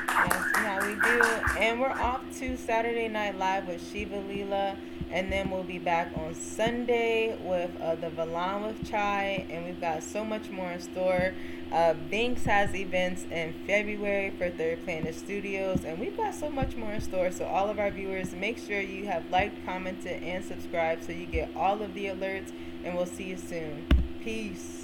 How 0.06 0.78
we 0.86 0.94
do. 0.94 1.22
And 1.58 1.78
we're 1.78 1.88
off 1.88 2.22
to 2.38 2.56
Saturday 2.56 3.06
Night 3.06 3.36
Live 3.36 3.68
with 3.68 3.86
Shiva 3.92 4.16
Leela. 4.16 4.76
And 5.10 5.30
then 5.30 5.50
we'll 5.50 5.62
be 5.62 5.78
back 5.78 6.10
on 6.16 6.34
Sunday 6.34 7.36
with 7.42 7.70
uh, 7.82 7.96
the 7.96 8.08
Valan 8.08 8.66
with 8.66 8.88
Chy. 8.88 9.44
And 9.50 9.66
we've 9.66 9.80
got 9.80 10.02
so 10.02 10.24
much 10.24 10.48
more 10.48 10.70
in 10.72 10.80
store. 10.80 11.34
Uh, 11.70 11.92
Binks 11.92 12.44
has 12.44 12.74
events 12.74 13.26
in 13.30 13.52
February 13.66 14.30
for 14.30 14.48
Third 14.48 14.84
Planet 14.84 15.14
Studios. 15.14 15.84
And 15.84 15.98
we've 15.98 16.16
got 16.16 16.34
so 16.34 16.48
much 16.48 16.76
more 16.76 16.92
in 16.92 17.02
store. 17.02 17.30
So, 17.30 17.44
all 17.44 17.68
of 17.68 17.78
our 17.78 17.90
viewers, 17.90 18.32
make 18.32 18.56
sure 18.56 18.80
you 18.80 19.04
have 19.04 19.28
liked, 19.30 19.66
commented, 19.66 20.22
and 20.22 20.42
subscribed 20.42 21.04
so 21.04 21.12
you 21.12 21.26
get 21.26 21.50
all 21.54 21.82
of 21.82 21.92
the 21.92 22.06
alerts. 22.06 22.52
And 22.84 22.96
we'll 22.96 23.04
see 23.04 23.24
you 23.24 23.36
soon. 23.36 23.84
Peace. 24.24 24.79